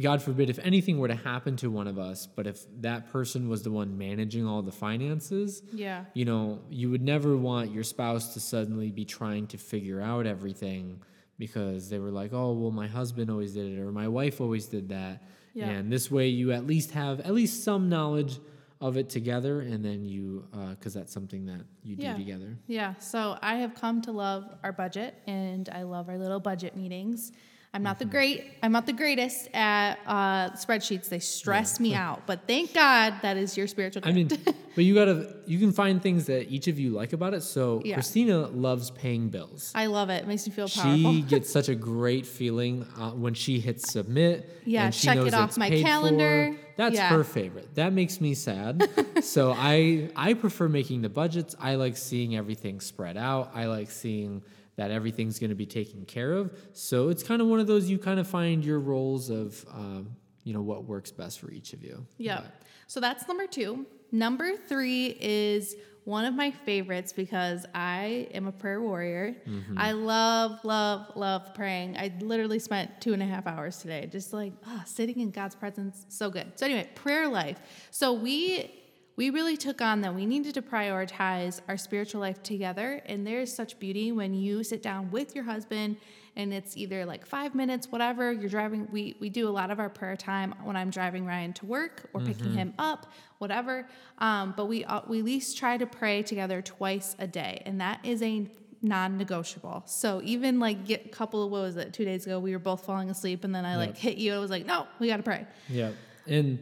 God 0.00 0.20
forbid 0.22 0.50
if 0.50 0.58
anything 0.58 0.98
were 0.98 1.08
to 1.08 1.14
happen 1.14 1.56
to 1.58 1.70
one 1.70 1.86
of 1.86 1.98
us, 1.98 2.26
but 2.26 2.46
if 2.46 2.64
that 2.80 3.10
person 3.12 3.48
was 3.48 3.62
the 3.62 3.70
one 3.70 3.96
managing 3.96 4.46
all 4.46 4.60
the 4.62 4.72
finances, 4.72 5.62
yeah 5.72 6.04
you 6.14 6.24
know, 6.24 6.60
you 6.70 6.90
would 6.90 7.02
never 7.02 7.36
want 7.36 7.70
your 7.72 7.84
spouse 7.84 8.34
to 8.34 8.40
suddenly 8.40 8.90
be 8.90 9.04
trying 9.04 9.46
to 9.48 9.58
figure 9.58 10.00
out 10.00 10.26
everything 10.26 11.00
because 11.38 11.88
they 11.90 11.98
were 11.98 12.10
like, 12.10 12.32
oh, 12.32 12.52
well, 12.52 12.70
my 12.70 12.86
husband 12.86 13.30
always 13.30 13.54
did 13.54 13.66
it 13.76 13.80
or 13.80 13.90
my 13.92 14.06
wife 14.08 14.40
always 14.40 14.66
did 14.66 14.88
that. 14.88 15.22
Yeah. 15.52 15.68
And 15.68 15.92
this 15.92 16.10
way 16.10 16.28
you 16.28 16.52
at 16.52 16.66
least 16.66 16.90
have 16.92 17.20
at 17.20 17.32
least 17.32 17.62
some 17.64 17.88
knowledge 17.88 18.38
of 18.80 18.96
it 18.96 19.08
together 19.08 19.60
and 19.60 19.84
then 19.84 20.04
you, 20.04 20.44
uh, 20.52 20.70
because 20.70 20.94
that's 20.94 21.12
something 21.12 21.46
that 21.46 21.60
you 21.82 21.96
Yeah. 21.98 22.12
do 22.12 22.18
together. 22.18 22.56
Yeah, 22.66 22.94
so 22.98 23.38
I 23.40 23.56
have 23.56 23.74
come 23.74 24.02
to 24.02 24.12
love 24.12 24.52
our 24.62 24.72
budget 24.72 25.14
and 25.26 25.68
I 25.70 25.84
love 25.84 26.08
our 26.08 26.18
little 26.18 26.40
budget 26.40 26.76
meetings. 26.76 27.32
I'm 27.74 27.82
not 27.82 27.96
Mm-hmm. 27.96 28.08
the 28.08 28.10
great, 28.12 28.44
I'm 28.62 28.72
not 28.72 28.86
the 28.86 28.92
greatest 28.92 29.48
at 29.52 29.98
uh, 30.06 30.50
spreadsheets. 30.52 31.08
They 31.08 31.18
stress 31.18 31.80
me 31.80 31.92
out, 31.94 32.22
but 32.24 32.46
thank 32.46 32.72
God 32.72 33.14
that 33.22 33.36
is 33.36 33.56
your 33.56 33.66
spiritual 33.66 34.02
I 34.06 34.12
mean, 34.12 34.28
but 34.76 34.84
you 34.84 34.94
gotta, 34.94 35.34
you 35.44 35.58
can 35.58 35.72
find 35.72 36.00
things 36.00 36.26
that 36.26 36.48
each 36.50 36.68
of 36.68 36.78
you 36.78 36.90
like 36.90 37.12
about 37.12 37.34
it. 37.34 37.42
So 37.42 37.82
Yeah. 37.84 37.94
Christina 37.94 38.46
loves 38.46 38.90
paying 38.92 39.28
bills. 39.28 39.72
I 39.74 39.86
love 39.86 40.08
it. 40.08 40.22
It 40.22 40.28
makes 40.28 40.46
me 40.46 40.52
feel 40.54 40.68
powerful. 40.68 41.12
She 41.14 41.22
gets 41.28 41.50
such 41.50 41.68
a 41.68 41.74
great 41.74 42.26
feeling 42.26 42.86
uh, 42.96 43.10
when 43.10 43.34
she 43.34 43.58
hits 43.58 43.90
submit. 43.92 44.48
Yeah, 44.64 44.84
and 44.86 44.94
she 44.94 45.08
check 45.08 45.16
knows 45.16 45.26
it 45.28 45.34
off 45.34 45.58
my 45.58 45.68
paid 45.68 45.82
for. 45.82 45.88
calendar. 45.88 46.56
That's 46.76 46.94
Yeah. 46.94 47.08
her 47.08 47.24
favorite. 47.24 47.74
That 47.74 47.92
makes 47.92 48.20
me 48.20 48.34
sad. 48.34 48.88
so 49.24 49.52
I 49.56 50.10
I 50.16 50.34
prefer 50.34 50.68
making 50.68 51.02
the 51.02 51.08
budgets. 51.08 51.54
I 51.60 51.74
like 51.74 51.96
seeing 51.96 52.36
everything 52.36 52.80
spread 52.80 53.16
out. 53.16 53.50
I 53.54 53.66
like 53.66 53.90
seeing 53.90 54.42
that 54.76 54.90
everything's 54.90 55.38
going 55.38 55.50
to 55.50 55.56
be 55.56 55.66
taken 55.66 56.04
care 56.04 56.32
of. 56.32 56.52
So 56.72 57.08
it's 57.08 57.22
kind 57.22 57.40
of 57.40 57.48
one 57.48 57.60
of 57.60 57.66
those 57.66 57.88
you 57.88 57.98
kind 57.98 58.18
of 58.20 58.26
find 58.26 58.64
your 58.64 58.80
roles 58.80 59.30
of 59.30 59.64
um, 59.72 60.16
you 60.42 60.52
know 60.52 60.62
what 60.62 60.84
works 60.84 61.10
best 61.10 61.40
for 61.40 61.50
each 61.50 61.72
of 61.72 61.82
you. 61.82 62.06
Yeah. 62.18 62.40
But- 62.42 62.54
So 62.86 63.00
that's 63.00 63.26
number 63.28 63.46
two. 63.46 63.86
Number 64.12 64.56
three 64.56 65.16
is 65.20 65.74
one 66.04 66.26
of 66.26 66.34
my 66.34 66.50
favorites 66.50 67.14
because 67.14 67.64
I 67.74 68.28
am 68.34 68.46
a 68.46 68.52
prayer 68.52 68.80
warrior. 68.82 69.34
I 69.76 69.92
love, 69.92 70.62
love, 70.64 71.16
love 71.16 71.54
praying. 71.54 71.96
I 71.96 72.12
literally 72.20 72.58
spent 72.58 73.00
two 73.00 73.14
and 73.14 73.22
a 73.22 73.26
half 73.26 73.46
hours 73.46 73.78
today 73.78 74.06
just 74.12 74.34
like 74.34 74.52
ah, 74.66 74.82
sitting 74.86 75.18
in 75.20 75.30
God's 75.30 75.54
presence. 75.54 76.04
So 76.10 76.28
good. 76.28 76.52
So 76.56 76.66
anyway, 76.66 76.88
prayer 76.94 77.26
life. 77.26 77.58
So 77.90 78.12
we 78.12 78.70
we 79.16 79.30
really 79.30 79.56
took 79.56 79.80
on 79.80 80.00
that 80.00 80.14
we 80.14 80.26
needed 80.26 80.54
to 80.54 80.62
prioritize 80.62 81.60
our 81.68 81.76
spiritual 81.76 82.20
life 82.20 82.42
together. 82.42 83.00
And 83.06 83.26
there's 83.26 83.54
such 83.54 83.78
beauty 83.78 84.10
when 84.12 84.34
you 84.34 84.64
sit 84.64 84.82
down 84.82 85.10
with 85.10 85.34
your 85.34 85.44
husband 85.44 85.96
and 86.36 86.52
it's 86.52 86.76
either 86.76 87.06
like 87.06 87.24
five 87.24 87.54
minutes 87.54 87.92
whatever 87.92 88.32
you're 88.32 88.48
driving 88.48 88.88
we, 88.90 89.14
we 89.20 89.28
do 89.28 89.48
a 89.48 89.50
lot 89.50 89.70
of 89.70 89.78
our 89.78 89.88
prayer 89.88 90.16
time 90.16 90.52
when 90.64 90.74
i'm 90.74 90.90
driving 90.90 91.24
ryan 91.24 91.52
to 91.52 91.64
work 91.64 92.10
or 92.12 92.20
picking 92.20 92.52
him 92.54 92.74
up 92.76 93.06
whatever. 93.38 93.86
Um, 94.18 94.54
but 94.56 94.66
we, 94.66 94.84
uh, 94.84 95.02
we 95.06 95.18
at 95.18 95.24
least 95.24 95.58
try 95.58 95.76
to 95.76 95.86
pray 95.86 96.22
together 96.22 96.62
twice 96.62 97.14
a 97.18 97.26
day 97.26 97.62
and 97.66 97.80
that 97.80 98.00
is 98.02 98.22
a 98.22 98.48
non-negotiable. 98.80 99.82
So 99.86 100.20
even 100.24 100.60
like 100.60 100.86
get 100.86 101.06
a 101.06 101.08
couple 101.08 101.44
of 101.44 101.50
what 101.50 101.62
was 101.62 101.76
it 101.76 101.92
two 101.92 102.04
days 102.04 102.24
ago 102.26 102.38
we 102.38 102.52
were 102.52 102.58
both 102.58 102.84
falling 102.84 103.10
asleep 103.10 103.44
and 103.44 103.54
then 103.54 103.64
i 103.64 103.76
like 103.76 103.96
hit 103.96 104.16
you 104.18 104.34
i 104.34 104.38
was 104.38 104.50
like 104.50 104.66
no 104.66 104.86
we 104.98 105.08
got 105.08 105.18
to 105.18 105.22
pray. 105.22 105.46
Yeah, 105.68 105.90
and 106.26 106.58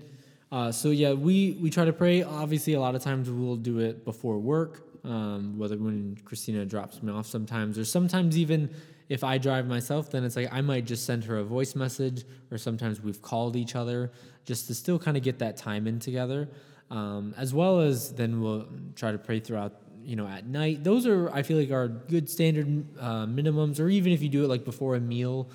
uh, 0.53 0.71
so 0.71 0.91
yeah, 0.91 1.15
we 1.15 1.57
we 1.63 1.71
try 1.71 1.87
to 1.87 1.95
pray. 1.95 2.23
Obviously, 2.23 2.75
a 2.75 2.81
lot 2.81 2.95
of 2.95 3.03
times 3.03 3.31
we'll 3.31 3.57
do 3.57 3.79
it 3.79 4.05
before 4.05 4.39
work, 4.39 4.83
um, 5.03 5.59
whether 5.59 5.79
when 5.79 6.19
Christina 6.27 6.67
drops 6.67 7.03
me 7.03 7.11
off 7.11 7.27
sometimes, 7.27 7.79
or 7.79 7.87
sometimes 7.87 8.37
even 8.37 8.69
if 9.09 9.25
I 9.25 9.39
drive 9.39 9.67
myself, 9.67 10.11
then 10.11 10.25
it's 10.25 10.37
like 10.37 10.53
I 10.53 10.61
might 10.61 10.85
just 10.85 11.07
send 11.07 11.25
her 11.25 11.39
a 11.39 11.43
voice 11.43 11.75
message, 11.75 12.25
or 12.51 12.59
sometimes 12.59 13.01
we've 13.01 13.23
called 13.23 13.57
each 13.57 13.75
other 13.75 14.13
just 14.45 14.67
to 14.67 14.75
still 14.75 14.99
kind 14.99 15.17
of 15.17 15.23
get 15.23 15.39
that 15.39 15.57
time 15.57 15.87
in 15.87 15.99
together, 15.99 16.51
um, 16.91 17.35
as 17.39 17.55
well 17.55 17.81
as 17.81 18.13
then 18.13 18.43
we'll 18.43 18.69
try 18.95 19.11
to 19.11 19.19
pray 19.19 19.41
throughout. 19.41 19.73
You 20.05 20.17
know, 20.17 20.27
at 20.27 20.47
night. 20.49 20.83
Those 20.83 21.07
are 21.07 21.31
I 21.31 21.45
feel 21.45 21.57
like 21.57 21.71
are 21.71 21.87
good 21.87 22.29
standard 22.29 22.85
uh, 22.99 23.25
minimums, 23.25 23.79
or 23.79 23.89
even 23.89 24.13
if 24.13 24.21
you 24.21 24.29
do 24.29 24.43
it 24.43 24.49
like 24.49 24.65
before 24.65 24.97
a 24.97 25.01
meal 25.01 25.49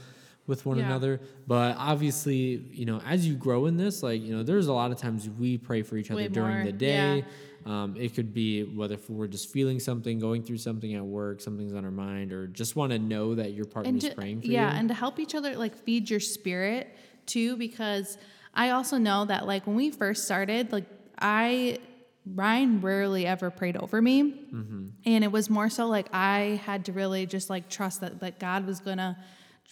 with 0.48 0.66
one 0.66 0.78
Yeah. 0.78 0.86
another. 0.86 1.20
But 1.46 1.76
obviously, 1.78 2.64
you 2.72 2.86
know, 2.86 3.00
as 3.06 3.28
you 3.28 3.36
grow 3.36 3.66
in 3.68 3.78
this, 3.78 4.02
like, 4.02 4.22
you 4.22 4.36
know, 4.36 4.44
there's 4.44 4.68
a 4.68 4.74
lot 4.74 4.92
of 4.92 4.98
times 4.98 5.30
we 5.30 5.58
pray 5.58 5.82
for 5.84 5.98
each 5.98 6.10
other 6.10 6.22
Way 6.22 6.28
during 6.30 6.56
more, 6.56 6.66
the 6.66 6.72
day. 6.72 7.26
Um, 7.66 7.96
it 7.98 8.16
could 8.16 8.34
be 8.34 8.64
whether 8.64 8.98
we're 9.10 9.28
just 9.28 9.52
feeling 9.52 9.80
something, 9.82 10.20
going 10.20 10.42
through 10.42 10.60
something 10.60 10.94
at 10.96 11.04
work, 11.04 11.42
something's 11.42 11.74
on 11.74 11.84
our 11.84 11.92
mind, 11.92 12.32
or 12.32 12.48
just 12.48 12.78
want 12.78 12.94
to 12.94 13.00
know 13.00 13.36
that 13.36 13.52
your 13.52 13.66
partner's 13.66 14.04
to, 14.04 14.16
praying 14.16 14.40
for 14.42 14.48
yeah, 14.48 14.52
you. 14.52 14.74
Yeah, 14.74 14.80
and 14.80 14.88
to 14.88 14.94
help 14.96 15.20
each 15.20 15.36
other 15.36 15.54
like 15.58 15.76
feed 15.76 16.10
your 16.10 16.22
spirit 16.22 16.96
too, 17.26 17.58
because 17.58 18.18
I 18.54 18.70
also 18.70 18.98
know 18.98 19.26
that 19.26 19.46
like 19.46 19.68
when 19.68 19.76
we 19.76 19.92
first 19.92 20.24
started, 20.24 20.72
like 20.72 20.86
I 21.20 21.80
Ryan 22.26 22.80
rarely 22.82 23.26
ever 23.26 23.50
prayed 23.50 23.76
over 23.76 24.02
me, 24.02 24.24
Mm-hmm. 24.24 24.86
and 25.06 25.24
it 25.26 25.32
was 25.32 25.50
more 25.50 25.70
so 25.70 25.88
like 25.88 26.08
I 26.14 26.62
had 26.66 26.86
to 26.86 26.94
really 26.94 27.26
just 27.26 27.50
like 27.50 27.68
trust 27.70 28.00
that 28.00 28.22
that 28.22 28.40
God 28.40 28.66
was 28.66 28.80
gonna 28.80 29.18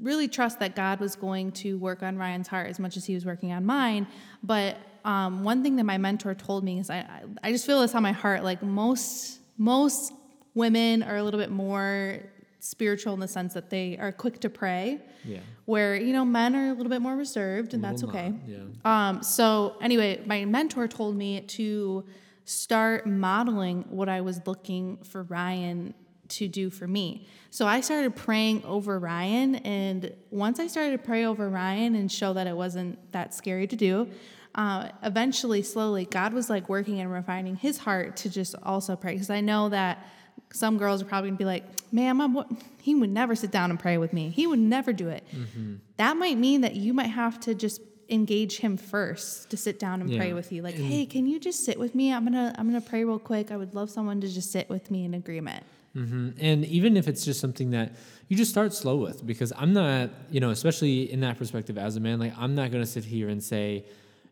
really 0.02 0.28
trust 0.28 0.60
that 0.60 0.76
God 0.76 1.00
was 1.00 1.16
going 1.16 1.52
to 1.54 1.78
work 1.78 2.04
on 2.04 2.18
Ryan's 2.18 2.48
heart 2.48 2.70
as 2.70 2.80
much 2.80 2.98
as 2.98 3.06
he 3.06 3.14
was 3.14 3.26
working 3.26 3.52
on 3.52 3.66
mine. 3.66 4.08
But 4.44 4.78
um, 5.06 5.44
one 5.44 5.64
thing 5.64 5.78
that 5.78 5.86
my 5.86 5.98
mentor 5.98 6.34
told 6.34 6.64
me 6.64 6.80
is 6.80 6.90
I 6.90 7.24
I- 7.44 7.52
just 7.52 7.66
feel 7.66 7.82
this 7.82 7.96
on 7.96 8.04
my 8.04 8.12
heart 8.12 8.44
like 8.44 8.62
most 8.62 9.40
most 9.58 10.12
women 10.54 11.04
are 11.04 11.16
a 11.16 11.24
little 11.24 11.40
bit 11.40 11.52
more 11.52 12.20
spiritual 12.60 13.14
in 13.14 13.20
the 13.20 13.28
sense 13.28 13.54
that 13.54 13.70
they 13.70 13.98
are 13.98 14.12
quick 14.12 14.40
to 14.40 14.50
pray 14.50 15.00
yeah. 15.24 15.38
where 15.66 15.96
you 15.96 16.12
know 16.12 16.26
men 16.26 16.56
are 16.56 16.70
a 16.70 16.74
little 16.74 16.90
bit 16.90 17.02
more 17.02 17.16
reserved 17.16 17.76
and 17.76 17.84
that's 17.84 18.04
okay 18.04 18.30
not, 18.30 18.40
yeah. 18.48 19.10
um, 19.10 19.22
so 19.22 19.76
anyway 19.82 20.20
my 20.26 20.44
mentor 20.46 20.88
told 20.88 21.16
me 21.16 21.42
to 21.42 22.04
start 22.46 23.06
modeling 23.06 23.86
what 23.90 24.10
i 24.10 24.20
was 24.20 24.42
looking 24.48 24.98
for 25.04 25.22
ryan 25.24 25.94
to 26.30 26.48
do 26.48 26.70
for 26.70 26.88
me 26.88 27.28
so 27.50 27.66
i 27.66 27.82
started 27.82 28.16
praying 28.16 28.64
over 28.66 29.00
ryan 29.00 29.56
and 29.56 30.14
once 30.32 30.60
i 30.60 30.68
started 30.68 30.92
to 30.92 30.98
pray 30.98 31.26
over 31.26 31.50
ryan 31.50 31.96
and 31.96 32.12
show 32.12 32.34
that 32.34 32.48
it 32.48 32.56
wasn't 32.56 32.98
that 33.12 33.34
scary 33.34 33.68
to 33.68 33.76
do 33.76 34.08
uh, 34.56 34.88
eventually 35.04 35.62
slowly 35.62 36.06
god 36.06 36.34
was 36.34 36.50
like 36.50 36.70
working 36.70 37.00
and 37.02 37.12
refining 37.12 37.56
his 37.56 37.78
heart 37.78 38.16
to 38.16 38.30
just 38.30 38.56
also 38.64 38.96
pray 38.96 39.14
because 39.14 39.30
i 39.30 39.42
know 39.42 39.70
that 39.70 40.06
some 40.54 40.78
girls 40.78 41.02
are 41.02 41.06
probably 41.06 41.30
gonna 41.30 41.38
be 41.38 41.46
like, 41.46 41.64
"Ma'am, 41.92 42.22
I'm 42.22 42.34
what 42.34 42.50
he 42.82 42.96
would 42.96 43.10
never 43.10 43.36
sit 43.36 43.52
down 43.52 43.70
and 43.70 43.80
pray 43.80 43.98
with 43.98 44.14
me. 44.14 44.30
He 44.30 44.48
would 44.48 44.60
never 44.60 44.94
do 44.94 45.10
it." 45.10 45.24
Mm-hmm. 45.36 45.76
That 45.98 46.18
might 46.18 46.38
mean 46.38 46.62
that 46.62 46.76
you 46.76 46.94
might 46.94 47.08
have 47.08 47.40
to 47.42 47.56
just 47.56 47.82
engage 48.08 48.60
him 48.60 48.78
first 48.78 49.50
to 49.50 49.58
sit 49.58 49.80
down 49.80 50.00
and 50.02 50.16
pray 50.16 50.34
with 50.34 50.52
you. 50.52 50.62
Like, 50.62 50.76
"Hey, 50.76 51.06
can 51.06 51.28
you 51.28 51.40
just 51.40 51.66
sit 51.66 51.80
with 51.80 51.96
me? 51.96 52.14
I'm 52.14 52.24
gonna 52.24 52.54
I'm 52.58 52.68
gonna 52.68 52.82
pray 52.82 53.04
real 53.04 53.20
quick. 53.20 53.52
I 53.52 53.58
would 53.58 53.74
love 53.76 53.90
someone 53.90 54.22
to 54.22 54.28
just 54.28 54.52
sit 54.52 54.70
with 54.70 54.92
me 54.92 55.06
in 55.06 55.14
agreement." 55.14 55.64
Hmm 55.96 56.30
And 56.40 56.66
even 56.66 56.98
if 56.98 57.08
it's 57.08 57.24
just 57.24 57.40
something 57.40 57.72
that 57.72 57.96
you 58.28 58.36
just 58.36 58.52
start 58.52 58.74
slow 58.74 58.98
with, 58.98 59.26
because 59.26 59.54
I'm 59.56 59.72
not, 59.72 60.10
you 60.30 60.40
know, 60.42 60.50
especially 60.50 61.12
in 61.12 61.22
that 61.22 61.38
perspective 61.38 61.78
as 61.78 61.96
a 61.96 62.00
man, 62.00 62.20
like 62.20 62.34
I'm 62.38 62.54
not 62.54 62.70
going 62.72 62.84
to 62.84 62.90
sit 62.90 63.06
here 63.06 63.30
and 63.30 63.42
say, 63.42 63.86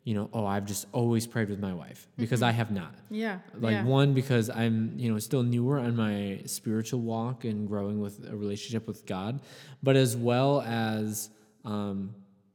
you 0.03 0.13
know, 0.13 0.29
oh, 0.33 0.45
I've 0.45 0.65
just 0.65 0.85
always 0.91 1.25
prayed 1.25 1.49
with 1.49 1.61
my 1.61 1.73
wife 1.73 2.07
because 2.17 2.41
I 2.43 2.51
have 2.51 2.71
not. 2.71 2.93
Yeah. 3.09 3.39
Like 3.57 3.85
one, 3.85 4.13
because 4.13 4.49
I'm, 4.49 4.93
you 4.97 5.09
know, 5.09 5.17
still 5.19 5.43
newer 5.43 5.79
on 5.79 5.95
my 5.95 6.41
spiritual 6.45 6.99
walk 6.99 7.45
and 7.45 7.65
growing 7.65 8.01
with 8.01 8.27
a 8.29 8.35
relationship 8.35 8.85
with 8.85 9.05
God, 9.05 9.39
but 9.81 9.95
as 9.95 10.17
well 10.17 10.61
as, 10.61 11.29
um, 11.63 12.13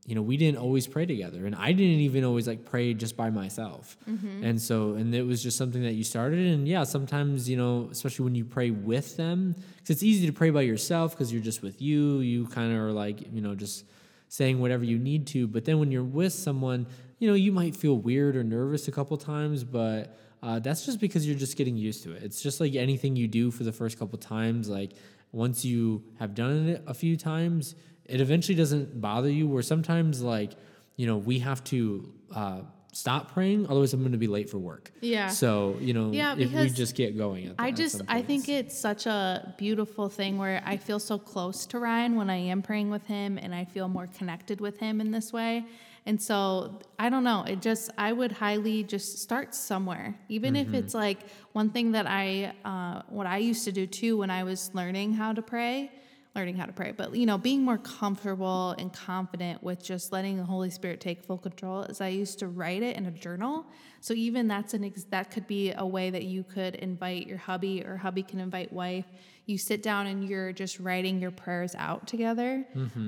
you 0.09 0.15
know, 0.15 0.23
we 0.23 0.39
didn't 0.39 0.59
always 0.59 0.87
pray 0.87 1.05
together, 1.05 1.45
and 1.45 1.55
I 1.55 1.73
didn't 1.73 2.01
even 2.01 2.25
always 2.25 2.49
like 2.49 2.65
pray 2.65 2.95
just 2.95 3.15
by 3.15 3.29
myself. 3.29 3.99
And 4.43 4.61
so, 4.61 4.95
and 4.95 5.15
it 5.15 5.23
was 5.23 5.43
just 5.43 5.59
something 5.59 5.83
that 5.83 5.93
you 5.93 6.03
started, 6.03 6.47
and 6.47 6.67
yeah, 6.67 6.85
sometimes 6.85 7.47
you 7.47 7.59
know, 7.59 7.89
especially 7.93 8.25
when 8.25 8.35
you 8.35 8.47
pray 8.47 8.71
with 8.71 9.19
them, 9.19 9.55
because 9.77 9.91
it's 9.91 10.03
easy 10.03 10.27
to 10.27 10.33
pray 10.33 10.49
by 10.49 10.63
yourself 10.63 11.13
because 11.13 11.31
you're 11.31 11.43
just 11.43 11.61
with 11.63 11.83
you. 11.83 12.21
You 12.21 12.47
kind 12.47 12.73
of 12.73 12.79
are 12.81 12.93
like, 12.93 13.21
you 13.35 13.43
know, 13.43 13.55
just 13.55 13.85
saying 14.29 14.59
whatever 14.61 14.83
you 14.83 14.99
need 14.99 15.27
to. 15.29 15.47
But 15.47 15.67
then 15.67 15.79
when 15.79 15.93
you're 15.93 16.03
with 16.03 16.33
someone, 16.33 16.87
you 17.19 17.29
know, 17.29 17.35
you 17.35 17.53
might 17.53 17.77
feel 17.77 17.97
weird 17.99 18.35
or 18.35 18.45
nervous 18.45 18.89
a 18.89 18.93
couple 18.93 19.17
times, 19.19 19.63
but 19.63 20.17
uh, 20.43 20.59
that's 20.59 20.87
just 20.87 21.01
because 21.01 21.27
you're 21.27 21.39
just 21.39 21.57
getting 21.57 21.77
used 21.77 22.03
to 22.05 22.13
it. 22.13 22.23
It's 22.23 22.41
just 22.41 22.61
like 22.61 22.75
anything 22.75 23.15
you 23.15 23.29
do 23.29 23.51
for 23.51 23.65
the 23.65 23.73
first 23.73 23.99
couple 23.99 24.19
times. 24.19 24.69
Like 24.69 24.93
once 25.33 25.65
you 25.65 26.05
have 26.19 26.35
done 26.35 26.69
it 26.69 26.83
a 26.87 26.95
few 26.95 27.17
times, 27.17 27.75
it 28.09 28.21
eventually 28.21 28.57
doesn't 28.57 29.01
bother 29.01 29.31
you. 29.31 29.47
Where 29.47 29.63
sometimes, 29.63 30.23
like, 30.23 30.53
you 30.97 31.07
know, 31.07 31.19
we 31.19 31.39
have 31.41 31.63
to 31.65 32.13
uh, 32.35 32.61
stop 32.93 33.33
praying, 33.33 33.67
otherwise, 33.69 33.93
I'm 33.93 34.01
going 34.01 34.13
to 34.13 34.19
be 34.19 34.27
late 34.27 34.51
for 34.51 34.59
work. 34.59 34.91
Yeah. 35.01 35.29
So, 35.29 35.77
you 35.81 35.93
know, 35.95 36.11
Yeah, 36.11 36.35
if 36.37 36.53
we 36.53 36.69
just 36.71 36.97
get 36.97 37.17
going. 37.17 37.47
At 37.47 37.55
I 37.59 37.71
just 37.71 38.03
I 38.09 38.23
think 38.23 38.49
it's 38.49 38.77
such 38.77 39.07
a 39.07 39.55
beautiful 39.59 40.09
thing 40.09 40.39
where 40.39 40.63
I 40.65 40.77
feel 40.77 40.99
so 40.99 41.19
close 41.19 41.67
to 41.67 41.79
Ryan 41.79 42.17
when 42.17 42.31
I 42.31 42.37
am 42.37 42.63
praying 42.63 42.91
with 42.91 43.07
him 43.07 43.39
and 43.39 43.55
I 43.55 43.65
feel 43.65 43.89
more 43.89 44.09
connected 44.09 44.61
with 44.61 44.79
him 44.79 45.01
in 45.01 45.11
this 45.11 45.33
way. 45.33 45.67
And 46.07 46.21
so 46.21 46.81
I 46.99 47.11
don't 47.11 47.25
know, 47.25 47.45
it 47.47 47.61
just 47.61 47.91
I 47.99 48.13
would 48.13 48.33
highly 48.33 48.83
just 48.83 49.19
start 49.19 49.55
somewhere. 49.55 50.19
Even 50.31 50.57
if 50.57 50.73
it's 50.73 50.95
like 50.95 51.19
one 51.53 51.69
thing 51.69 51.93
that 51.93 52.07
I 52.07 52.55
uh, 52.65 53.03
what 53.09 53.27
I 53.27 53.39
used 53.39 53.65
to 53.65 53.73
do 53.73 53.87
too 53.87 54.17
when 54.17 54.31
I 54.31 54.43
was 54.43 54.71
learning 54.75 55.13
how 55.13 55.35
to 55.35 55.43
pray, 55.43 55.93
learning 56.39 56.57
how 56.57 56.65
to 56.67 56.73
pray, 56.73 56.93
but 56.97 57.15
you 57.17 57.27
know, 57.27 57.37
being 57.37 57.63
more 57.65 57.79
comfortable 57.79 58.71
and 58.79 58.93
confident 58.93 59.61
with 59.63 59.83
just 59.83 60.13
letting 60.13 60.37
the 60.37 60.45
Holy 60.45 60.71
Spirit 60.71 61.01
take 61.01 61.23
full 61.25 61.37
control 61.37 61.83
is 61.83 62.01
I 62.01 62.09
used 62.09 62.39
to 62.39 62.47
write 62.47 62.83
it 62.85 62.97
in 62.97 63.07
a 63.07 63.11
journal. 63.11 63.67
So 64.01 64.15
even 64.15 64.47
that's 64.47 64.73
an 64.73 64.85
ex- 64.85 65.03
that 65.11 65.33
could 65.33 65.49
be 65.49 65.73
a 65.77 65.85
way 65.85 66.11
that 66.11 66.23
you 66.23 66.45
could 66.45 66.77
invite 66.77 67.27
your 67.27 67.39
hubby 67.39 67.85
or 67.85 67.97
hubby 67.97 68.23
can 68.23 68.39
invite 68.39 68.73
wife. 68.73 69.05
You 69.47 69.59
sit 69.59 69.83
down 69.83 70.07
and 70.07 70.29
you're 70.29 70.53
just 70.53 70.79
writing 70.79 71.19
your 71.21 71.33
prayers 71.33 71.75
out 71.77 72.07
together. 72.07 72.65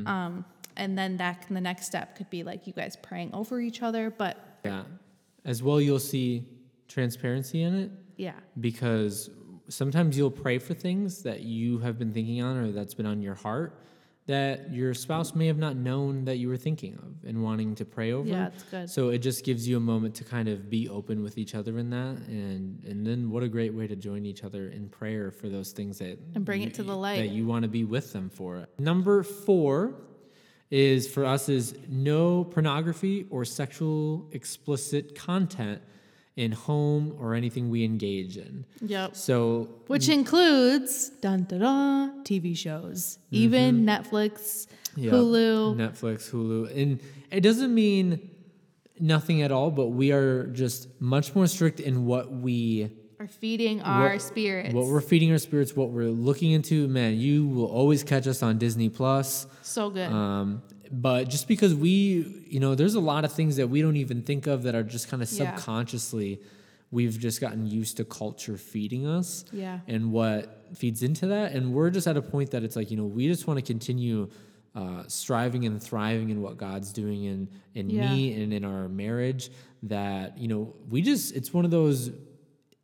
Um, 0.06 0.44
and 0.76 0.98
then 0.98 1.16
that 1.18 1.46
the 1.48 1.60
next 1.60 1.86
step 1.86 2.16
could 2.16 2.30
be 2.30 2.42
like 2.42 2.66
you 2.66 2.72
guys 2.72 2.96
praying 2.96 3.30
over 3.32 3.60
each 3.60 3.80
other, 3.82 4.10
but 4.10 4.58
Yeah. 4.64 4.82
As 5.44 5.62
well, 5.62 5.80
you'll 5.80 5.98
see 6.00 6.44
transparency 6.88 7.62
in 7.62 7.74
it. 7.74 7.90
yeah. 8.16 8.32
because 8.60 9.30
sometimes 9.70 10.16
you'll 10.18 10.30
pray 10.30 10.58
for 10.58 10.74
things 10.74 11.22
that 11.22 11.40
you 11.40 11.78
have 11.78 11.98
been 11.98 12.12
thinking 12.12 12.42
on 12.42 12.56
or 12.56 12.72
that's 12.72 12.94
been 12.94 13.06
on 13.06 13.22
your 13.22 13.34
heart 13.34 13.78
that 14.26 14.72
your 14.72 14.94
spouse 14.94 15.34
may 15.34 15.46
have 15.48 15.58
not 15.58 15.74
known 15.74 16.24
that 16.26 16.36
you 16.36 16.46
were 16.48 16.56
thinking 16.56 16.94
of 16.94 17.28
and 17.28 17.42
wanting 17.42 17.74
to 17.74 17.84
pray 17.84 18.12
over. 18.12 18.28
Yeah, 18.28 18.48
it's 18.48 18.62
good. 18.64 18.88
So 18.88 19.08
it 19.08 19.18
just 19.18 19.44
gives 19.44 19.66
you 19.66 19.76
a 19.76 19.80
moment 19.80 20.14
to 20.16 20.24
kind 20.24 20.48
of 20.48 20.70
be 20.70 20.88
open 20.88 21.22
with 21.24 21.36
each 21.36 21.54
other 21.56 21.78
in 21.78 21.90
that 21.90 22.16
and 22.28 22.84
and 22.84 23.04
then 23.04 23.30
what 23.30 23.42
a 23.42 23.48
great 23.48 23.74
way 23.74 23.88
to 23.88 23.96
join 23.96 24.24
each 24.26 24.44
other 24.44 24.68
in 24.68 24.88
prayer 24.88 25.32
for 25.32 25.48
those 25.48 25.72
things 25.72 25.98
that 25.98 26.18
And 26.36 26.44
bring 26.44 26.60
you- 26.60 26.68
it 26.68 26.74
to 26.74 26.84
the 26.84 26.94
light. 26.96 27.16
that 27.16 27.30
you 27.30 27.44
want 27.46 27.62
to 27.64 27.68
be 27.68 27.82
with 27.84 28.12
them 28.12 28.28
for. 28.30 28.68
Number 28.78 29.22
4 29.24 29.94
is 30.70 31.08
for 31.08 31.24
us 31.24 31.48
is 31.48 31.74
no 31.88 32.44
pornography 32.44 33.26
or 33.30 33.44
sexual 33.44 34.28
explicit 34.30 35.16
content 35.16 35.82
in 36.40 36.52
home 36.52 37.14
or 37.20 37.34
anything 37.34 37.68
we 37.68 37.84
engage 37.84 38.38
in. 38.38 38.64
Yep. 38.80 39.14
So 39.14 39.68
Which 39.88 40.08
includes 40.08 41.10
dun 41.20 41.44
dun 41.44 41.60
dun 41.60 42.24
TV 42.24 42.56
shows, 42.56 43.18
even 43.30 43.84
Netflix, 43.84 44.66
yeah, 44.96 45.12
Hulu. 45.12 45.76
Netflix, 45.76 46.30
Hulu, 46.30 46.74
and 46.74 46.98
it 47.30 47.42
doesn't 47.42 47.74
mean 47.74 48.30
nothing 48.98 49.42
at 49.42 49.52
all, 49.52 49.70
but 49.70 49.88
we 49.88 50.12
are 50.12 50.46
just 50.46 50.88
much 51.00 51.34
more 51.34 51.46
strict 51.46 51.78
in 51.78 52.06
what 52.06 52.32
we 52.32 52.90
Are 53.18 53.26
feeding 53.28 53.82
our 53.82 54.12
what- 54.12 54.22
spirits. 54.22 54.72
what 54.74 54.86
we're 54.86 55.00
feeding 55.02 55.30
our 55.32 55.38
spirits, 55.38 55.76
what 55.76 55.90
we're 55.90 56.08
looking 56.28 56.52
into. 56.52 56.88
Man, 56.88 57.18
you 57.18 57.46
will 57.46 57.66
always 57.66 58.02
catch 58.02 58.26
us 58.26 58.42
on 58.42 58.56
Disney 58.56 58.88
Plus. 58.88 59.46
so 59.62 59.90
good. 59.90 60.10
Um, 60.10 60.62
but 60.90 61.28
just 61.28 61.46
because 61.48 61.74
we, 61.74 62.44
you 62.48 62.58
know, 62.60 62.74
there's 62.74 62.94
a 62.94 63.00
lot 63.00 63.24
of 63.24 63.32
things 63.32 63.56
that 63.56 63.68
we 63.68 63.80
don't 63.82 63.96
even 63.96 64.22
think 64.22 64.46
of 64.46 64.64
that 64.64 64.74
are 64.74 64.82
just 64.82 65.08
kind 65.08 65.22
of 65.22 65.30
Yeah. 65.30 65.54
subconsciously, 65.56 66.40
we've 66.90 67.18
just 67.18 67.40
gotten 67.40 67.66
used 67.66 67.96
to 67.98 68.04
culture 68.04 68.56
feeding 68.56 69.06
us. 69.06 69.44
Yeah. 69.52 69.80
And 69.86 70.10
what 70.12 70.66
feeds 70.74 71.02
into 71.02 71.28
that. 71.28 71.52
And 71.52 71.72
we're 71.72 71.90
just 71.90 72.06
at 72.08 72.16
a 72.16 72.22
point 72.22 72.50
that 72.50 72.64
it's 72.64 72.74
like, 72.76 72.90
you 72.90 72.96
know, 72.96 73.04
we 73.06 73.28
just 73.28 73.46
want 73.46 73.58
to 73.58 73.64
continue 73.64 74.28
uh, 74.74 75.02
striving 75.08 75.64
and 75.66 75.82
thriving 75.82 76.30
in 76.30 76.42
what 76.42 76.56
God's 76.56 76.92
doing 76.92 77.24
in, 77.24 77.48
in 77.74 77.90
Yeah. 77.90 78.12
me 78.12 78.40
and 78.42 78.52
in 78.52 78.64
our 78.64 78.88
marriage. 78.88 79.50
That, 79.84 80.38
you 80.38 80.48
know, 80.48 80.74
we 80.88 81.02
just, 81.02 81.34
it's 81.34 81.52
one 81.54 81.64
of 81.64 81.70
those, 81.70 82.10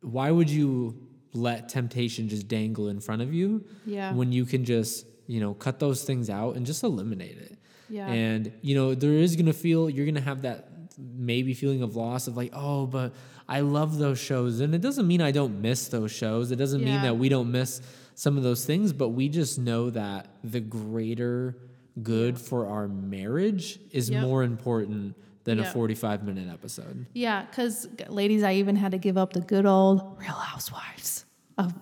why 0.01 0.31
would 0.31 0.49
you 0.49 1.07
let 1.33 1.69
temptation 1.69 2.27
just 2.29 2.47
dangle 2.47 2.87
in 2.87 2.99
front 2.99 3.21
of 3.21 3.33
you? 3.33 3.65
Yeah. 3.85 4.13
When 4.13 4.31
you 4.31 4.45
can 4.45 4.63
just, 4.65 5.05
you 5.27 5.39
know, 5.41 5.53
cut 5.53 5.79
those 5.79 6.03
things 6.03 6.29
out 6.29 6.55
and 6.55 6.65
just 6.65 6.83
eliminate 6.83 7.37
it. 7.37 7.56
Yeah. 7.89 8.07
And, 8.07 8.51
you 8.61 8.75
know, 8.75 8.93
there 8.95 9.13
is 9.13 9.35
to 9.47 9.53
feel, 9.53 9.89
you're 9.89 10.05
to 10.15 10.21
have 10.21 10.41
that 10.43 10.69
maybe 10.97 11.53
feeling 11.53 11.81
of 11.83 11.95
loss 11.95 12.27
of 12.27 12.35
like, 12.35 12.51
oh, 12.53 12.85
but 12.87 13.13
I 13.47 13.61
love 13.61 13.97
those 13.97 14.19
shows. 14.19 14.59
And 14.59 14.73
it 14.75 14.81
doesn't 14.81 15.07
mean 15.07 15.21
I 15.21 15.31
don't 15.31 15.61
miss 15.61 15.87
those 15.87 16.11
shows. 16.11 16.51
It 16.51 16.55
doesn't 16.57 16.83
mean 16.83 17.01
that 17.03 17.17
we 17.17 17.29
don't 17.29 17.51
miss 17.51 17.81
some 18.15 18.35
of 18.35 18.43
those 18.43 18.65
things, 18.65 18.93
but 18.93 19.09
we 19.09 19.29
just 19.29 19.59
know 19.59 19.89
that 19.91 20.27
the 20.43 20.59
greater 20.59 21.55
good 22.01 22.39
for 22.39 22.67
our 22.67 22.87
marriage 22.87 23.79
is 23.91 24.09
Yep. 24.09 24.21
more 24.23 24.43
important 24.43 25.15
than 25.43 25.59
a 25.59 25.65
45 25.65 26.23
minute 26.25 26.49
episode. 26.51 27.05
Yeah, 27.13 27.45
because 27.45 27.87
ladies, 28.09 28.43
I 28.43 28.53
even 28.55 28.75
had 28.75 28.91
to 28.91 28.97
give 28.97 29.17
up 29.17 29.33
the 29.33 29.39
good 29.41 29.65
old 29.65 30.17
Real 30.19 30.31
Housewives 30.33 31.25
of 31.57 31.73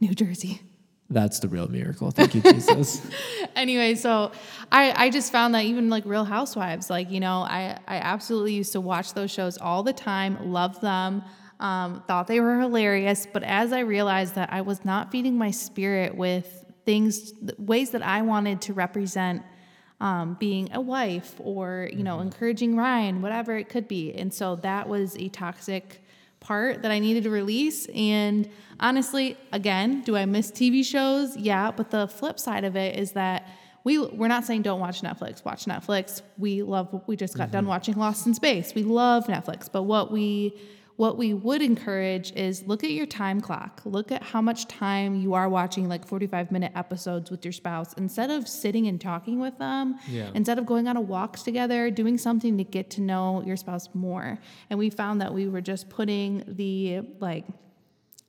New 0.00 0.14
Jersey. 0.14 0.60
That's 1.10 1.38
the 1.40 1.48
real 1.48 1.68
miracle. 1.68 2.10
Thank 2.10 2.34
you, 2.34 2.42
Jesus. 2.42 3.00
anyway, 3.56 3.94
so 3.94 4.30
I, 4.70 5.06
I 5.06 5.10
just 5.10 5.32
found 5.32 5.54
that 5.54 5.64
even 5.64 5.88
like 5.88 6.04
Real 6.04 6.24
Housewives, 6.24 6.90
like, 6.90 7.10
you 7.10 7.18
know, 7.18 7.40
I, 7.40 7.78
I 7.86 7.96
absolutely 7.96 8.52
used 8.52 8.72
to 8.72 8.80
watch 8.80 9.14
those 9.14 9.30
shows 9.30 9.56
all 9.56 9.82
the 9.82 9.94
time, 9.94 10.52
love 10.52 10.78
them, 10.82 11.22
um, 11.60 12.02
thought 12.06 12.26
they 12.26 12.40
were 12.40 12.60
hilarious. 12.60 13.26
But 13.32 13.42
as 13.42 13.72
I 13.72 13.80
realized 13.80 14.34
that 14.34 14.52
I 14.52 14.60
was 14.60 14.84
not 14.84 15.10
feeding 15.10 15.38
my 15.38 15.50
spirit 15.50 16.14
with 16.14 16.66
things, 16.84 17.32
ways 17.56 17.90
that 17.90 18.02
I 18.02 18.20
wanted 18.20 18.60
to 18.62 18.74
represent 18.74 19.42
um, 20.00 20.36
being 20.38 20.70
a 20.74 20.80
wife 20.80 21.34
or, 21.38 21.88
you 21.90 22.04
know, 22.04 22.20
encouraging 22.20 22.76
Ryan, 22.76 23.22
whatever 23.22 23.56
it 23.56 23.70
could 23.70 23.88
be. 23.88 24.12
And 24.12 24.32
so 24.32 24.56
that 24.56 24.88
was 24.88 25.16
a 25.16 25.28
toxic 25.28 26.02
part 26.40 26.82
that 26.82 26.90
I 26.90 26.98
needed 26.98 27.24
to 27.24 27.30
release. 27.30 27.86
And 27.94 28.48
honestly, 28.80 29.36
again, 29.52 30.02
do 30.02 30.16
I 30.16 30.24
miss 30.24 30.50
TV 30.50 30.84
shows? 30.84 31.36
Yeah, 31.36 31.70
but 31.70 31.90
the 31.90 32.08
flip 32.08 32.38
side 32.38 32.64
of 32.64 32.76
it 32.76 32.98
is 32.98 33.12
that 33.12 33.48
we 33.84 33.98
we're 33.98 34.28
not 34.28 34.44
saying 34.44 34.62
don't 34.62 34.80
watch 34.80 35.00
Netflix. 35.02 35.44
Watch 35.44 35.64
Netflix. 35.64 36.22
We 36.36 36.62
love 36.62 37.02
we 37.06 37.16
just 37.16 37.36
got 37.36 37.50
done 37.50 37.62
mm-hmm. 37.62 37.70
watching 37.70 37.94
Lost 37.94 38.26
in 38.26 38.34
Space. 38.34 38.74
We 38.74 38.82
love 38.82 39.26
Netflix. 39.26 39.70
But 39.70 39.84
what 39.84 40.12
we 40.12 40.54
what 40.98 41.16
we 41.16 41.32
would 41.32 41.62
encourage 41.62 42.32
is 42.32 42.64
look 42.66 42.82
at 42.82 42.90
your 42.90 43.06
time 43.06 43.40
clock. 43.40 43.80
Look 43.84 44.10
at 44.10 44.20
how 44.20 44.42
much 44.42 44.66
time 44.66 45.14
you 45.14 45.32
are 45.34 45.48
watching 45.48 45.88
like 45.88 46.04
45 46.04 46.50
minute 46.50 46.72
episodes 46.74 47.30
with 47.30 47.44
your 47.44 47.52
spouse 47.52 47.92
instead 47.92 48.30
of 48.30 48.48
sitting 48.48 48.88
and 48.88 49.00
talking 49.00 49.38
with 49.38 49.56
them 49.58 49.94
Yeah. 50.10 50.32
instead 50.34 50.58
of 50.58 50.66
going 50.66 50.88
on 50.88 50.96
a 50.96 51.00
walks 51.00 51.44
together, 51.44 51.88
doing 51.92 52.18
something 52.18 52.58
to 52.58 52.64
get 52.64 52.90
to 52.90 53.00
know 53.00 53.44
your 53.46 53.56
spouse 53.56 53.88
more. 53.94 54.40
And 54.70 54.76
we 54.76 54.90
found 54.90 55.20
that 55.20 55.32
we 55.32 55.46
were 55.46 55.60
just 55.60 55.88
putting 55.88 56.42
the 56.48 57.02
like 57.20 57.44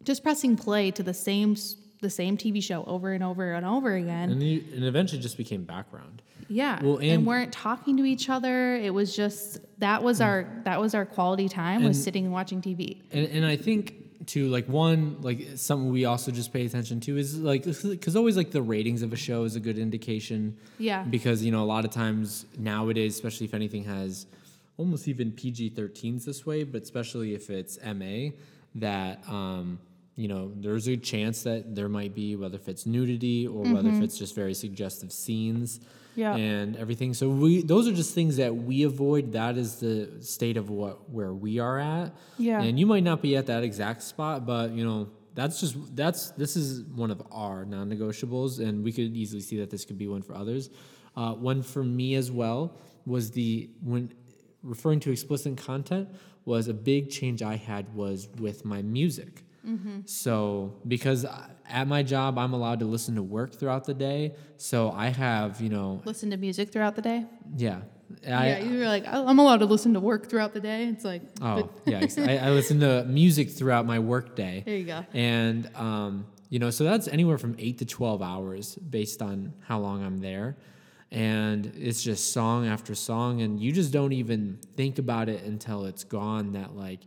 just 0.03 0.21
pressing 0.21 0.55
play 0.55 0.91
to 0.91 1.01
the 1.01 1.13
same 1.15 1.55
the 2.01 2.09
same 2.11 2.37
TV 2.37 2.61
show 2.63 2.83
over 2.85 3.11
and 3.13 3.23
over 3.23 3.51
and 3.51 3.65
over 3.65 3.95
again. 3.95 4.29
and, 4.29 4.41
you, 4.43 4.63
and 4.75 4.85
eventually 4.85 5.19
just 5.21 5.37
became 5.37 5.63
background. 5.65 6.21
Yeah. 6.49 6.83
Well, 6.83 6.97
and, 6.97 7.11
and- 7.11 7.25
weren't 7.25 7.53
talking 7.53 7.97
to 7.97 8.03
each 8.05 8.29
other. 8.29 8.75
It 8.75 8.93
was 8.93 9.15
just 9.15 9.59
that 9.79 10.03
was 10.03 10.19
our 10.19 10.47
that 10.65 10.81
was 10.81 10.93
our 10.95 11.05
quality 11.05 11.47
time 11.47 11.83
was 11.83 12.01
sitting 12.03 12.25
and 12.25 12.33
watching 12.33 12.61
TV. 12.61 13.01
And, 13.11 13.27
and 13.27 13.45
I 13.45 13.55
think 13.55 14.25
to 14.27 14.47
like 14.49 14.67
one 14.67 15.17
like 15.21 15.47
something 15.55 15.89
we 15.89 16.05
also 16.05 16.31
just 16.31 16.51
pay 16.51 16.65
attention 16.65 16.99
to 16.99 17.17
is 17.17 17.37
like 17.39 17.63
because 17.63 18.15
always 18.15 18.35
like 18.37 18.51
the 18.51 18.61
ratings 18.61 19.01
of 19.01 19.13
a 19.13 19.15
show 19.15 19.43
is 19.43 19.55
a 19.55 19.59
good 19.59 19.79
indication 19.79 20.55
Yeah. 20.77 21.03
because 21.03 21.43
you 21.43 21.51
know 21.51 21.63
a 21.63 21.65
lot 21.65 21.85
of 21.85 21.91
times 21.91 22.45
nowadays 22.57 23.15
especially 23.15 23.45
if 23.47 23.53
anything 23.55 23.85
has 23.85 24.27
almost 24.77 25.07
even 25.07 25.31
pg-13s 25.31 26.25
this 26.25 26.45
way 26.45 26.63
but 26.63 26.83
especially 26.83 27.33
if 27.33 27.49
it's 27.49 27.79
ma 27.83 28.29
that 28.75 29.23
um 29.29 29.79
you 30.15 30.27
know 30.27 30.51
there's 30.57 30.87
a 30.87 30.97
chance 30.97 31.41
that 31.43 31.73
there 31.73 31.89
might 31.89 32.13
be 32.13 32.35
whether 32.35 32.57
if 32.57 32.67
it's 32.67 32.85
nudity 32.85 33.47
or 33.47 33.63
whether 33.73 33.89
if 33.89 34.01
it's 34.03 34.17
just 34.17 34.35
very 34.35 34.53
suggestive 34.53 35.11
scenes 35.11 35.79
Yeah. 36.15 36.35
and 36.35 36.75
everything. 36.75 37.13
So 37.13 37.29
we 37.29 37.61
those 37.61 37.87
are 37.87 37.93
just 37.93 38.13
things 38.13 38.37
that 38.37 38.53
we 38.55 38.83
avoid. 38.83 39.31
That 39.33 39.57
is 39.57 39.77
the 39.77 40.09
state 40.21 40.57
of 40.57 40.69
what 40.69 41.09
where 41.09 41.33
we 41.33 41.59
are 41.59 41.79
at. 41.79 42.13
Yeah. 42.37 42.61
and 42.61 42.79
you 42.79 42.85
might 42.85 43.03
not 43.03 43.21
be 43.21 43.35
at 43.37 43.45
that 43.47 43.63
exact 43.63 44.01
spot 44.03 44.45
but 44.45 44.71
you 44.71 44.83
know 44.85 45.09
that's 45.35 45.59
just 45.61 45.95
that's 45.95 46.31
this 46.31 46.55
is 46.57 46.83
one 46.83 47.11
of 47.11 47.21
our 47.31 47.63
non-negotiables 47.65 48.59
and 48.59 48.83
we 48.83 48.91
could 48.91 49.15
easily 49.15 49.41
see 49.41 49.57
that 49.59 49.69
this 49.69 49.85
could 49.85 49.97
be 49.97 50.07
one 50.07 50.21
for 50.21 50.35
others. 50.35 50.69
Uh, 51.15 51.33
one 51.33 51.61
for 51.61 51.83
me 51.83 52.15
as 52.15 52.31
well 52.31 52.75
was 53.05 53.31
the 53.31 53.69
when 53.83 54.11
referring 54.63 54.99
to 54.99 55.11
explicit 55.11 55.57
content 55.57 56.09
was 56.45 56.67
a 56.67 56.73
big 56.73 57.09
change 57.09 57.41
i 57.41 57.55
had 57.55 57.93
was 57.95 58.27
with 58.39 58.65
my 58.65 58.81
music 58.81 59.43
so 60.05 60.73
because 60.87 61.25
at 61.67 61.87
my 61.87 62.01
job 62.03 62.37
i'm 62.37 62.53
allowed 62.53 62.79
to 62.79 62.85
listen 62.85 63.15
to 63.15 63.23
work 63.23 63.53
throughout 63.53 63.85
the 63.85 63.93
day 63.93 64.33
so 64.57 64.91
i 64.91 65.07
have 65.09 65.61
you 65.61 65.69
know 65.69 66.01
Listen 66.05 66.29
to 66.31 66.37
music 66.37 66.71
throughout 66.71 66.95
the 66.95 67.01
day. 67.01 67.25
yeah 67.55 67.81
yeah, 68.23 68.57
you 68.57 68.79
were 68.79 68.85
like, 68.87 69.03
"Oh, 69.07 69.27
I'm 69.27 69.37
allowed 69.37 69.57
to 69.57 69.65
listen 69.67 69.93
to 69.93 69.99
work 69.99 70.29
throughout 70.29 70.53
the 70.53 70.59
day. 70.59 70.85
It's 70.87 71.05
like, 71.05 71.21
Oh, 71.43 71.69
yeah. 71.85 72.03
I, 72.17 72.37
I 72.39 72.49
listen 72.49 72.79
to 72.79 73.05
music 73.05 73.51
throughout 73.51 73.85
my 73.85 73.99
workday. 73.99 74.63
There 74.65 74.75
you 74.75 74.85
go. 74.85 75.05
And, 75.13 75.69
um, 75.75 76.25
you 76.49 76.57
know, 76.57 76.71
so 76.71 76.83
that's 76.85 77.07
anywhere 77.07 77.37
from 77.37 77.55
eight 77.59 77.77
to 77.77 77.85
12 77.85 78.23
hours 78.23 78.73
based 78.77 79.21
on 79.21 79.53
how 79.59 79.77
long 79.79 80.03
I'm 80.03 80.17
there. 80.17 80.57
And 81.11 81.71
it's 81.77 82.01
just 82.01 82.33
song 82.33 82.67
after 82.67 82.95
song. 82.95 83.41
And 83.41 83.59
you 83.59 83.71
just 83.71 83.93
don't 83.93 84.13
even 84.13 84.57
think 84.75 84.97
about 84.97 85.29
it 85.29 85.43
until 85.43 85.85
it's 85.85 86.03
gone 86.03 86.53
that, 86.53 86.75
like, 86.75 87.01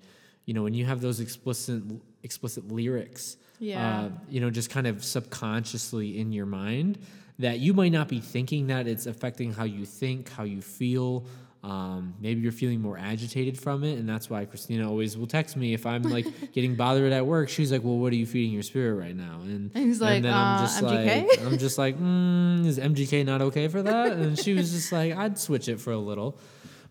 you 0.46 0.54
know, 0.54 0.62
when 0.62 0.74
you 0.74 0.84
have 0.86 1.00
those 1.00 1.20
explicit, 1.20 1.82
explicit 2.22 2.70
lyrics, 2.70 3.36
Yeah. 3.60 4.00
uh, 4.00 4.08
you 4.28 4.40
know, 4.40 4.50
just 4.50 4.70
kind 4.70 4.86
of 4.86 5.04
subconsciously 5.04 6.18
in 6.18 6.32
your 6.32 6.46
mind 6.46 6.98
that 7.38 7.58
you 7.60 7.74
might 7.74 7.92
not 7.92 8.08
be 8.08 8.20
thinking 8.20 8.68
that 8.68 8.86
it's 8.86 9.06
affecting 9.06 9.52
how 9.52 9.64
you 9.64 9.84
think, 9.84 10.28
how 10.30 10.44
you 10.44 10.60
feel. 10.62 11.24
Um, 11.64 12.14
maybe 12.20 12.40
you're 12.40 12.50
feeling 12.50 12.80
more 12.80 12.98
agitated 12.98 13.56
from 13.56 13.84
it, 13.84 13.96
and 13.98 14.08
that's 14.08 14.28
why 14.28 14.44
Christina 14.46 14.88
always 14.88 15.16
will 15.16 15.28
text 15.28 15.56
me 15.56 15.74
if 15.74 15.86
I'm 15.86 16.02
like 16.02 16.26
getting 16.52 16.74
bothered 16.74 17.12
at 17.12 17.24
work. 17.24 17.48
She's 17.48 17.70
like, 17.70 17.84
"Well, 17.84 17.98
what 17.98 18.12
are 18.12 18.16
you 18.16 18.26
feeding 18.26 18.52
your 18.52 18.64
spirit 18.64 18.94
right 18.96 19.14
now?" 19.14 19.38
And, 19.44 19.70
And 19.72 19.84
he's 19.86 20.00
like, 20.00 20.22
then 20.24 20.34
"Uh, 20.34 20.66
MGK?" 20.68 21.28
like, 21.28 21.40
I'm 21.46 21.58
just 21.58 21.78
like, 21.78 21.96
mm, 22.00 22.66
"Is 22.66 22.78
MGK 22.80 23.24
not 23.24 23.42
okay 23.42 23.68
for 23.68 23.80
that?" 23.80 24.10
And 24.12 24.36
she 24.36 24.54
was 24.54 24.72
just 24.72 24.90
like, 24.90 25.14
"I'd 25.16 25.38
switch 25.38 25.68
it 25.68 25.80
for 25.80 25.92
a 25.92 25.98
little." 25.98 26.36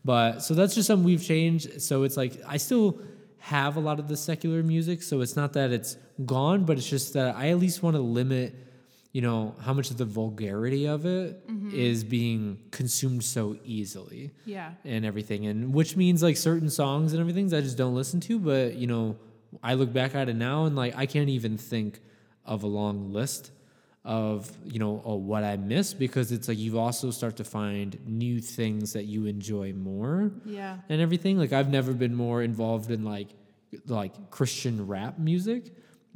But 0.06 0.40
so 0.40 0.54
that's 0.54 0.74
just 0.74 0.88
something 0.88 1.04
we've 1.06 1.22
changed. 1.24 1.82
So 1.82 2.04
it's 2.04 2.16
like 2.16 2.42
I 2.48 2.56
still 2.56 3.02
have 3.42 3.76
a 3.76 3.80
lot 3.80 4.00
of 4.00 4.08
the 4.08 4.16
secular 4.16 4.62
music, 4.62 5.02
so 5.02 5.22
it's 5.22 5.36
not 5.36 5.54
that 5.54 5.72
it's 5.72 5.98
gone, 6.26 6.64
but 6.64 6.78
it's 6.78 6.88
just 6.88 7.14
that 7.14 7.36
I 7.36 7.50
at 7.50 7.58
least 7.58 7.82
want 7.82 7.96
to 7.96 8.02
limit, 8.02 8.54
you 9.14 9.22
know, 9.24 9.56
how 9.62 9.74
much 9.74 9.90
of 9.90 9.98
the 9.98 10.06
vulgarity 10.06 10.88
of 10.88 11.08
it 11.08 11.48
mm-hmm. 11.48 11.76
is 11.76 12.04
being 12.04 12.60
consumed 12.70 13.24
so 13.24 13.58
easily 13.66 14.32
yeah. 14.46 14.74
and 14.86 15.04
everything, 15.06 15.48
and 15.48 15.74
which 15.74 15.98
means 15.98 16.22
like 16.22 16.38
certain 16.38 16.70
songs 16.70 17.14
and 17.14 17.20
everything 17.20 17.48
that 17.50 17.58
I 17.58 17.62
just 17.62 17.78
don't 17.78 17.96
listen 17.96 18.20
to. 18.22 18.38
But 18.38 18.76
you 18.76 18.86
know, 18.86 19.18
I 19.64 19.74
look 19.74 19.92
back 19.92 20.14
at 20.14 20.30
it 20.30 20.36
now 20.36 20.66
and 20.66 20.76
like 20.76 20.96
I 20.96 21.08
can't 21.08 21.30
even 21.30 21.58
think 21.58 22.00
of 22.46 22.62
a 22.62 22.68
long 22.68 23.12
list 23.12 23.52
of 24.04 24.52
you 24.66 24.80
know 24.80 25.00
oh, 25.06 25.16
what 25.16 25.44
I 25.44 25.58
miss 25.58 25.94
because 25.94 26.32
it's 26.32 26.48
like 26.48 26.58
you 26.58 26.80
also 26.80 27.12
start 27.12 27.36
to 27.38 27.44
find 27.44 28.00
new 28.08 28.40
things 28.40 28.94
that 28.94 29.06
you 29.06 29.26
enjoy 29.28 29.74
more 29.74 30.32
Yeah. 30.44 30.78
and 30.90 31.00
everything. 31.02 31.38
Like 31.38 31.54
I've 31.54 31.70
never 31.70 31.94
been 31.94 32.16
more 32.16 32.42
involved 32.42 32.90
in 32.90 33.04
like 33.04 33.28
like 33.86 34.32
Christian 34.32 34.88
rap 34.88 35.20
music, 35.20 35.66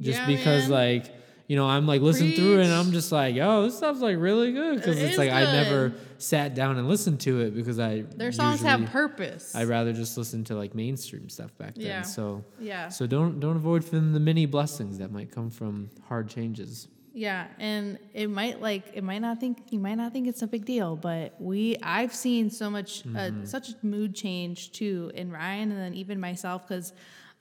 just 0.00 0.18
Yeah, 0.18 0.26
because 0.26 0.62
man. 0.68 0.70
like 0.70 1.14
you 1.46 1.54
know 1.54 1.64
I'm 1.68 1.86
like 1.86 2.02
listening 2.02 2.32
through 2.32 2.58
it 2.58 2.64
and 2.64 2.72
I'm 2.72 2.90
just 2.90 3.12
like 3.12 3.36
oh 3.40 3.62
this 3.62 3.76
stuff's 3.76 4.00
like 4.00 4.16
really 4.18 4.50
good 4.52 4.76
because 4.78 4.98
It 4.98 5.04
it's 5.10 5.18
like 5.18 5.30
I 5.30 5.44
never 5.44 5.94
sat 6.18 6.56
down 6.56 6.76
and 6.78 6.88
listened 6.88 7.20
to 7.20 7.40
it 7.42 7.54
because 7.54 7.78
I 7.78 8.00
Their 8.00 8.32
songs 8.32 8.62
have 8.62 8.84
purpose. 8.86 9.54
I'd 9.54 9.68
rather 9.68 9.92
just 9.92 10.18
listen 10.18 10.42
to 10.46 10.56
like 10.56 10.74
mainstream 10.74 11.28
stuff 11.28 11.56
back 11.56 11.76
then. 11.76 11.86
Yeah. 11.86 12.02
So 12.02 12.44
yeah. 12.58 12.88
so 12.88 13.06
don't 13.06 13.38
don't 13.38 13.54
avoid 13.54 13.84
from 13.84 14.12
the 14.12 14.18
many 14.18 14.44
blessings 14.46 14.98
that 14.98 15.12
might 15.12 15.30
come 15.30 15.50
from 15.50 15.90
hard 16.08 16.28
changes. 16.28 16.88
Yeah, 17.18 17.46
and 17.58 17.98
it 18.12 18.28
might 18.28 18.60
like 18.60 18.84
it 18.92 19.02
might 19.02 19.20
not 19.20 19.40
think 19.40 19.68
you 19.70 19.78
might 19.78 19.94
not 19.94 20.12
think 20.12 20.28
it's 20.28 20.42
a 20.42 20.46
big 20.46 20.66
deal, 20.66 20.96
but 20.96 21.34
we 21.40 21.76
I've 21.82 22.14
seen 22.14 22.50
so 22.50 22.68
much 22.68 23.04
Mm-hmm. 23.04 23.42
uh, 23.42 23.46
such 23.46 23.70
a 23.70 23.74
mood 23.82 24.14
change 24.14 24.70
too 24.72 25.10
in 25.14 25.30
Ryan 25.30 25.72
and 25.72 25.80
then 25.80 25.94
even 25.94 26.20
myself 26.20 26.68
because 26.68 26.92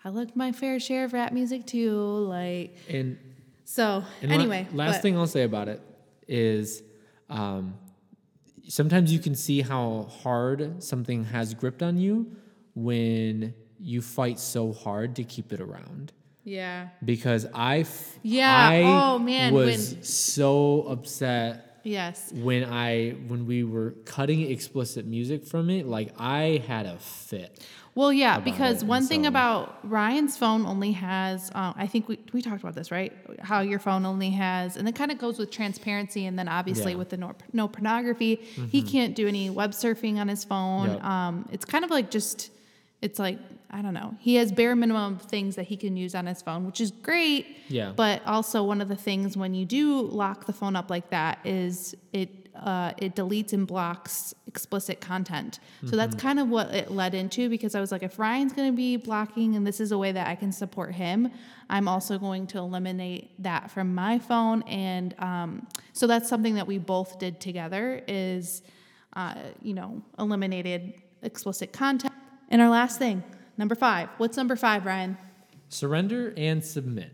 I 0.05 0.09
looked 0.09 0.33
my 0.35 0.53
fair 0.53 0.79
share 0.79 1.03
of 1.03 1.11
rap 1.11 1.33
music 1.33 1.65
too. 1.67 1.91
Like 2.37 2.77
And 2.89 3.17
so. 3.65 4.03
And 4.21 4.31
la- 4.31 4.37
anyway, 4.37 4.65
last 4.71 4.93
but- 4.95 5.01
thing 5.01 5.17
I'll 5.17 5.27
say 5.27 5.43
about 5.43 5.67
it 5.67 5.81
is 6.27 6.81
um, 7.29 7.73
sometimes 8.69 9.11
you 9.11 9.19
can 9.19 9.35
see 9.35 9.59
how 9.61 10.07
hard 10.23 10.81
something 10.81 11.25
has 11.25 11.53
gripped 11.53 11.83
on 11.83 11.97
you 11.97 12.31
when 12.75 13.53
you 13.79 14.01
fight 14.01 14.39
so 14.39 14.71
hard 14.71 15.15
to 15.17 15.23
keep 15.25 15.51
it 15.51 15.59
around. 15.59 16.13
Yeah. 16.45 16.89
Because 17.03 17.45
I, 17.53 17.79
f- 17.79 18.17
Yeah, 18.21 18.55
I 18.55 18.81
oh, 18.83 19.19
man, 19.19 19.53
was 19.53 19.65
when- 19.93 20.03
so 20.03 20.83
upset 20.83 21.81
Yes. 21.83 22.31
when 22.33 22.63
I 22.63 23.11
when 23.27 23.45
we 23.45 23.63
were 23.63 23.91
cutting 24.05 24.49
explicit 24.49 25.05
music 25.05 25.45
from 25.45 25.69
it. 25.69 25.85
Like 25.85 26.13
I 26.17 26.63
had 26.67 26.85
a 26.87 26.97
fit. 26.97 27.63
Well, 27.93 28.11
yeah, 28.11 28.39
because 28.39 28.81
it, 28.83 28.87
one 28.87 29.05
thing 29.07 29.23
so- 29.23 29.29
about 29.29 29.77
Ryan's 29.87 30.35
phone 30.35 30.65
only 30.65 30.91
has, 30.93 31.49
uh, 31.55 31.73
I 31.77 31.87
think 31.87 32.09
we, 32.09 32.19
we 32.33 32.41
talked 32.41 32.61
about 32.61 32.75
this, 32.75 32.91
right? 32.91 33.13
How 33.39 33.61
your 33.61 33.79
phone 33.79 34.05
only 34.05 34.31
has, 34.31 34.75
and 34.77 34.87
it 34.89 34.95
kind 34.95 35.11
of 35.11 35.17
goes 35.17 35.37
with 35.39 35.49
transparency, 35.51 36.25
and 36.25 36.37
then 36.37 36.47
obviously 36.49 36.85
Yeah. 36.85 36.89
Mm-hmm. 36.91 36.99
with 36.99 37.09
the 37.09 37.17
no, 37.17 37.35
no 37.53 37.67
pornography, 37.69 38.35
he 38.69 38.81
can't 38.81 39.15
do 39.15 39.27
any 39.27 39.49
web 39.49 39.71
surfing 39.71 40.17
on 40.17 40.27
his 40.27 40.43
phone. 40.43 40.89
Yep. 40.89 41.03
Um, 41.05 41.49
it's 41.53 41.65
kind 41.65 41.85
of 41.85 41.89
like 41.91 42.11
just, 42.11 42.51
it's 43.01 43.17
like 43.19 43.39
I 43.75 43.81
don't 43.81 43.93
know. 43.93 44.15
He 44.19 44.35
has 44.35 44.53
bare 44.53 44.73
minimum 44.73 45.17
things 45.17 45.57
that 45.57 45.63
he 45.63 45.75
can 45.75 45.97
use 45.97 46.15
on 46.15 46.27
his 46.27 46.41
phone, 46.41 46.65
which 46.65 46.79
is 46.79 46.91
great. 46.91 47.57
Yeah. 47.67 47.91
But 47.93 48.25
also 48.25 48.63
one 48.63 48.79
of 48.79 48.87
the 48.87 48.95
things 48.95 49.35
when 49.35 49.53
you 49.53 49.65
do 49.65 50.01
lock 50.01 50.45
the 50.45 50.53
phone 50.53 50.77
up 50.77 50.89
like 50.89 51.09
that 51.09 51.39
is 51.43 51.93
it 52.13 52.29
uh, 52.55 52.93
it 52.97 53.15
deletes 53.15 53.51
and 53.51 53.67
blocks 53.67 54.33
explicit 54.47 55.01
content. 55.01 55.59
So 55.87 55.97
that's 55.97 56.15
kind 56.15 56.39
of 56.39 56.47
what 56.47 56.73
it 56.73 56.89
led 56.89 57.13
into 57.13 57.49
because 57.49 57.75
I 57.75 57.81
was 57.81 57.91
like, 57.91 58.01
if 58.01 58.17
Ryan's 58.17 58.53
going 58.53 58.71
to 58.71 58.75
be 58.75 58.95
blocking 58.95 59.57
and 59.57 59.67
this 59.67 59.81
is 59.81 59.91
a 59.91 59.97
way 59.97 60.13
that 60.13 60.25
I 60.25 60.35
can 60.35 60.53
support 60.53 60.93
him, 60.93 61.29
I'm 61.69 61.89
also 61.89 62.17
going 62.17 62.47
to 62.47 62.59
eliminate 62.59 63.43
that 63.43 63.71
from 63.71 63.93
my 63.93 64.19
phone. 64.19 64.61
And 64.69 65.13
um, 65.19 65.67
so 65.91 66.07
that's 66.07 66.29
something 66.29 66.55
that 66.55 66.65
we 66.65 66.77
both 66.77 67.19
did 67.19 67.41
together 67.41 68.01
is, 68.07 68.61
uh, 69.17 69.35
you 69.61 69.73
know, 69.73 70.01
eliminated 70.17 70.93
explicit 71.23 71.73
content. 71.73 72.13
And 72.47 72.61
our 72.61 72.69
last 72.69 72.99
thing, 72.99 73.21
number 73.57 73.75
five. 73.75 74.09
What's 74.17 74.37
number 74.37 74.55
five, 74.55 74.85
Ryan? 74.85 75.17
Surrender 75.69 76.33
and 76.37 76.63
submit, 76.63 77.11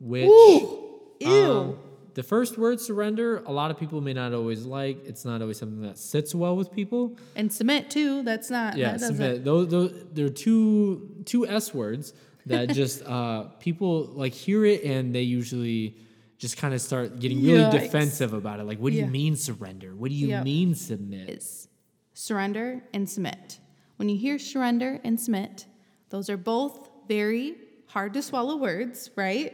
which 0.00 0.24
Ew. 0.26 1.26
um, 1.26 1.78
the 2.14 2.22
first 2.22 2.58
word 2.58 2.80
surrender, 2.80 3.38
a 3.46 3.52
lot 3.52 3.70
of 3.70 3.78
people 3.78 4.00
may 4.00 4.12
not 4.12 4.32
always 4.32 4.64
like. 4.66 5.04
It's 5.06 5.24
not 5.24 5.40
always 5.42 5.58
something 5.58 5.82
that 5.82 5.98
sits 5.98 6.34
well 6.34 6.56
with 6.56 6.70
people. 6.72 7.16
and 7.34 7.52
submit 7.52 7.90
too. 7.90 8.22
That's 8.22 8.50
not. 8.50 8.76
Yeah, 8.76 8.92
that 8.92 9.00
submit. 9.00 9.44
Those, 9.44 9.68
those 9.68 10.04
there 10.12 10.26
are 10.26 10.30
two 10.30 11.22
two 11.24 11.46
S 11.46 11.72
words 11.74 12.12
that 12.46 12.68
just 12.74 13.02
uh, 13.04 13.44
people 13.58 14.04
like 14.14 14.32
hear 14.32 14.64
it 14.64 14.84
and 14.84 15.14
they 15.14 15.22
usually 15.22 15.96
just 16.36 16.56
kind 16.58 16.74
of 16.74 16.80
start 16.80 17.18
getting 17.20 17.42
really 17.42 17.60
Yikes. 17.64 17.80
defensive 17.84 18.34
about 18.34 18.60
it. 18.60 18.64
Like, 18.64 18.78
what 18.78 18.92
do 18.92 18.98
Yeah. 18.98 19.06
you 19.06 19.10
mean 19.10 19.34
surrender? 19.34 19.94
What 19.96 20.10
do 20.10 20.14
you 20.14 20.28
Yep. 20.28 20.44
mean 20.44 20.74
submit? 20.74 21.30
is 21.30 21.68
surrender 22.12 22.82
and 22.92 23.08
submit. 23.08 23.58
When 23.96 24.08
you 24.08 24.16
hear 24.18 24.38
surrender 24.38 25.00
and 25.04 25.18
submit, 25.18 25.66
those 26.14 26.30
are 26.30 26.36
both 26.36 26.90
very 27.08 27.56
hard 27.86 28.14
to 28.14 28.22
swallow 28.22 28.56
words, 28.56 29.10
right? 29.16 29.52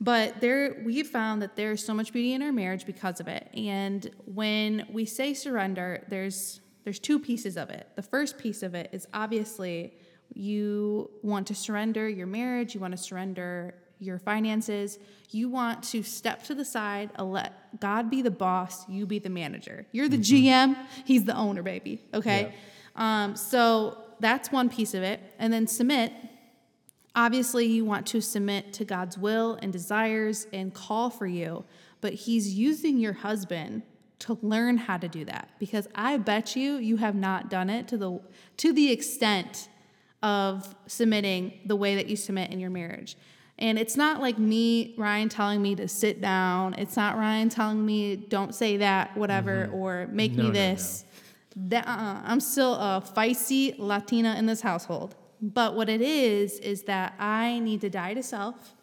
But 0.00 0.40
there, 0.40 0.82
we 0.86 0.96
have 0.96 1.06
found 1.06 1.42
that 1.42 1.54
there's 1.54 1.84
so 1.84 1.92
much 1.92 2.14
beauty 2.14 2.32
in 2.32 2.40
our 2.40 2.50
marriage 2.50 2.86
because 2.86 3.20
of 3.20 3.28
it. 3.28 3.50
And 3.52 4.10
when 4.24 4.86
we 4.90 5.04
say 5.04 5.34
surrender, 5.34 6.02
there's 6.08 6.62
there's 6.84 6.98
two 6.98 7.18
pieces 7.18 7.58
of 7.58 7.68
it. 7.68 7.88
The 7.94 8.02
first 8.02 8.38
piece 8.38 8.62
of 8.62 8.74
it 8.74 8.88
is 8.92 9.06
obviously 9.12 9.92
you 10.32 11.10
want 11.22 11.46
to 11.48 11.54
surrender 11.54 12.08
your 12.08 12.26
marriage, 12.26 12.74
you 12.74 12.80
want 12.80 12.96
to 12.96 13.02
surrender 13.02 13.74
your 13.98 14.18
finances, 14.18 14.98
you 15.30 15.50
want 15.50 15.82
to 15.82 16.02
step 16.02 16.42
to 16.44 16.54
the 16.54 16.64
side 16.64 17.10
and 17.16 17.32
let 17.32 17.78
God 17.80 18.08
be 18.08 18.22
the 18.22 18.30
boss, 18.30 18.88
you 18.88 19.04
be 19.04 19.18
the 19.18 19.28
manager. 19.28 19.84
You're 19.92 20.08
the 20.08 20.16
GM, 20.16 20.74
he's 21.04 21.24
the 21.24 21.36
owner, 21.36 21.62
baby. 21.62 22.02
Okay. 22.14 22.54
Um, 22.94 23.36
so 23.36 24.05
that's 24.20 24.50
one 24.50 24.68
piece 24.68 24.94
of 24.94 25.02
it. 25.02 25.20
And 25.38 25.52
then 25.52 25.66
submit 25.66 26.12
Obviously, 27.16 27.64
you 27.64 27.86
want 27.86 28.06
to 28.08 28.20
submit 28.20 28.74
to 28.74 28.84
God's 28.84 29.16
will 29.16 29.58
and 29.62 29.72
desires 29.72 30.46
and 30.52 30.72
call 30.74 31.08
for 31.08 31.26
you, 31.26 31.64
but 32.02 32.12
He's 32.12 32.54
using 32.54 32.98
your 32.98 33.14
husband 33.14 33.82
to 34.18 34.38
learn 34.42 34.76
how 34.76 34.98
to 34.98 35.08
do 35.08 35.24
that 35.24 35.50
because 35.58 35.88
I 35.94 36.18
bet 36.18 36.56
you 36.56 36.76
you 36.76 36.96
have 36.98 37.14
not 37.14 37.48
done 37.48 37.70
it 37.70 37.88
to 37.88 37.96
the 37.96 38.20
to 38.58 38.72
the 38.72 38.92
extent 38.92 39.68
of 40.22 40.74
submitting 40.86 41.60
the 41.64 41.76
way 41.76 41.94
that 41.96 42.06
you 42.06 42.16
submit 42.16 42.50
in 42.50 42.60
your 42.60 42.70
marriage. 42.70 43.16
And 43.58 43.78
it's 43.78 43.96
not 43.96 44.20
like 44.20 44.38
me, 44.38 44.94
Ryan, 44.98 45.30
telling 45.30 45.62
me 45.62 45.74
to 45.76 45.88
sit 45.88 46.20
down. 46.20 46.74
It's 46.74 46.96
not 46.96 47.16
Ryan 47.16 47.48
telling 47.48 47.84
me 47.84 48.16
don't 48.16 48.54
say 48.54 48.76
that, 48.78 49.16
whatever, 49.16 49.66
mm-hmm. 49.66 49.74
or 49.74 50.06
make 50.08 50.32
No, 50.32 50.44
me 50.44 50.50
this. 50.50 51.05
That 51.56 51.88
uh-uh. 51.88 52.22
I'm 52.24 52.40
still 52.40 52.74
a 52.74 53.02
feisty 53.02 53.74
Latina 53.78 54.34
in 54.36 54.46
this 54.46 54.60
household. 54.60 55.14
But 55.40 55.74
what 55.74 55.88
it 55.88 56.00
is 56.00 56.58
is 56.60 56.82
that 56.84 57.14
I 57.18 57.58
need 57.58 57.80
to 57.82 57.90
die 57.90 58.14
to 58.14 58.22
self. 58.22 58.74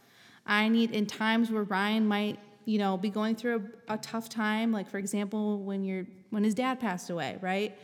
I 0.46 0.68
need 0.68 0.92
in 0.92 1.06
times 1.06 1.50
where 1.50 1.64
Ryan 1.64 2.08
might, 2.08 2.40
you 2.66 2.78
know, 2.78 2.98
be 2.98 3.10
going 3.10 3.36
through 3.36 3.70
a, 3.88 3.94
a 3.94 3.98
tough 3.98 4.30
time, 4.30 4.72
like 4.72 4.90
for 4.90 4.98
example, 4.98 5.60
when 5.60 5.84
you're 5.84 6.06
when 6.30 6.44
his 6.44 6.54
dad 6.54 6.80
passed 6.80 7.10
away, 7.10 7.38
right? 7.42 7.78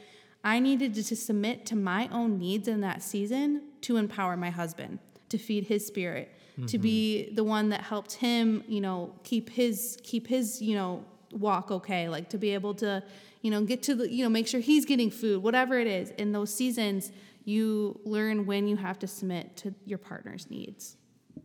I 0.43 0.59
needed 0.59 0.93
to, 0.95 1.03
to 1.03 1.15
submit 1.15 1.65
to 1.67 1.75
my 1.75 2.09
own 2.11 2.39
needs 2.39 2.67
in 2.67 2.81
that 2.81 3.03
season 3.03 3.63
to 3.81 3.97
empower 3.97 4.37
my 4.37 4.49
husband, 4.49 4.99
to 5.29 5.37
feed 5.37 5.65
his 5.65 5.85
spirit, 5.85 6.33
to 6.55 6.63
mm-hmm. 6.63 6.81
be 6.81 7.33
the 7.33 7.43
one 7.43 7.69
that 7.69 7.81
helped 7.81 8.13
him, 8.13 8.63
you 8.67 8.81
know, 8.81 9.13
keep 9.23 9.49
his 9.49 9.97
keep 10.03 10.27
his, 10.27 10.61
you 10.61 10.75
know, 10.75 11.03
walk 11.31 11.71
okay, 11.71 12.09
like 12.09 12.29
to 12.29 12.37
be 12.37 12.53
able 12.53 12.73
to, 12.75 13.03
you 13.41 13.51
know, 13.51 13.63
get 13.63 13.83
to 13.83 13.95
the, 13.95 14.11
you 14.11 14.23
know, 14.23 14.29
make 14.29 14.47
sure 14.47 14.59
he's 14.59 14.85
getting 14.85 15.11
food, 15.11 15.43
whatever 15.43 15.79
it 15.79 15.87
is. 15.87 16.11
In 16.11 16.31
those 16.31 16.53
seasons, 16.53 17.11
you 17.45 17.99
learn 18.03 18.45
when 18.45 18.67
you 18.67 18.75
have 18.75 18.99
to 18.99 19.07
submit 19.07 19.55
to 19.57 19.73
your 19.85 19.97
partner's 19.97 20.49
needs. 20.49 20.97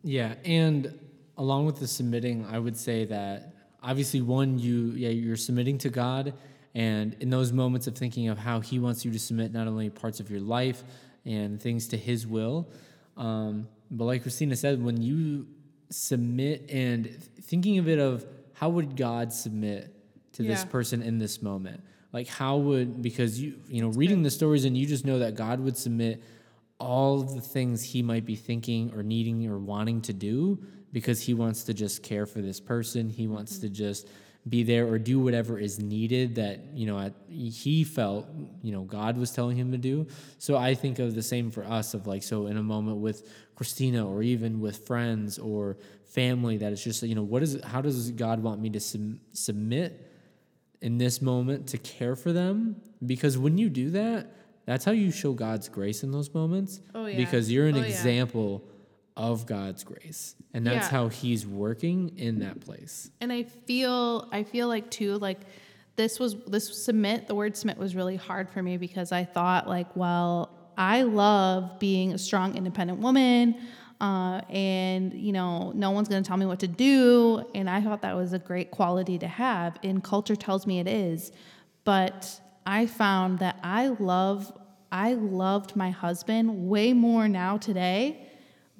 Yeah, 0.02 0.34
and 0.44 0.98
along 1.36 1.66
with 1.66 1.78
the 1.78 1.86
submitting, 1.86 2.46
I 2.50 2.58
would 2.58 2.76
say 2.76 3.04
that 3.06 3.54
obviously 3.82 4.22
one 4.22 4.58
you 4.58 4.92
yeah 4.96 5.10
you're 5.10 5.36
submitting 5.36 5.78
to 5.78 5.90
God, 5.90 6.34
and 6.74 7.16
in 7.20 7.30
those 7.30 7.52
moments 7.52 7.86
of 7.86 7.96
thinking 7.96 8.28
of 8.28 8.38
how 8.38 8.60
He 8.60 8.78
wants 8.78 9.04
you 9.04 9.12
to 9.12 9.18
submit 9.18 9.52
not 9.52 9.66
only 9.66 9.90
parts 9.90 10.20
of 10.20 10.30
your 10.30 10.40
life 10.40 10.82
and 11.24 11.60
things 11.60 11.88
to 11.88 11.96
His 11.96 12.26
will, 12.26 12.68
um, 13.16 13.68
but 13.90 14.04
like 14.04 14.22
Christina 14.22 14.56
said, 14.56 14.82
when 14.82 15.00
you 15.00 15.46
submit 15.90 16.68
and 16.70 17.22
thinking 17.42 17.78
of 17.78 17.88
it 17.88 17.98
of 17.98 18.26
how 18.54 18.70
would 18.70 18.96
God 18.96 19.32
submit 19.32 19.94
to 20.32 20.42
this 20.42 20.64
person 20.64 21.02
in 21.02 21.18
this 21.18 21.42
moment? 21.42 21.82
Like 22.12 22.28
how 22.28 22.56
would 22.56 23.02
because 23.02 23.40
you 23.40 23.60
you 23.68 23.82
know 23.82 23.88
reading 23.88 24.22
the 24.22 24.30
stories 24.30 24.64
and 24.64 24.76
you 24.76 24.86
just 24.86 25.04
know 25.04 25.18
that 25.18 25.34
god 25.34 25.58
would 25.58 25.76
submit 25.76 26.22
all 26.78 27.20
of 27.20 27.34
the 27.34 27.40
things 27.40 27.82
he 27.82 28.02
might 28.02 28.24
be 28.24 28.36
thinking 28.36 28.92
or 28.94 29.02
needing 29.02 29.48
or 29.48 29.58
wanting 29.58 30.00
to 30.02 30.12
do 30.12 30.64
because 30.92 31.20
he 31.20 31.34
wants 31.34 31.64
to 31.64 31.74
just 31.74 32.02
care 32.02 32.26
for 32.26 32.40
this 32.40 32.60
person. 32.60 33.08
He 33.08 33.26
wants 33.26 33.54
mm-hmm. 33.54 33.62
to 33.62 33.68
just 33.68 34.08
be 34.48 34.62
there 34.62 34.86
or 34.86 34.98
do 34.98 35.18
whatever 35.18 35.58
is 35.58 35.78
needed 35.78 36.34
that 36.34 36.60
you 36.74 36.86
know 36.86 36.98
at, 36.98 37.14
he 37.28 37.82
felt 37.82 38.26
you 38.62 38.72
know 38.72 38.82
god 38.82 39.16
was 39.16 39.30
telling 39.30 39.56
him 39.56 39.72
to 39.72 39.78
do. 39.78 40.06
So 40.36 40.56
i 40.56 40.74
think 40.74 40.98
of 40.98 41.14
the 41.14 41.22
same 41.22 41.50
for 41.50 41.64
us 41.64 41.94
of 41.94 42.06
like 42.06 42.22
so 42.22 42.46
in 42.46 42.58
a 42.58 42.62
moment 42.62 42.98
with 42.98 43.26
christina 43.56 44.06
or 44.06 44.22
even 44.22 44.60
with 44.60 44.86
friends 44.86 45.38
or 45.38 45.78
family 46.14 46.56
that 46.58 46.72
it's 46.72 46.82
just 46.84 47.02
you 47.02 47.14
know 47.14 47.22
what 47.24 47.42
is 47.42 47.58
how 47.64 47.80
does 47.80 48.10
god 48.12 48.40
want 48.42 48.60
me 48.60 48.70
to 48.70 48.78
sub- 48.80 49.18
submit 49.32 50.10
in 50.80 50.96
this 50.98 51.20
moment 51.20 51.66
to 51.66 51.78
care 51.78 52.14
for 52.14 52.32
them 52.32 52.76
because 53.04 53.36
when 53.36 53.58
you 53.58 53.68
do 53.68 53.90
that 53.90 54.30
that's 54.64 54.84
how 54.84 54.92
you 54.92 55.10
show 55.10 55.32
god's 55.32 55.68
grace 55.68 56.02
in 56.04 56.12
those 56.12 56.32
moments 56.32 56.80
Oh, 56.94 57.06
yeah. 57.06 57.16
because 57.16 57.50
you're 57.50 57.66
an 57.66 57.74
Oh, 57.74 57.78
yeah. 57.80 57.84
example 57.86 58.62
of 59.16 59.44
god's 59.46 59.82
grace 59.82 60.36
and 60.52 60.64
that's 60.66 60.86
Yeah. 60.86 60.90
how 60.98 61.08
he's 61.08 61.46
working 61.46 62.12
in 62.16 62.38
that 62.40 62.60
place 62.60 63.10
and 63.20 63.32
i 63.32 63.42
feel 63.42 64.28
i 64.32 64.44
feel 64.44 64.68
like 64.68 64.90
too 64.90 65.18
like 65.18 65.40
this 65.96 66.18
was 66.20 66.36
this 66.46 66.84
submit 66.84 67.26
the 67.26 67.34
word 67.34 67.56
submit 67.56 67.76
was 67.78 67.94
really 67.96 68.16
hard 68.16 68.48
for 68.50 68.62
me 68.62 68.76
because 68.76 69.10
i 69.12 69.24
thought 69.24 69.68
like 69.68 69.94
well 69.96 70.50
i 70.76 71.02
love 71.02 71.78
being 71.80 72.12
a 72.12 72.18
strong 72.18 72.56
independent 72.56 72.98
woman 73.00 73.54
uh, 74.04 74.40
and 74.50 75.14
you 75.14 75.32
know 75.32 75.72
no 75.74 75.90
one's 75.90 76.08
going 76.08 76.22
to 76.22 76.28
tell 76.28 76.36
me 76.36 76.46
what 76.46 76.60
to 76.60 76.68
do. 76.68 77.44
And 77.54 77.70
i 77.70 77.80
thought 77.80 78.02
that 78.02 78.14
was 78.14 78.32
a 78.32 78.38
great 78.38 78.70
quality 78.70 79.18
to 79.18 79.28
have. 79.28 79.78
And 79.82 80.04
culture 80.04 80.36
tells 80.36 80.66
me 80.66 80.78
it 80.78 80.88
is. 80.88 81.32
But 81.84 82.40
i 82.66 82.86
found 82.86 83.38
that 83.40 83.56
i 83.62 83.88
love 84.12 84.50
i 84.90 85.12
loved 85.14 85.76
my 85.76 85.90
husband 85.90 86.68
way 86.68 86.94
more 86.94 87.28
now 87.28 87.58
today 87.58 88.26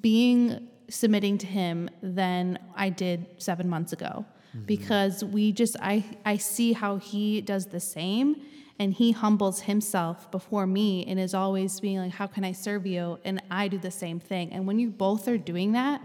being 0.01 0.67
submitting 0.89 1.37
to 1.39 1.47
him 1.47 1.89
than 2.01 2.59
I 2.75 2.89
did 2.89 3.25
seven 3.37 3.67
months 3.69 3.93
ago. 3.93 4.25
Because 4.65 5.23
we 5.23 5.51
just 5.51 5.75
I 5.81 6.05
I 6.33 6.37
see 6.37 6.73
how 6.73 6.97
he 6.97 7.41
does 7.41 7.65
the 7.65 7.79
same 7.79 8.29
and 8.77 8.93
he 8.93 9.11
humbles 9.11 9.61
himself 9.61 10.29
before 10.31 10.67
me 10.67 11.05
and 11.05 11.19
is 11.19 11.33
always 11.33 11.79
being 11.79 11.97
like 11.97 12.11
how 12.11 12.27
can 12.27 12.43
I 12.43 12.51
serve 12.51 12.85
you? 12.85 13.19
And 13.23 13.41
I 13.49 13.67
do 13.67 13.77
the 13.77 13.91
same 13.91 14.19
thing. 14.19 14.51
And 14.51 14.67
when 14.67 14.79
you 14.79 14.89
both 14.89 15.27
are 15.27 15.37
doing 15.37 15.73
that 15.73 16.01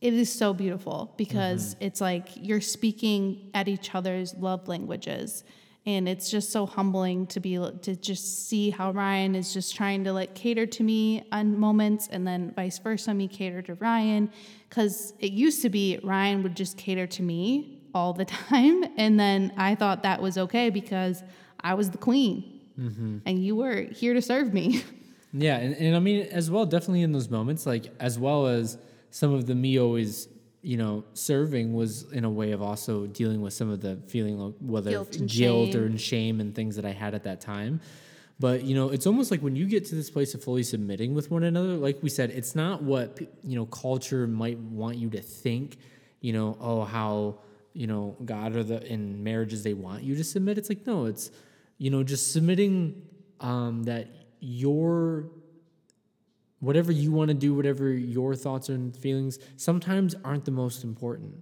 it 0.00 0.12
is 0.12 0.32
so 0.32 0.52
beautiful 0.52 1.14
because 1.16 1.74
mm-hmm. 1.74 1.84
it's 1.84 2.00
like 2.00 2.28
you're 2.36 2.60
speaking 2.60 3.50
at 3.54 3.68
each 3.68 3.94
other's 3.94 4.34
love 4.34 4.68
languages. 4.68 5.44
And 5.86 6.08
it's 6.08 6.30
just 6.30 6.50
so 6.50 6.66
humbling 6.66 7.28
to 7.28 7.40
be 7.40 7.54
to 7.54 7.96
just 7.96 8.48
see 8.48 8.70
how 8.70 8.90
Ryan 8.90 9.36
is 9.36 9.54
just 9.54 9.76
trying 9.76 10.02
to 10.04 10.12
like 10.12 10.34
cater 10.34 10.66
to 10.66 10.82
me 10.82 11.26
on 11.30 11.58
moments 11.58 12.08
and 12.08 12.26
then 12.26 12.52
vice 12.56 12.78
versa 12.78 13.14
me 13.14 13.28
cater 13.28 13.62
to 13.62 13.74
Ryan. 13.74 14.30
Cuz 14.68 15.12
it 15.20 15.32
used 15.32 15.62
to 15.62 15.68
be 15.70 15.98
Ryan 16.02 16.42
would 16.42 16.56
just 16.56 16.76
cater 16.76 17.06
to 17.06 17.22
me 17.22 17.82
all 17.94 18.12
the 18.12 18.24
time. 18.50 18.84
And 18.96 19.18
then 19.18 19.52
I 19.56 19.76
thought 19.76 20.02
that 20.02 20.20
was 20.20 20.36
okay 20.36 20.70
because 20.70 21.22
I 21.70 21.74
was 21.74 21.90
the 21.90 21.98
queen 21.98 22.60
mm-hmm. 22.78 23.18
and 23.26 23.44
you 23.44 23.56
were 23.56 23.82
here 24.00 24.14
to 24.14 24.22
serve 24.22 24.52
me 24.52 24.84
Yeah, 25.38 25.56
and, 25.56 25.74
and 25.76 25.96
I 25.96 25.98
mean 25.98 26.26
as 26.30 26.50
well, 26.50 26.64
definitely 26.64 27.02
in 27.02 27.12
those 27.12 27.28
moments, 27.28 27.66
like 27.66 27.92
as 28.00 28.18
well 28.18 28.46
as 28.46 28.78
some 29.10 29.32
of 29.34 29.46
the 29.46 29.54
me 29.54 29.78
always, 29.78 30.28
you 30.62 30.76
know, 30.76 31.04
serving 31.12 31.74
was 31.74 32.10
in 32.12 32.24
a 32.24 32.30
way 32.30 32.52
of 32.52 32.62
also 32.62 33.06
dealing 33.06 33.42
with 33.42 33.52
some 33.52 33.70
of 33.70 33.80
the 33.80 33.96
feeling 34.06 34.40
of 34.40 34.54
whether 34.62 34.90
Guilt 34.90 35.12
guilt 35.26 35.72
shame. 35.72 35.82
or 35.82 35.86
and 35.86 36.00
shame 36.00 36.40
and 36.40 36.54
things 36.54 36.76
that 36.76 36.84
I 36.84 36.92
had 36.92 37.14
at 37.14 37.24
that 37.24 37.40
time. 37.40 37.80
But 38.38 38.64
you 38.64 38.74
know, 38.74 38.88
it's 38.88 39.06
almost 39.06 39.30
like 39.30 39.40
when 39.40 39.56
you 39.56 39.66
get 39.66 39.84
to 39.86 39.94
this 39.94 40.10
place 40.10 40.34
of 40.34 40.42
fully 40.42 40.62
submitting 40.62 41.14
with 41.14 41.30
one 41.30 41.42
another, 41.42 41.74
like 41.74 42.02
we 42.02 42.08
said, 42.08 42.30
it's 42.30 42.54
not 42.54 42.82
what 42.82 43.18
you 43.42 43.56
know 43.56 43.66
culture 43.66 44.26
might 44.26 44.58
want 44.58 44.96
you 44.96 45.10
to 45.10 45.20
think. 45.20 45.76
You 46.20 46.32
know, 46.32 46.56
oh 46.60 46.84
how 46.84 47.40
you 47.74 47.86
know 47.86 48.16
God 48.24 48.56
or 48.56 48.62
the 48.62 48.82
in 48.90 49.22
marriages 49.22 49.62
they 49.62 49.74
want 49.74 50.02
you 50.02 50.14
to 50.16 50.24
submit. 50.24 50.56
It's 50.56 50.68
like 50.70 50.86
no, 50.86 51.06
it's 51.06 51.30
you 51.78 51.90
know 51.90 52.02
just 52.02 52.32
submitting 52.32 53.02
um, 53.40 53.84
that 53.84 54.08
your 54.40 55.30
whatever 56.60 56.90
you 56.90 57.12
want 57.12 57.28
to 57.28 57.34
do, 57.34 57.54
whatever 57.54 57.90
your 57.92 58.34
thoughts 58.34 58.68
and 58.70 58.96
feelings, 58.96 59.38
sometimes 59.56 60.14
aren't 60.24 60.44
the 60.44 60.50
most 60.50 60.84
important. 60.84 61.34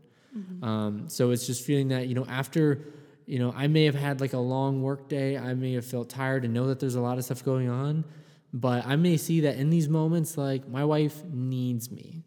Um, 0.65 1.09
so 1.09 1.31
it's 1.31 1.47
just 1.47 1.65
feeling 1.65 1.89
that, 1.89 2.09
you 2.09 2.15
know, 2.17 2.27
after, 2.29 2.81
you 3.27 3.39
know, 3.39 3.55
I 3.57 3.69
may 3.69 3.85
have 3.85 3.95
had 3.95 4.21
like 4.21 4.33
a 4.33 4.39
long 4.39 4.83
work 4.83 5.09
day, 5.09 5.39
I 5.39 5.55
may 5.55 5.75
have 5.75 5.87
felt 5.87 6.09
tired 6.11 6.45
and 6.45 6.53
know 6.53 6.67
that 6.67 6.81
there's 6.81 6.97
a 6.97 7.01
lot 7.01 7.19
of 7.19 7.25
stuff 7.25 7.45
going 7.45 7.71
on, 7.71 8.05
but 8.53 8.85
I 8.85 8.97
may 8.97 9.17
see 9.17 9.41
that 9.43 9.57
in 9.57 9.71
these 9.71 9.89
moments, 9.89 10.37
like 10.37 10.69
my 10.69 10.85
wife 10.85 11.23
needs 11.25 11.91
me. 11.93 12.25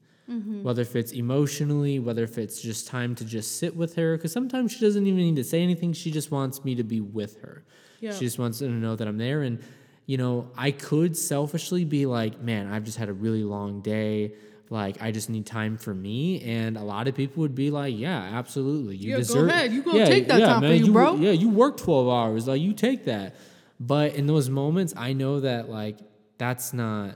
Whether 0.63 0.81
if 0.83 0.95
it's 0.95 1.11
emotionally, 1.11 1.99
whether 1.99 2.23
if 2.23 2.37
it's 2.37 2.61
just 2.61 2.87
time 2.87 3.15
to 3.15 3.25
just 3.25 3.59
sit 3.59 3.75
with 3.75 3.95
her, 3.95 4.15
because 4.15 4.31
sometimes 4.31 4.71
she 4.71 4.79
doesn't 4.79 5.05
even 5.05 5.19
need 5.19 5.35
to 5.35 5.43
say 5.43 5.61
anything. 5.61 5.91
She 5.93 6.09
just 6.11 6.31
wants 6.31 6.63
me 6.63 6.75
to 6.75 6.83
be 6.83 7.01
with 7.01 7.41
her. 7.41 7.63
Yeah. 7.99 8.13
She 8.13 8.25
just 8.25 8.39
wants 8.39 8.59
to 8.59 8.69
know 8.69 8.95
that 8.95 9.07
I'm 9.07 9.17
there. 9.17 9.41
And, 9.41 9.59
you 10.05 10.17
know, 10.17 10.51
I 10.55 10.71
could 10.71 11.17
selfishly 11.17 11.85
be 11.85 12.05
like, 12.05 12.41
man, 12.41 12.71
I've 12.71 12.83
just 12.83 12.97
had 12.97 13.09
a 13.09 13.13
really 13.13 13.43
long 13.43 13.81
day. 13.81 14.33
Like, 14.69 15.01
I 15.01 15.11
just 15.11 15.29
need 15.29 15.45
time 15.45 15.77
for 15.77 15.93
me. 15.93 16.41
And 16.41 16.77
a 16.77 16.83
lot 16.83 17.07
of 17.07 17.15
people 17.15 17.41
would 17.41 17.55
be 17.55 17.71
like, 17.71 17.97
yeah, 17.97 18.17
absolutely. 18.17 18.97
You 18.97 19.11
Yeah, 19.11 19.15
go 19.15 19.19
deserve 19.21 19.49
ahead. 19.49 19.71
You 19.71 19.81
gonna 19.81 20.05
take 20.05 20.27
that 20.27 20.39
time 20.39 20.61
for 20.61 20.67
you, 20.67 20.85
you, 20.85 20.91
bro. 20.93 21.15
Yeah, 21.15 21.31
you 21.31 21.49
work 21.49 21.77
12 21.77 22.09
hours. 22.09 22.47
Like, 22.47 22.61
you 22.61 22.73
take 22.73 23.05
that. 23.05 23.35
But 23.79 24.15
in 24.15 24.27
those 24.27 24.49
moments, 24.49 24.93
I 24.97 25.13
know 25.13 25.39
that, 25.41 25.69
like, 25.69 25.99
that's 26.37 26.73
not 26.73 27.15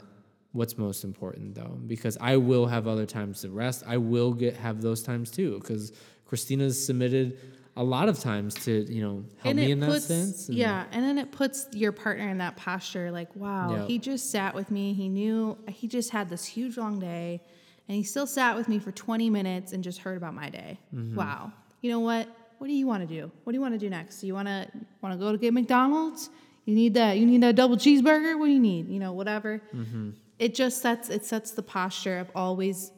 what's 0.54 0.78
most 0.78 1.04
important 1.06 1.56
though 1.56 1.79
because 1.88 2.17
i 2.19 2.36
will 2.36 2.65
have 2.65 2.86
other 2.88 3.06
times 3.06 3.42
to 3.42 3.50
rest 3.50 3.84
i 3.88 3.96
will 3.96 4.34
get 4.34 4.56
have 4.58 4.82
those 4.82 5.02
times 5.02 5.32
too 5.32 5.58
because 5.60 5.94
christina's 6.25 6.84
submitted 6.86 7.40
a 7.78 7.84
lot 7.84 8.10
of 8.10 8.19
times 8.19 8.54
to 8.65 8.72
you 8.94 9.02
know 9.02 9.24
help 9.42 9.56
me 9.56 9.72
in 9.72 9.80
that 9.80 10.02
sense 10.02 10.50
and- 10.50 10.58
yeah, 10.58 10.86
and 10.92 11.04
then 11.04 11.17
it 11.17 11.32
puts 11.32 11.67
your 11.74 11.92
partner 11.92 12.28
in 12.28 12.38
that 12.40 12.58
posture 12.58 13.12
like, 13.12 13.34
wow, 13.36 13.72
Yeah. 13.76 13.86
he 13.86 13.98
just 14.00 14.30
sat 14.30 14.54
with 14.54 14.69
me. 14.72 14.94
He 14.94 15.08
knew 15.10 15.58
he 15.67 15.88
just 15.88 16.10
had 16.10 16.30
this 16.30 16.44
huge 16.46 16.78
long 16.78 17.00
day 17.00 17.42
and 17.88 17.96
he 17.96 18.04
still 18.04 18.28
sat 18.28 18.56
with 18.56 18.67
me 18.69 18.78
for 18.80 18.92
20 18.92 19.30
minutes 19.30 19.72
and 19.74 19.84
just 19.84 20.00
heard 20.00 20.17
about 20.17 20.34
my 20.34 20.50
day. 20.50 20.80
Mm-hmm. 20.96 21.15
Wow. 21.15 21.52
You 21.82 21.92
know 21.92 22.00
what? 22.02 22.28
What 22.60 22.67
do 22.67 22.74
you 22.74 22.86
want 22.88 23.08
to 23.08 23.15
do? 23.15 23.32
What 23.44 23.52
do 23.54 23.58
you 23.58 23.62
want 23.62 23.74
to 23.74 23.80
do 23.80 23.90
next? 23.90 24.24
You 24.24 24.34
want 24.36 24.48
to 24.48 24.67
want 25.02 25.13
to 25.13 25.17
go 25.19 25.32
to 25.32 25.38
get 25.38 25.54
McDonald's? 25.54 26.30
You 26.65 26.76
need 26.76 26.94
that 26.94 27.17
you 27.17 27.26
need 27.26 27.42
that 27.42 27.56
double 27.56 27.76
cheeseburger? 27.78 28.38
What 28.38 28.46
do 28.48 28.52
you 28.52 28.60
need? 28.60 28.88
You 28.90 29.00
know, 29.00 29.13
whatever. 29.13 29.62
Mm-hmm. 29.74 30.12
it 30.40 30.54
just 30.56 30.82
sets 30.82 31.10
it 31.10 31.26
sets 31.26 31.52
the 31.52 31.63
posture 31.63 32.19
of 32.19 32.30
always. 32.36 32.92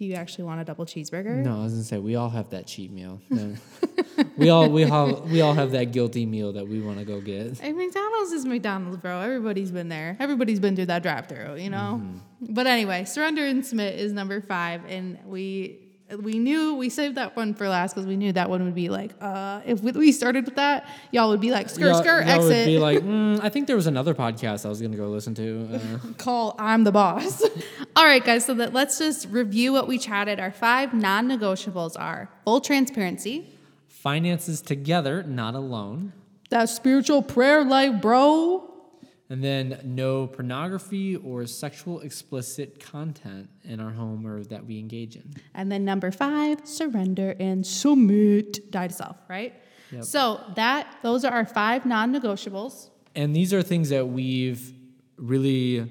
Do 0.00 0.06
you 0.06 0.14
actually 0.14 0.44
want 0.44 0.62
a 0.62 0.64
double 0.64 0.86
cheeseburger? 0.86 1.44
No, 1.44 1.60
I 1.60 1.64
was 1.64 1.74
gonna 1.74 1.84
say 1.84 1.98
we 1.98 2.16
all 2.16 2.30
have 2.30 2.48
that 2.50 2.66
cheat 2.66 2.90
meal. 2.90 3.20
We 4.38 4.48
all 4.48 4.66
we 4.70 4.84
all 4.84 5.20
we 5.20 5.42
all 5.42 5.52
have 5.52 5.72
that 5.72 5.92
guilty 5.92 6.24
meal 6.24 6.54
that 6.54 6.66
we 6.66 6.80
want 6.80 7.00
to 7.00 7.04
go 7.04 7.20
get. 7.20 7.58
Hey, 7.58 7.72
McDonald's 7.72 8.32
is 8.32 8.46
McDonald's, 8.46 8.96
bro. 8.96 9.20
Everybody's 9.20 9.70
been 9.70 9.90
there. 9.90 10.16
Everybody's 10.18 10.58
been 10.58 10.74
through 10.74 10.86
that 10.86 11.02
drive-through, 11.02 11.56
you 11.56 11.68
know. 11.68 12.00
Mm-hmm. 12.02 12.54
But 12.54 12.66
anyway, 12.66 13.04
surrender 13.04 13.44
and 13.44 13.64
submit 13.64 14.00
is 14.00 14.14
number 14.14 14.40
five, 14.40 14.86
and 14.88 15.18
we 15.26 15.89
we 16.22 16.38
knew 16.38 16.74
we 16.74 16.88
saved 16.88 17.16
that 17.16 17.36
one 17.36 17.54
for 17.54 17.68
last 17.68 17.94
because 17.94 18.06
we 18.06 18.16
knew 18.16 18.32
that 18.32 18.48
one 18.50 18.64
would 18.64 18.74
be 18.74 18.88
like, 18.88 19.12
uh, 19.20 19.60
if 19.64 19.82
we- 19.82 19.92
we 19.92 20.12
started 20.12 20.44
with 20.44 20.56
that, 20.56 20.86
y'all 21.12 21.28
would 21.30 21.40
be 21.40 21.50
like, 21.50 21.68
skirt, 21.68 21.86
Y'all- 21.86 22.02
skirt, 22.02 22.26
y'all 22.26 22.42
would 22.42 22.52
exit. 22.52 22.66
be 22.66 22.78
like, 22.78 22.98
mm, 23.04 23.40
I 23.42 23.48
think 23.48 23.66
there 23.66 23.76
was 23.76 23.86
another 23.86 24.14
podcast 24.14 24.66
I 24.66 24.68
was 24.68 24.80
gonna 24.82 24.96
go 24.96 25.08
listen 25.08 25.34
to. 25.36 25.68
Uh, 25.74 25.78
call 26.18 26.54
I'm 26.58 26.84
the 26.84 26.92
boss. 26.92 27.42
All 27.96 28.04
right, 28.04 28.24
guys, 28.24 28.44
so 28.44 28.54
that 28.54 28.72
let's 28.72 28.98
just 28.98 29.28
review 29.28 29.72
what 29.72 29.88
we 29.88 29.98
chatted. 29.98 30.40
Our 30.40 30.50
five 30.52 30.92
non-negotiables 30.94 31.98
are 31.98 32.28
full 32.44 32.60
transparency, 32.60 33.46
finances 33.88 34.60
together, 34.60 35.22
not 35.22 35.54
alone. 35.54 36.12
that 36.50 36.68
spiritual 36.68 37.22
prayer 37.22 37.62
life, 37.64 38.00
bro. 38.00 38.69
And 39.30 39.44
then 39.44 39.80
no 39.84 40.26
pornography 40.26 41.14
or 41.14 41.46
sexual 41.46 42.00
explicit 42.00 42.80
content 42.80 43.48
in 43.62 43.78
our 43.78 43.92
home 43.92 44.26
or 44.26 44.42
that 44.44 44.66
we 44.66 44.80
engage 44.80 45.14
in. 45.14 45.32
And 45.54 45.70
then 45.70 45.84
number 45.84 46.10
five, 46.10 46.66
surrender 46.66 47.36
and 47.38 47.64
submit. 47.64 48.72
Die 48.72 48.88
to 48.88 48.92
self, 48.92 49.16
right? 49.28 49.54
Yep. 49.92 50.04
So 50.04 50.40
that 50.56 50.96
those 51.02 51.24
are 51.24 51.32
our 51.32 51.46
five 51.46 51.86
non-negotiables. 51.86 52.90
And 53.14 53.34
these 53.34 53.54
are 53.54 53.62
things 53.62 53.88
that 53.90 54.08
we've 54.08 54.72
really 55.16 55.88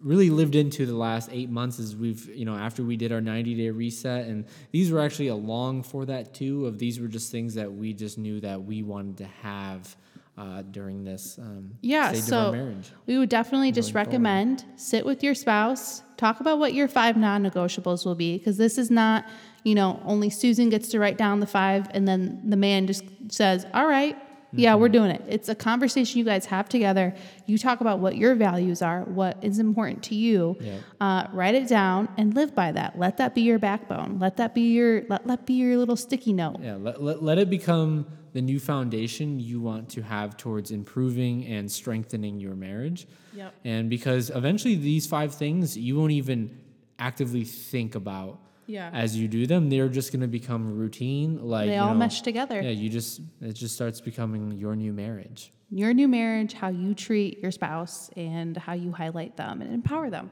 really 0.00 0.30
lived 0.30 0.54
into 0.54 0.86
the 0.86 0.94
last 0.94 1.28
eight 1.32 1.50
months 1.50 1.80
as 1.80 1.96
we've 1.96 2.28
you 2.28 2.44
know 2.44 2.54
after 2.54 2.84
we 2.84 2.96
did 2.96 3.10
our 3.10 3.20
90 3.20 3.54
day 3.56 3.70
reset 3.70 4.26
and 4.26 4.44
these 4.70 4.92
were 4.92 5.00
actually 5.00 5.26
along 5.26 5.82
for 5.82 6.06
that 6.06 6.32
too 6.32 6.66
of 6.66 6.78
these 6.78 7.00
were 7.00 7.08
just 7.08 7.32
things 7.32 7.54
that 7.54 7.72
we 7.72 7.92
just 7.92 8.16
knew 8.16 8.38
that 8.38 8.62
we 8.62 8.82
wanted 8.84 9.16
to 9.16 9.26
have 9.42 9.96
uh, 10.38 10.62
during 10.70 11.02
this 11.04 11.36
um, 11.38 11.72
Yeah, 11.82 12.08
stage 12.10 12.18
of 12.20 12.24
so 12.28 12.38
our 12.46 12.52
marriage 12.52 12.92
we 13.06 13.18
would 13.18 13.28
definitely 13.28 13.72
just 13.72 13.92
Going 13.92 14.04
forward. 14.04 14.12
recommend 14.12 14.64
sit 14.76 15.04
with 15.04 15.22
your 15.24 15.34
spouse, 15.34 16.02
talk 16.16 16.40
about 16.40 16.58
what 16.58 16.72
your 16.74 16.86
five 16.88 17.16
non-negotiables 17.16 18.06
will 18.06 18.14
be 18.14 18.38
because 18.38 18.56
this 18.56 18.78
is 18.78 18.90
not, 18.90 19.24
you 19.64 19.74
know, 19.74 20.00
only 20.04 20.30
Susan 20.30 20.68
gets 20.68 20.88
to 20.90 20.98
write 21.00 21.18
down 21.18 21.40
the 21.40 21.46
five 21.46 21.88
and 21.92 22.06
then 22.06 22.40
the 22.48 22.56
man 22.56 22.86
just 22.86 23.04
says, 23.30 23.66
"All 23.74 23.86
right, 23.88 24.16
yeah, 24.52 24.72
Mm-hmm. 24.72 24.80
we're 24.80 24.88
doing 24.88 25.10
it." 25.10 25.22
It's 25.28 25.48
a 25.48 25.54
conversation 25.54 26.18
you 26.18 26.24
guys 26.24 26.46
have 26.46 26.68
together. 26.68 27.14
You 27.46 27.58
talk 27.58 27.80
about 27.80 27.98
what 27.98 28.16
your 28.16 28.34
values 28.34 28.80
are, 28.80 29.02
what 29.02 29.36
is 29.42 29.58
important 29.58 30.02
to 30.04 30.14
you. 30.14 30.56
Yeah. 30.60 30.78
Uh, 31.00 31.26
write 31.32 31.54
it 31.54 31.68
down 31.68 32.08
and 32.16 32.34
live 32.34 32.54
by 32.54 32.72
that. 32.72 32.98
Let 32.98 33.16
that 33.18 33.34
be 33.34 33.42
your 33.42 33.58
backbone. 33.58 34.18
Let 34.20 34.36
that 34.38 34.54
be 34.54 34.72
your 34.72 35.02
let 35.08 35.26
let 35.26 35.44
be 35.46 35.54
your 35.54 35.76
little 35.76 35.96
sticky 35.96 36.32
note. 36.32 36.56
yeah 36.62 36.76
let, 36.76 37.02
let, 37.02 37.22
let 37.22 37.38
it 37.38 37.50
become 37.50 38.06
the 38.38 38.42
new 38.52 38.60
foundation 38.60 39.40
you 39.40 39.58
want 39.60 39.88
to 39.96 40.00
have 40.14 40.36
towards 40.36 40.70
improving 40.70 41.44
and 41.46 41.64
strengthening 41.80 42.38
your 42.38 42.54
marriage 42.54 43.00
Yep. 43.34 43.52
and 43.64 43.90
because 43.90 44.30
eventually 44.30 44.76
these 44.76 45.04
five 45.16 45.34
things 45.34 45.76
you 45.76 45.92
won't 45.98 46.12
even 46.22 46.38
actively 47.00 47.44
think 47.44 47.90
about 47.96 48.38
Yeah. 48.68 48.90
as 49.04 49.16
you 49.18 49.26
do 49.38 49.42
them 49.52 49.62
they're 49.70 49.88
just 50.00 50.08
going 50.12 50.20
to 50.30 50.32
become 50.40 50.62
routine 50.84 51.30
like 51.54 51.66
They 51.68 51.74
you 51.74 51.82
all 51.82 51.94
know, 51.94 51.98
mesh 52.04 52.20
together. 52.30 52.58
yeah 52.66 52.70
you 52.82 52.88
just 52.98 53.20
it 53.40 53.54
just 53.54 53.74
starts 53.74 54.00
becoming 54.10 54.42
your 54.62 54.74
new 54.76 54.92
marriage 55.04 55.40
your 55.70 55.92
new 55.92 56.08
marriage, 56.08 56.52
how 56.62 56.68
you 56.82 56.94
treat 56.94 57.40
your 57.42 57.50
spouse, 57.50 58.08
and 58.16 58.56
how 58.56 58.72
you 58.84 58.90
highlight 58.90 59.36
them 59.36 59.60
and 59.60 59.70
empower 59.74 60.08
them. 60.16 60.30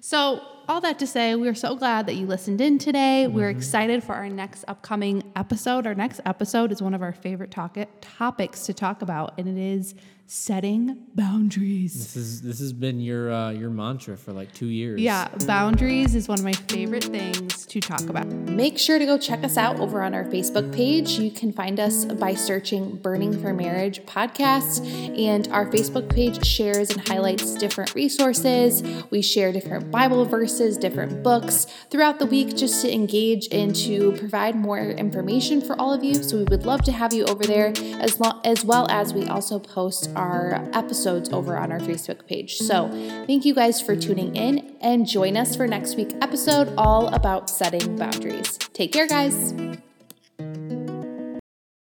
So, 0.00 0.40
all 0.68 0.82
that 0.82 0.98
to 0.98 1.06
say, 1.06 1.34
we're 1.34 1.54
so 1.54 1.74
glad 1.74 2.06
that 2.06 2.14
you 2.16 2.26
listened 2.26 2.60
in 2.60 2.78
today. 2.78 3.26
We're 3.26 3.48
mm-hmm. 3.48 3.58
excited 3.58 4.04
for 4.04 4.14
our 4.14 4.28
next 4.28 4.64
upcoming 4.68 5.22
episode. 5.34 5.86
Our 5.86 5.94
next 5.94 6.20
episode 6.26 6.72
is 6.72 6.82
one 6.82 6.92
of 6.92 7.00
our 7.00 7.14
favorite 7.14 7.50
talk- 7.50 7.78
topics 8.02 8.66
to 8.66 8.74
talk 8.74 9.00
about, 9.00 9.32
and 9.38 9.48
it 9.48 9.58
is 9.58 9.94
setting 10.30 10.94
boundaries. 11.14 11.94
this 11.94 12.14
is 12.16 12.42
this 12.42 12.58
has 12.58 12.70
been 12.74 13.00
your 13.00 13.32
uh, 13.32 13.50
your 13.50 13.70
mantra 13.70 14.14
for 14.14 14.32
like 14.34 14.52
two 14.52 14.66
years 14.66 15.00
Yeah, 15.00 15.26
boundaries 15.46 16.14
is 16.14 16.28
one 16.28 16.38
of 16.38 16.44
my 16.44 16.52
favorite 16.52 17.04
things 17.04 17.64
to 17.64 17.80
talk 17.80 18.02
about. 18.02 18.26
Make 18.26 18.78
sure 18.78 18.98
to 18.98 19.06
go 19.06 19.16
check 19.16 19.42
us 19.42 19.56
out 19.56 19.80
over 19.80 20.02
on 20.02 20.12
our 20.12 20.24
Facebook 20.24 20.70
page. 20.74 21.12
You 21.12 21.30
can 21.30 21.50
find 21.50 21.80
us 21.80 22.04
by 22.04 22.34
searching 22.34 22.96
Burning 22.96 23.40
for 23.40 23.54
Marriage 23.54 24.02
podcast, 24.04 24.86
and 25.18 25.48
our 25.48 25.64
Facebook 25.64 26.14
page 26.14 26.46
shares 26.46 26.90
and 26.90 27.08
highlights 27.08 27.54
different 27.54 27.94
resources. 27.94 28.82
We 29.10 29.22
share 29.22 29.50
different 29.50 29.90
Bible 29.90 30.26
verses, 30.26 30.76
different 30.76 31.22
books 31.22 31.66
throughout 31.90 32.18
the 32.18 32.26
week 32.26 32.54
just 32.54 32.82
to 32.82 32.92
engage 32.92 33.48
and 33.50 33.74
to 33.76 34.12
provide 34.12 34.56
more 34.56 34.78
information 34.78 35.62
for 35.62 35.74
all 35.80 35.94
of 35.94 36.04
you. 36.04 36.16
So 36.16 36.36
we 36.36 36.44
would 36.44 36.66
love 36.66 36.82
to 36.82 36.92
have 36.92 37.14
you 37.14 37.24
over 37.24 37.44
there 37.44 37.72
as 37.98 38.20
long 38.20 38.42
as 38.44 38.62
well 38.62 38.86
as 38.90 39.14
we 39.14 39.26
also 39.26 39.58
post 39.58 40.10
our 40.18 40.68
episodes 40.74 41.30
over 41.32 41.56
on 41.56 41.72
our 41.72 41.80
Facebook 41.80 42.26
page. 42.26 42.56
So 42.56 42.88
thank 43.26 43.44
you 43.44 43.54
guys 43.54 43.80
for 43.80 43.96
tuning 43.96 44.36
in 44.36 44.76
and 44.80 45.06
join 45.06 45.36
us 45.36 45.56
for 45.56 45.66
next 45.66 45.96
week's 45.96 46.14
episode 46.20 46.74
all 46.76 47.08
about 47.14 47.48
setting 47.48 47.96
boundaries. 47.96 48.58
Take 48.74 48.92
care, 48.92 49.06
guys. 49.06 49.54